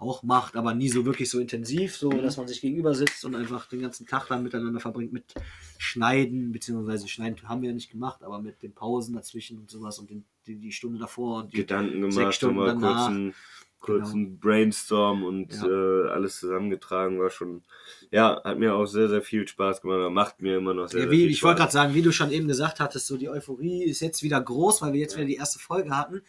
auch 0.04 0.22
macht, 0.22 0.56
aber 0.56 0.74
nie 0.74 0.88
so 0.88 1.04
wirklich 1.04 1.28
so 1.30 1.38
intensiv, 1.40 1.96
so 1.96 2.10
Mhm. 2.10 2.22
dass 2.22 2.36
man 2.36 2.46
sich 2.48 2.60
gegenüber 2.60 2.94
sitzt 2.94 3.24
und 3.24 3.34
einfach 3.34 3.66
den 3.66 3.80
ganzen 3.80 4.06
Tag 4.06 4.28
dann 4.28 4.42
miteinander 4.42 4.80
verbringt 4.80 5.12
mit 5.12 5.34
Schneiden, 5.78 6.52
beziehungsweise 6.52 7.08
Schneiden 7.08 7.48
haben 7.48 7.62
wir 7.62 7.70
ja 7.70 7.74
nicht 7.74 7.90
gemacht, 7.90 8.22
aber 8.22 8.40
mit 8.40 8.62
den 8.62 8.72
Pausen 8.72 9.14
dazwischen 9.14 9.58
und 9.58 9.70
sowas 9.70 9.98
und 9.98 10.10
den, 10.10 10.24
die, 10.46 10.56
die 10.56 10.72
Stunde 10.72 10.98
davor 10.98 11.42
und 11.42 11.52
die 11.52 11.58
Gedanken 11.58 12.02
sechs 12.02 12.14
gemacht, 12.16 12.34
Stunden 12.34 12.56
nochmal 12.56 12.74
danach. 12.74 13.06
kurzen, 13.06 13.34
kurzen 13.80 14.38
Brainstorm 14.40 15.24
und 15.24 15.52
Ja. 15.52 15.66
äh, 15.66 16.08
alles 16.10 16.38
zusammengetragen 16.38 17.20
war 17.20 17.30
schon, 17.30 17.62
ja, 18.10 18.40
hat 18.44 18.58
mir 18.58 18.74
auch 18.74 18.86
sehr, 18.86 19.08
sehr 19.08 19.22
viel 19.22 19.46
Spaß 19.46 19.82
gemacht, 19.82 20.10
macht 20.12 20.40
mir 20.40 20.56
immer 20.58 20.72
noch 20.74 20.88
sehr, 20.88 21.00
Ja, 21.00 21.06
sehr 21.06 21.12
wie, 21.12 21.22
viel 21.22 21.30
ich 21.30 21.42
wollte 21.42 21.58
Spaß. 21.58 21.72
gerade 21.72 21.72
sagen, 21.72 21.94
wie 21.94 22.02
du 22.02 22.12
schon 22.12 22.30
eben 22.30 22.48
gesagt 22.48 22.80
hattest, 22.80 23.06
so 23.06 23.16
die 23.16 23.28
Euphorie 23.28 23.82
ist 23.84 24.00
jetzt 24.00 24.22
wieder 24.22 24.40
groß, 24.40 24.80
weil 24.82 24.92
wir 24.92 25.00
jetzt 25.00 25.12
Ja. 25.14 25.18
wieder 25.18 25.28
die 25.28 25.36
erste 25.36 25.58
Folge 25.58 25.96
hatten. 25.96 26.22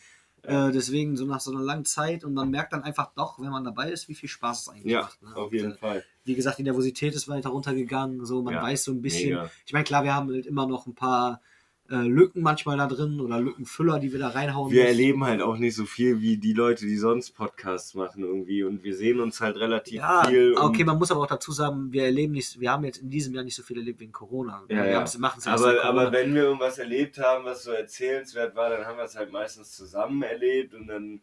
Äh, 0.47 0.71
deswegen 0.71 1.15
so 1.17 1.25
nach 1.25 1.39
so 1.39 1.51
einer 1.51 1.61
langen 1.61 1.85
Zeit 1.85 2.23
und 2.23 2.33
man 2.33 2.49
merkt 2.49 2.73
dann 2.73 2.83
einfach 2.83 3.11
doch, 3.15 3.39
wenn 3.39 3.49
man 3.49 3.63
dabei 3.63 3.91
ist, 3.91 4.07
wie 4.09 4.15
viel 4.15 4.29
Spaß 4.29 4.61
es 4.61 4.69
eigentlich 4.69 4.93
Ja, 4.93 5.01
macht. 5.01 5.21
Ne? 5.21 5.35
auf 5.35 5.51
Und, 5.51 5.53
jeden 5.53 5.71
äh, 5.73 5.77
Fall. 5.77 6.03
Wie 6.23 6.35
gesagt, 6.35 6.57
die 6.57 6.63
Nervosität 6.63 7.13
ist 7.13 7.27
weiter 7.27 7.49
runtergegangen. 7.49 8.25
So, 8.25 8.41
man 8.41 8.55
Ja, 8.55 8.61
weiß 8.63 8.83
so 8.85 8.91
ein 8.91 9.01
bisschen. 9.01 9.29
mega. 9.29 9.49
Ich 9.65 9.73
meine, 9.73 9.83
klar, 9.85 10.03
wir 10.03 10.13
haben 10.15 10.29
halt 10.31 10.45
immer 10.45 10.67
noch 10.67 10.87
ein 10.87 10.95
paar 10.95 11.41
äh, 11.89 11.97
Lücken 12.07 12.41
manchmal 12.41 12.77
da 12.77 12.87
drin 12.87 13.19
oder 13.21 13.39
Lückenfüller, 13.39 13.99
die 13.99 14.11
wir 14.11 14.17
da 14.19 14.29
reinhauen. 14.29 14.71
Wir 14.71 14.81
müssen. 14.85 14.93
erleben 14.97 15.23
halt 15.23 15.41
auch 15.43 15.57
nicht 15.57 15.75
so 15.75 15.85
viel 15.85 16.19
wie 16.19 16.37
die 16.37 16.53
Leute, 16.53 16.85
die 16.87 16.97
sonst 16.97 17.31
Podcasts 17.35 17.93
machen 17.93 18.23
irgendwie 18.23 18.63
und 18.63 18.83
wir 18.83 18.95
sehen 18.95 19.19
uns 19.19 19.39
halt 19.39 19.57
relativ 19.57 19.97
Ja, 19.99 20.25
viel. 20.27 20.55
okay, 20.57 20.83
man 20.83 20.97
muss 20.97 21.11
aber 21.11 21.21
auch 21.21 21.27
dazu 21.27 21.51
sagen, 21.51 21.91
wir 21.91 22.05
erleben 22.05 22.33
nicht, 22.33 22.59
wir 22.59 22.71
haben 22.71 22.85
jetzt 22.85 22.97
in 22.97 23.09
diesem 23.11 23.35
Jahr 23.35 23.43
nicht 23.43 23.55
so 23.55 23.61
viel 23.61 23.77
erlebt 23.77 23.99
wegen 23.99 24.11
Corona. 24.11 24.63
Ja, 24.67 24.83
wir 24.83 24.91
ja. 24.91 25.05
machen 25.19 25.37
es 25.39 25.45
aber, 25.47 25.75
Corona. 25.75 25.81
aber 25.83 26.11
wenn 26.11 26.33
wir 26.33 26.43
irgendwas 26.43 26.79
erlebt 26.79 27.19
haben, 27.19 27.45
was 27.45 27.63
so 27.63 27.71
erzählenswert 27.71 28.55
war, 28.55 28.69
dann 28.71 28.85
haben 28.85 28.97
wir 28.97 29.05
es 29.05 29.15
halt 29.15 29.31
meistens 29.31 29.71
zusammen 29.75 30.23
erlebt 30.23 30.73
und 30.73 30.87
dann, 30.87 31.21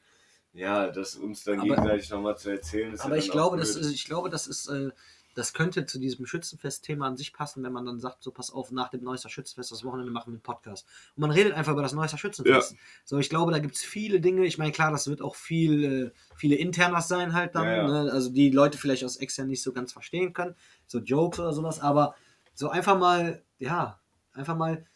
ja, 0.52 0.88
das 0.90 1.16
uns 1.16 1.42
dann 1.42 1.58
Aber- 1.58 1.70
gegenseitig 1.70 2.08
nochmal 2.10 2.36
zu 2.38 2.50
erzählen. 2.50 2.92
Ist 2.94 3.00
Aber 3.04 3.16
ja 3.16 3.20
ich 3.22 3.30
glaube, 3.32 3.56
auch 3.56 3.60
das 3.60 3.72
blöd. 3.74 3.86
ist, 3.86 3.92
ich 3.94 4.04
glaube, 4.04 4.30
das 4.30 4.46
ist, 4.46 4.68
äh, 4.68 4.90
das 5.35 5.55
könnte 5.55 5.87
zu 5.87 5.99
diesem 5.99 6.26
Schützenfest-Thema 6.26 7.07
an 7.07 7.16
sich 7.16 7.33
passen, 7.33 7.62
wenn 7.62 7.72
man 7.72 7.87
dann 7.87 7.99
sagt, 8.01 8.22
so 8.22 8.30
pass 8.30 8.51
auf, 8.51 8.70
nach 8.70 8.89
dem 8.89 9.03
Neusser 9.03 9.28
Schützenfest, 9.28 9.72
das 9.72 9.85
Wochenende 9.85 10.12
machen 10.12 10.33
wir 10.33 10.35
einen 10.35 10.43
Podcast. 10.43 10.87
Und 11.16 11.22
man 11.22 11.30
redet 11.30 11.55
einfach 11.55 11.72
über 11.72 11.83
das 11.83 11.93
Neusser 11.93 12.18
Schützenfest. 12.18 12.76
So, 13.05 13.18
ich 13.18 13.30
glaube, 13.30 13.53
da 13.53 13.59
gibt 13.59 13.76
es 13.76 13.83
viele 13.83 14.20
Dinge. 14.20 14.45
Ich 14.45 14.59
meine, 14.59 14.72
klar, 14.72 14.91
das 14.91 15.09
wird 15.09 15.22
auch 15.22 15.35
viel, 15.35 15.85
äh, 15.85 16.11
viele 16.37 16.57
Internas 16.57 17.09
sein 17.09 17.33
halt 17.33 17.55
dann. 17.55 17.64
Ja, 17.64 17.76
ja. 17.76 17.87
Ne? 18.05 18.12
Also 18.12 18.30
die 18.30 18.51
Leute 18.51 18.78
vielleicht 18.78 19.05
aus 19.05 19.16
extern 19.16 19.49
nicht 19.49 19.62
so 19.62 19.72
ganz 19.72 19.93
verstehen 19.93 20.33
können. 20.33 20.55
So 20.87 20.99
Jokes 20.99 21.41
oder 21.41 21.53
sowas. 21.53 21.80
Aber 21.80 22.14
so 22.55 22.68
einfach 22.68 22.99
mal, 22.99 23.43
ja, 23.59 24.01
einfach 24.33 24.57
mal 24.57 24.87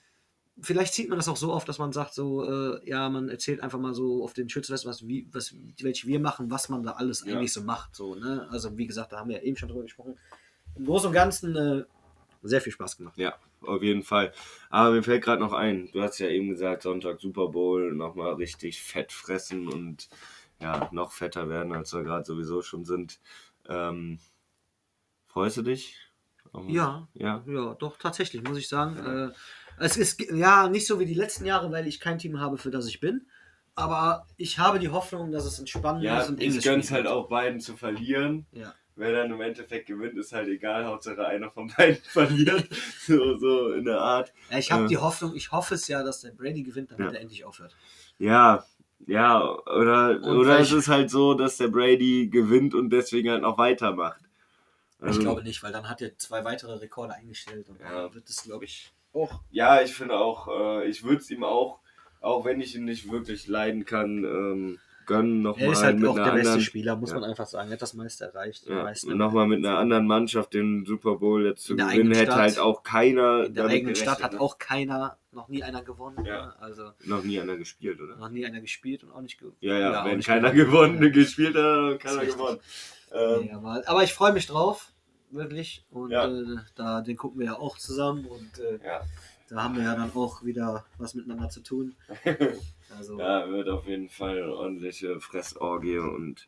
vielleicht 0.61 0.94
zieht 0.94 1.09
man 1.09 1.18
das 1.18 1.28
auch 1.28 1.36
so 1.36 1.52
oft, 1.52 1.68
dass 1.68 1.78
man 1.78 1.92
sagt, 1.92 2.14
so, 2.14 2.44
äh, 2.44 2.88
ja, 2.88 3.09
man 3.09 3.28
erzählt 3.28 3.61
einfach 3.61 3.78
mal 3.78 3.94
so 3.94 4.24
auf 4.24 4.32
den 4.32 4.48
Schützenfest, 4.48 4.86
was, 4.86 5.07
wie, 5.07 5.28
was, 5.32 5.54
welche 5.80 6.07
wir 6.07 6.20
machen, 6.20 6.50
was 6.50 6.68
man 6.68 6.82
da 6.82 6.92
alles 6.92 7.24
Ja. 7.24 7.34
eigentlich 7.34 7.52
so 7.52 7.62
macht. 7.62 7.94
So, 7.94 8.14
ne? 8.14 8.46
Also, 8.50 8.76
wie 8.76 8.86
gesagt, 8.86 9.12
da 9.12 9.18
haben 9.18 9.28
wir 9.28 9.36
ja 9.36 9.42
eben 9.42 9.57
schon 9.57 9.68
drüber 9.68 9.82
gesprochen. 9.82 10.16
Im 10.76 10.86
Großen 10.86 11.09
und 11.09 11.12
Ganzen 11.12 11.57
äh, 11.57 11.84
sehr 12.42 12.61
viel 12.61 12.72
Spaß 12.72 12.96
gemacht. 12.96 13.16
Ja, 13.18 13.34
auf 13.62 13.82
jeden 13.82 14.02
Fall. 14.02 14.32
Aber 14.70 14.92
mir 14.92 15.02
fällt 15.02 15.24
gerade 15.24 15.42
noch 15.42 15.52
ein, 15.52 15.90
du 15.92 16.00
hast 16.02 16.18
ja 16.18 16.28
eben 16.28 16.50
gesagt, 16.50 16.82
Sonntag 16.82 17.20
Super 17.20 17.48
Bowl, 17.48 17.92
nochmal 17.92 18.34
richtig 18.34 18.82
fett 18.82 19.12
fressen 19.12 19.68
und 19.68 20.09
ja, 20.61 20.88
noch 20.92 21.12
fetter 21.12 21.48
werden, 21.48 21.72
als 21.72 21.92
wir 21.92 22.02
gerade 22.02 22.24
sowieso 22.24 22.62
schon 22.62 22.84
sind. 22.84 23.20
Ähm, 23.68 24.18
freust 25.26 25.59
du 25.59 25.62
dich? 25.62 25.96
Um, 26.52 26.68
Ja. 26.70 27.09
Ja. 27.14 27.42
Ja, 27.46 27.74
doch, 27.74 27.98
tatsächlich, 27.98 28.42
muss 28.42 28.57
ich 28.57 28.68
sagen. 28.68 28.96
Äh, 28.96 29.32
es 29.79 29.97
ist 29.97 30.20
ja 30.33 30.68
nicht 30.68 30.87
so 30.87 30.99
wie 31.01 31.07
die 31.07 31.14
letzten 31.14 31.45
Jahre, 31.47 31.70
weil 31.70 31.87
ich 31.87 32.01
kein 32.01 32.18
Team 32.18 32.41
habe, 32.41 32.59
für 32.59 32.70
das 32.70 32.87
ich 32.87 33.01
bin. 33.01 33.27
Aber 33.74 34.27
ich 34.39 34.59
habe 34.59 34.79
die 34.79 34.89
Hoffnung, 34.89 35.31
dass 35.33 35.45
es 35.45 35.59
entspannend 35.59 36.03
Ja, 36.03 36.20
ist 36.20 36.31
und 36.31 36.41
ich 36.41 36.62
gönn's 36.64 36.87
Spiel 36.87 36.97
halt 36.97 37.05
wird. 37.05 37.14
auch 37.14 37.29
beiden 37.29 37.61
zu 37.61 37.77
verlieren. 37.77 38.47
Ja. 38.53 38.74
Wer 38.99 39.12
dann 39.12 39.31
im 39.31 39.41
Endeffekt 39.43 39.87
gewinnt, 39.89 40.16
ist 40.16 40.33
halt 40.33 40.49
egal. 40.49 40.87
Hauptsache 40.87 41.27
einer 41.27 41.51
von 41.51 41.70
beiden 41.77 41.97
verliert. 42.05 42.66
so, 43.07 43.37
so 43.37 43.72
in 43.72 43.85
der 43.85 44.01
Art. 44.01 44.33
Ja, 44.51 44.57
ich 44.59 44.72
habe 44.72 44.85
Äh. 44.85 44.89
die 44.89 44.97
Hoffnung, 44.97 45.35
ich 45.37 45.53
hoffe 45.53 45.74
es 45.74 45.87
ja, 45.89 46.03
dass 46.03 46.22
der 46.22 46.31
Brady 46.31 46.62
gewinnt, 46.62 46.93
damit 46.93 47.12
er 47.12 47.20
endlich 47.20 47.45
aufhört. 47.45 47.77
Ja, 48.18 48.64
ja, 49.07 49.45
oder, 49.66 50.12
Und 50.22 50.39
oder 50.39 50.59
es 50.61 50.72
ist 50.72 50.89
halt 50.89 51.11
so, 51.11 51.35
dass 51.35 51.59
der 51.59 51.68
Brady 51.68 52.29
gewinnt 52.29 52.74
und 52.74 52.89
deswegen 52.89 53.29
halt 53.31 53.43
noch 53.43 53.59
weitermacht. 53.59 54.22
Also, 54.99 55.18
ich 55.20 55.24
glaube 55.27 55.43
nicht, 55.43 55.62
weil 55.62 55.72
dann 55.72 55.87
hat 55.91 56.01
er 56.01 56.16
zwei 56.16 56.43
weitere 56.47 56.72
Rekorde 56.77 57.12
eingestellt 57.12 57.68
und 57.68 57.79
Ja. 57.79 58.05
dann 58.05 58.14
wird 58.14 58.27
es, 58.31 58.43
glaube 58.45 58.64
ich, 58.64 58.95
auch. 59.16 59.40
Ja, 59.50 59.80
ich 59.82 59.94
finde 59.94 60.14
auch, 60.18 60.48
äh, 60.48 60.88
ich 60.88 61.02
würde 61.04 61.16
es 61.18 61.30
ihm 61.30 61.44
auch, 61.44 61.80
auch 62.20 62.44
wenn 62.44 62.60
ich 62.60 62.74
ihn 62.76 62.84
nicht 62.84 63.10
wirklich 63.10 63.46
leiden 63.48 63.84
kann, 63.84 64.24
ähm, 64.24 64.78
gönnen 65.06 65.36
Er 65.38 65.42
nochmal 65.42 65.70
ist 65.70 65.84
halt 65.84 65.98
mit 66.00 66.08
auch 66.08 66.16
der 66.16 66.24
beste 66.24 66.38
anderen, 66.40 66.60
Spieler, 66.62 66.96
muss 66.96 67.10
Ja. 67.12 67.20
man 67.20 67.30
einfach 67.30 67.46
sagen. 67.46 67.68
Er 67.70 67.74
hat 67.74 67.82
das 67.82 67.94
meiste 67.94 68.24
erreicht. 68.24 68.66
ja, 68.66 68.92
nochmal 69.14 69.46
mit 69.46 69.64
einer 69.64 69.78
anderen 69.78 70.04
Mannschaft 70.06 70.52
den 70.52 70.84
Super 70.84 71.16
Bowl 71.18 71.44
jetzt 71.46 71.62
zu 71.62 71.76
gewinnen, 71.76 72.10
hätte 72.12 72.32
Stadt. 72.32 72.40
halt 72.40 72.58
auch 72.58 72.82
keiner 72.82 73.44
in 73.44 73.54
der 73.54 73.66
eigenen 73.66 73.94
Stadt 73.94 74.20
hat 74.20 74.34
auch 74.36 74.58
keiner, 74.58 75.16
noch 75.30 75.46
nie 75.48 75.62
einer 75.62 75.82
gewonnen. 75.84 76.24
Ja. 76.24 76.46
ne? 76.46 76.54
Also 76.60 76.90
Noch 77.04 77.22
nie 77.22 77.38
einer 77.38 77.56
gespielt, 77.56 78.00
oder? 78.00 78.16
noch 78.16 78.30
nie 78.30 78.44
einer 78.46 78.60
gespielt 78.60 79.04
und 79.04 79.12
auch 79.12 79.20
nicht 79.20 79.38
gewonnen. 79.38 79.56
Ja, 79.60 79.78
ja, 79.78 80.04
wenn 80.04 80.16
nicht 80.16 80.26
keiner 80.26 80.50
gewonnen. 80.52 80.94
gewonnen, 80.98 81.02
Ja. 81.04 81.10
gespielt 81.20 81.54
hat, 81.54 82.00
keiner 82.00 82.26
gewonnen. 82.26 82.58
Ähm, 83.12 83.40
Nee, 83.42 83.52
aber, 83.52 83.82
aber 83.86 84.02
ich 84.02 84.12
freue 84.12 84.32
mich 84.32 84.48
drauf. 84.48 84.90
Wirklich. 85.31 85.85
Und 85.91 86.11
Ja. 86.11 86.27
äh, 86.27 86.57
da, 86.74 87.01
den 87.01 87.16
gucken 87.16 87.41
wir 87.41 87.47
ja 87.47 87.59
auch 87.59 87.77
zusammen 87.79 88.27
und 88.27 88.59
äh, 88.59 88.79
Ja. 88.85 89.03
da 89.49 89.62
haben 89.64 89.77
wir 89.77 89.83
ja 89.85 89.95
dann 89.95 90.12
auch 90.14 90.43
wieder 90.45 90.85
was 90.99 91.14
miteinander 91.14 91.49
zu 91.49 91.61
tun. 91.62 91.95
Also, 92.97 93.18
Ja, 93.18 93.51
wird 93.51 93.68
auf 93.68 93.85
jeden 93.89 94.09
Fall 94.09 94.41
eine 94.45 94.55
ordentliche 94.55 95.20
Fressorgie 95.20 95.99
und 95.99 96.47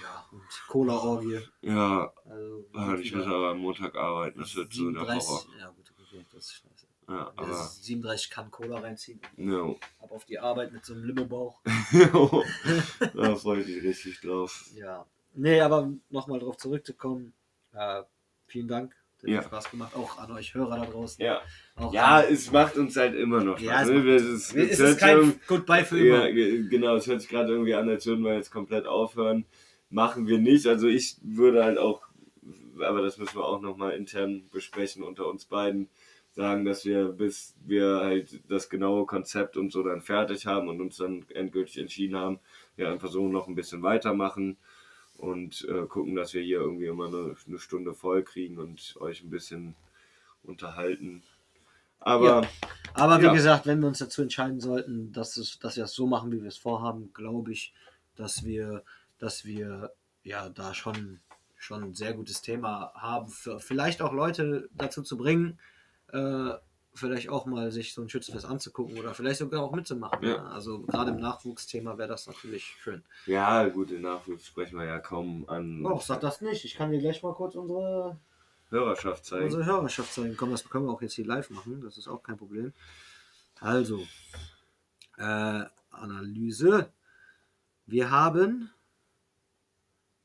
ja, 0.00 0.24
und 0.30 0.42
Cola-Orgie. 0.68 1.40
ja, 1.62 2.12
Also, 2.24 2.64
ah, 2.74 2.94
ich 2.94 3.12
muss 3.12 3.26
aber 3.26 3.50
am 3.50 3.58
Montag 3.58 3.96
arbeiten, 3.96 4.38
das 4.38 4.54
wird 4.54 4.72
so 4.72 4.84
der 4.92 5.00
37, 5.04 5.28
Horror. 5.28 5.44
ja 5.58 5.68
gut, 5.70 5.92
okay, 6.00 6.24
das 6.32 6.44
ist 6.44 6.52
scheiße. 6.54 6.86
Ja, 7.08 7.32
aber 7.36 7.52
37 7.54 8.30
kann 8.30 8.50
Cola 8.52 8.78
reinziehen. 8.78 9.20
no. 9.36 9.80
Ab 10.00 10.12
auf 10.12 10.24
die 10.26 10.38
Arbeit 10.38 10.72
mit 10.72 10.84
so 10.84 10.94
einem 10.94 11.04
Limo-Bauch. 11.04 11.60
da 13.14 13.34
freue 13.36 13.62
ich 13.62 13.66
mich 13.66 13.82
richtig 13.82 14.20
drauf. 14.20 14.66
Ja. 14.74 15.04
Nee, 15.34 15.60
aber 15.60 15.90
nochmal 16.10 16.38
drauf 16.38 16.56
zurückzukommen. 16.56 17.32
Äh, 17.72 18.04
vielen 18.50 18.68
Dank. 18.68 18.94
Hat 19.22 19.28
Ja. 19.28 19.42
Spaß 19.42 19.70
gemacht. 19.70 19.94
Auch 19.94 20.18
an 20.18 20.32
euch 20.32 20.54
Hörer 20.54 20.76
da 20.78 20.86
draußen. 20.86 21.22
Ja. 21.24 21.42
Auch 21.76 21.92
Ja, 21.92 22.16
an, 22.20 22.24
es 22.32 22.50
macht 22.50 22.76
uns 22.78 22.96
halt 22.96 23.14
immer 23.14 23.44
noch 23.44 23.58
Ja, 23.60 23.72
Spaß. 23.84 23.88
es 23.88 23.94
ne? 24.04 24.14
Es 24.14 24.22
ist, 24.24 24.54
es 24.56 24.80
ist 24.80 24.98
kein 24.98 25.38
Goodbye 25.46 25.84
für 25.84 25.98
immer. 25.98 26.26
Ja, 26.28 26.32
ge- 26.32 26.68
genau, 26.68 26.96
es 26.96 27.06
hört 27.06 27.20
sich 27.20 27.28
gerade 27.30 27.52
irgendwie 27.52 27.74
an, 27.74 27.88
als 27.88 28.06
würden 28.06 28.24
wir 28.24 28.34
jetzt 28.34 28.50
komplett 28.50 28.86
aufhören. 28.86 29.44
Machen 29.90 30.26
wir 30.26 30.38
nicht. 30.38 30.66
Also 30.66 30.88
ich 30.88 31.16
würde 31.22 31.64
halt 31.64 31.76
auch, 31.76 32.02
aber 32.80 33.02
das 33.02 33.18
müssen 33.18 33.36
wir 33.36 33.44
auch 33.44 33.60
nochmal 33.60 33.92
intern 33.92 34.48
besprechen 34.52 35.02
unter 35.02 35.26
uns 35.28 35.44
beiden, 35.44 35.90
sagen, 36.32 36.64
dass 36.64 36.84
wir, 36.86 37.06
bis 37.08 37.54
wir 37.66 37.98
halt 38.00 38.40
das 38.48 38.70
genaue 38.70 39.04
Konzept 39.04 39.56
und 39.58 39.70
so 39.72 39.82
dann 39.82 40.00
fertig 40.00 40.46
haben 40.46 40.68
und 40.68 40.80
uns 40.80 40.96
dann 40.96 41.26
endgültig 41.34 41.76
entschieden 41.78 42.16
haben, 42.16 42.38
wir 42.76 42.88
einfach 42.88 43.08
so 43.10 43.28
noch 43.28 43.48
ein 43.48 43.54
bisschen 43.56 43.82
weitermachen 43.82 44.56
und 45.20 45.66
äh, 45.68 45.86
gucken, 45.86 46.14
dass 46.14 46.32
wir 46.34 46.42
hier 46.42 46.60
irgendwie 46.60 46.86
immer 46.86 47.06
eine, 47.06 47.36
eine 47.46 47.58
Stunde 47.58 47.94
voll 47.94 48.22
kriegen 48.22 48.58
und 48.58 48.96
euch 49.00 49.22
ein 49.22 49.30
bisschen 49.30 49.74
unterhalten. 50.42 51.22
Aber 52.00 52.46
Aber 52.94 53.20
wie 53.20 53.24
Ja. 53.26 53.32
gesagt, 53.32 53.66
wenn 53.66 53.80
wir 53.80 53.88
uns 53.88 53.98
dazu 53.98 54.22
entscheiden 54.22 54.60
sollten, 54.60 55.12
dass, 55.12 55.36
es, 55.36 55.58
dass 55.58 55.76
wir 55.76 55.84
es 55.84 55.92
so 55.92 56.06
machen, 56.06 56.32
wie 56.32 56.40
wir 56.42 56.48
es 56.48 56.56
vorhaben, 56.58 57.12
glaube 57.12 57.52
ich, 57.52 57.72
dass 58.16 58.44
wir, 58.44 58.82
dass 59.18 59.44
wir 59.44 59.92
ja 60.24 60.48
da 60.48 60.74
schon, 60.74 61.20
schon 61.56 61.82
ein 61.84 61.94
sehr 61.94 62.14
gutes 62.14 62.42
Thema 62.42 62.92
haben, 62.94 63.28
für, 63.28 63.60
vielleicht 63.60 64.02
auch 64.02 64.12
Leute 64.12 64.68
dazu 64.74 65.02
zu 65.02 65.16
bringen, 65.16 65.58
äh, 66.12 66.52
vielleicht 67.00 67.28
auch 67.28 67.46
mal 67.46 67.72
sich 67.72 67.92
so 67.94 68.02
ein 68.02 68.08
Schützenfest 68.08 68.46
anzugucken 68.46 68.98
oder 68.98 69.14
vielleicht 69.14 69.38
sogar 69.38 69.62
auch 69.62 69.72
mitzumachen. 69.72 70.22
Ja. 70.22 70.36
Ja. 70.36 70.44
Also 70.44 70.82
gerade 70.82 71.10
im 71.10 71.18
Nachwuchsthema 71.18 71.98
wäre 71.98 72.08
das 72.08 72.26
natürlich 72.26 72.64
schön. 72.82 73.02
ja, 73.26 73.66
gut, 73.68 73.90
den 73.90 74.02
Nachwuchs 74.02 74.46
sprechen 74.46 74.78
wir 74.78 74.84
ja 74.84 74.98
kaum 74.98 75.48
an. 75.48 75.84
Oh, 75.84 75.98
sag 75.98 76.20
das 76.20 76.40
nicht. 76.40 76.64
Ich 76.64 76.76
kann 76.76 76.90
dir 76.90 77.00
gleich 77.00 77.22
mal 77.22 77.34
kurz 77.34 77.56
unsere, 77.56 78.18
Hörerschaft 78.68 79.24
zeigen. 79.24 79.44
unsere 79.44 79.66
Hörerschaft 79.66 80.12
zeigen. 80.12 80.36
Komm, 80.36 80.52
das 80.52 80.68
können 80.68 80.86
wir 80.86 80.92
auch 80.92 81.02
jetzt 81.02 81.14
hier 81.14 81.26
live 81.26 81.50
machen. 81.50 81.80
Das 81.80 81.98
ist 81.98 82.06
auch 82.06 82.22
kein 82.22 82.36
Problem. 82.36 82.72
Also, 83.58 84.06
äh, 85.18 85.64
Analyse. 85.90 86.92
Wir 87.86 88.10
haben 88.10 88.70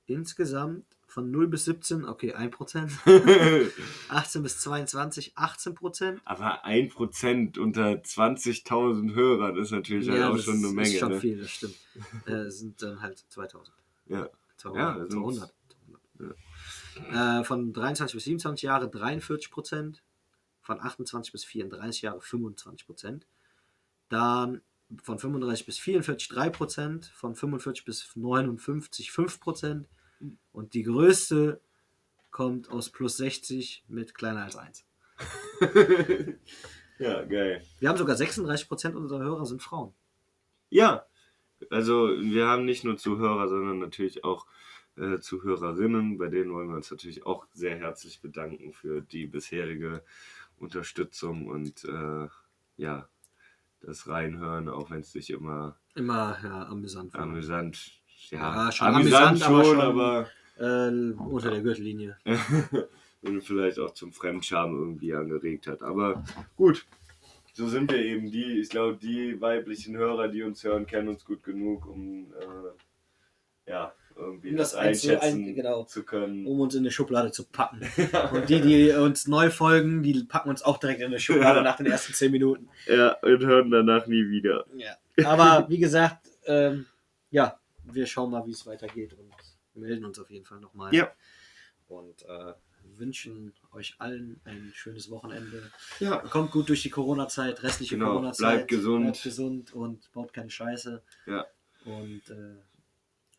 insgesamt 0.06 0.86
von 1.16 1.32
0 1.32 1.48
bis 1.48 1.64
17, 1.64 2.04
okay, 2.04 2.36
1%, 2.36 3.72
18 4.10 4.44
bis 4.44 4.60
22, 4.60 5.38
18%. 5.38 6.20
Aber 6.26 6.66
1% 6.66 7.58
unter 7.58 7.92
20.000 7.92 9.16
Hörern 9.16 9.56
ist 9.56 9.72
natürlich 9.72 10.10
halt 10.10 10.24
auch 10.24 10.36
das 10.36 10.44
schon 10.44 10.56
eine 10.56 10.74
Menge. 10.74 10.90
ist 10.90 11.00
schon 11.00 11.14
ne? 11.14 11.22
viel, 11.22 11.40
das 11.40 11.52
stimmt. 11.52 11.76
äh, 12.26 12.50
sind 12.50 12.82
dann 12.82 13.02
halt 13.02 13.24
2000. 13.30 13.74
Ja. 14.08 14.30
200. 14.58 14.78
Ja, 14.78 15.00
das 15.06 15.14
sind- 15.14 15.54
200. 16.20 17.40
Äh, 17.40 17.44
von 17.46 17.72
23 17.72 18.14
bis 18.14 18.26
27 18.26 18.64
Jahre 18.64 18.90
43 18.90 19.50
Prozent, 19.52 20.04
von 20.64 20.82
28 20.82 21.32
bis 21.32 21.46
34 21.46 22.02
Jahre 22.02 22.20
25 22.20 22.86
Prozent, 22.86 23.26
dann 24.10 24.60
von 25.02 25.18
35 25.18 25.66
bis 25.66 25.78
44 25.78 26.28
3 26.28 26.50
Prozent, 26.50 27.06
von 27.06 27.36
45 27.36 27.86
bis 27.86 28.18
59 28.18 29.14
5 29.14 29.40
Prozent 29.40 29.88
und 30.52 30.74
die 30.74 30.84
größte 30.84 31.62
kommt 32.32 32.70
aus 32.70 32.90
plus 32.90 33.18
60 33.18 33.86
mit 33.88 34.14
kleiner 34.14 34.44
als 34.44 34.56
1. 34.56 34.86
ja, 37.00 37.24
geil. 37.24 37.64
Wir 37.80 37.90
haben 37.90 37.98
sogar 37.98 38.16
36 38.16 38.68
Prozent 38.68 38.96
unserer 38.96 39.24
Hörer 39.24 39.46
sind 39.46 39.62
Frauen. 39.62 39.94
Ja, 40.70 41.06
also 41.70 42.10
wir 42.20 42.48
haben 42.48 42.66
nicht 42.66 42.84
nur 42.84 42.98
Zuhörer, 42.98 43.48
sondern 43.48 43.80
natürlich 43.80 44.24
auch 44.24 44.46
äh, 44.98 45.20
Zuhörerinnen. 45.20 46.18
Bei 46.18 46.28
denen 46.28 46.54
wollen 46.54 46.70
wir 46.70 46.76
uns 46.76 46.92
natürlich 46.92 47.26
auch 47.26 47.48
sehr 47.54 47.78
herzlich 47.78 48.22
bedanken 48.22 48.74
für 48.74 49.02
die 49.02 49.28
bisherige 49.28 50.04
Unterstützung 50.58 51.48
und 51.48 51.86
äh, 51.86 52.28
ja, 52.78 53.08
das 53.82 54.08
Reinhören, 54.08 54.68
auch 54.68 54.90
wenn 54.90 55.02
es 55.02 55.16
nicht 55.16 55.30
immer 55.30 55.78
Immer 55.96 56.38
ja, 56.44 56.68
amüsant. 56.68 57.16
amüsant, 57.16 58.02
ja, 58.32 58.66
Ja, 58.66 58.72
schon 58.72 58.88
amüsant, 58.88 59.26
amüsant, 59.44 59.44
aber 59.44 59.64
schon, 59.64 59.76
schon- 59.76 59.82
aber 59.82 60.28
Äh, 60.58 61.12
unter 61.22 61.52
der 61.52 61.62
Gürtellinie. 61.62 62.18
und 63.22 63.42
vielleicht 63.44 63.78
auch 63.80 63.94
zum 63.94 64.14
Fremdscham 64.14 64.74
irgendwie 64.74 65.14
angeregt 65.14 65.68
hat. 65.68 65.82
Aber 65.82 66.24
gut, 66.56 66.86
so 67.54 67.68
sind 67.68 67.92
wir 67.92 68.00
eben. 68.00 68.32
Die, 68.32 68.60
ich 68.62 68.70
glaube, 68.70 68.98
die 69.02 69.40
weiblichen 69.42 69.98
Hörer, 69.98 70.28
die 70.30 70.44
uns 70.44 70.64
hören, 70.64 70.86
kennen 70.86 71.10
uns 71.10 71.26
gut 71.26 71.44
genug, 71.44 71.86
um 71.88 72.28
äh, 72.40 73.70
ja, 73.72 73.92
irgendwie 74.16 74.52
Um 74.52 74.56
das, 74.58 74.72
das 74.72 74.80
einschätzen 74.80 75.44
ein- 75.46 75.56
genau. 75.56 75.84
zu 75.84 76.04
können. 76.04 76.46
um 76.46 76.60
uns 76.62 76.74
in 76.76 76.82
eine 76.84 76.92
Schublade 76.92 77.32
zu 77.32 77.44
packen. 77.46 77.82
Und 78.34 78.48
die, 78.50 78.62
die 78.62 78.92
uns 78.92 79.28
neu 79.28 79.50
folgen, 79.50 80.04
die 80.04 80.24
packen 80.24 80.50
uns 80.50 80.64
auch 80.64 80.78
direkt 80.78 81.02
in 81.02 81.08
eine 81.08 81.20
Schublade 81.20 81.58
Ja. 81.58 81.64
nach 81.64 81.76
den 81.76 81.88
ersten 81.88 82.14
10 82.14 82.32
Minuten. 82.32 82.70
Ja, 82.88 83.18
und 83.22 83.40
hören 83.46 83.72
danach 83.72 84.08
nie 84.08 84.30
wieder. 84.30 84.66
Ja. 84.78 84.96
Aber 85.26 85.68
wie 85.70 85.80
gesagt, 85.80 86.30
ähm, 86.46 86.86
ja, 87.32 87.60
wir 87.92 88.06
schauen 88.06 88.32
mal, 88.32 88.46
wie 88.46 88.52
es 88.52 88.66
weitergeht 88.66 89.14
und 89.14 89.32
melden 89.74 90.06
uns 90.06 90.20
auf 90.20 90.30
jeden 90.30 90.46
Fall 90.46 90.60
nochmal. 90.60 90.94
Ja. 90.94 91.12
Und 91.88 92.24
äh, 92.24 92.54
wünschen 92.98 93.54
euch 93.72 93.96
allen 94.00 94.40
ein 94.46 94.72
schönes 94.76 95.10
Wochenende. 95.10 95.72
Ja, 96.00 96.18
Kommt 96.20 96.52
gut 96.52 96.70
durch 96.70 96.84
die 96.84 96.90
Corona-Zeit, 96.90 97.64
restliche 97.64 97.96
Genau, 97.96 98.12
Corona-Zeit. 98.12 98.56
bleibt 98.56 98.68
gesund. 98.70 99.04
Bleibt 99.04 99.24
gesund 99.24 99.74
und 99.74 100.12
baut 100.14 100.34
keine 100.34 100.50
Scheiße. 100.50 101.04
Ja. 101.26 101.46
Und 101.86 102.22
äh, 102.30 102.56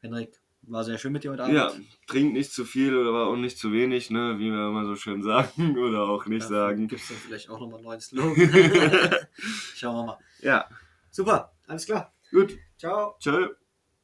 Henrik, 0.00 0.38
war 0.68 0.82
sehr 0.84 0.98
schön 0.98 1.12
mit 1.12 1.22
dir 1.24 1.30
heute 1.30 1.44
Abend. 1.44 1.54
ja, 1.54 1.72
trinkt 2.08 2.32
nicht 2.34 2.52
zu 2.52 2.64
viel 2.64 2.94
oder 2.96 3.10
aber 3.10 3.26
auch 3.28 3.36
nicht 3.36 3.56
zu 3.58 3.72
wenig, 3.72 4.10
ne, 4.10 4.36
wie 4.38 4.50
wir 4.50 4.68
immer 4.68 4.84
so 4.84 4.96
schön 4.96 5.22
sagen 5.22 5.78
oder 5.78 6.02
auch 6.02 6.26
nicht 6.26 6.46
sagen. 6.46 6.88
Gibt 6.88 7.02
es 7.02 7.08
dann 7.08 7.16
vielleicht 7.18 7.48
auch 7.50 7.60
nochmal 7.60 7.76
einen 7.76 7.84
neuen 7.84 8.00
Slogan? 8.00 8.36
Schauen 9.74 9.94
wir 9.96 10.06
mal. 10.06 10.18
Ja, 10.40 10.68
Super, 11.10 11.52
alles 11.66 11.86
klar. 11.86 12.12
gut. 12.30 12.58
Ciao. 12.76 13.16
Ciao. 13.20 13.65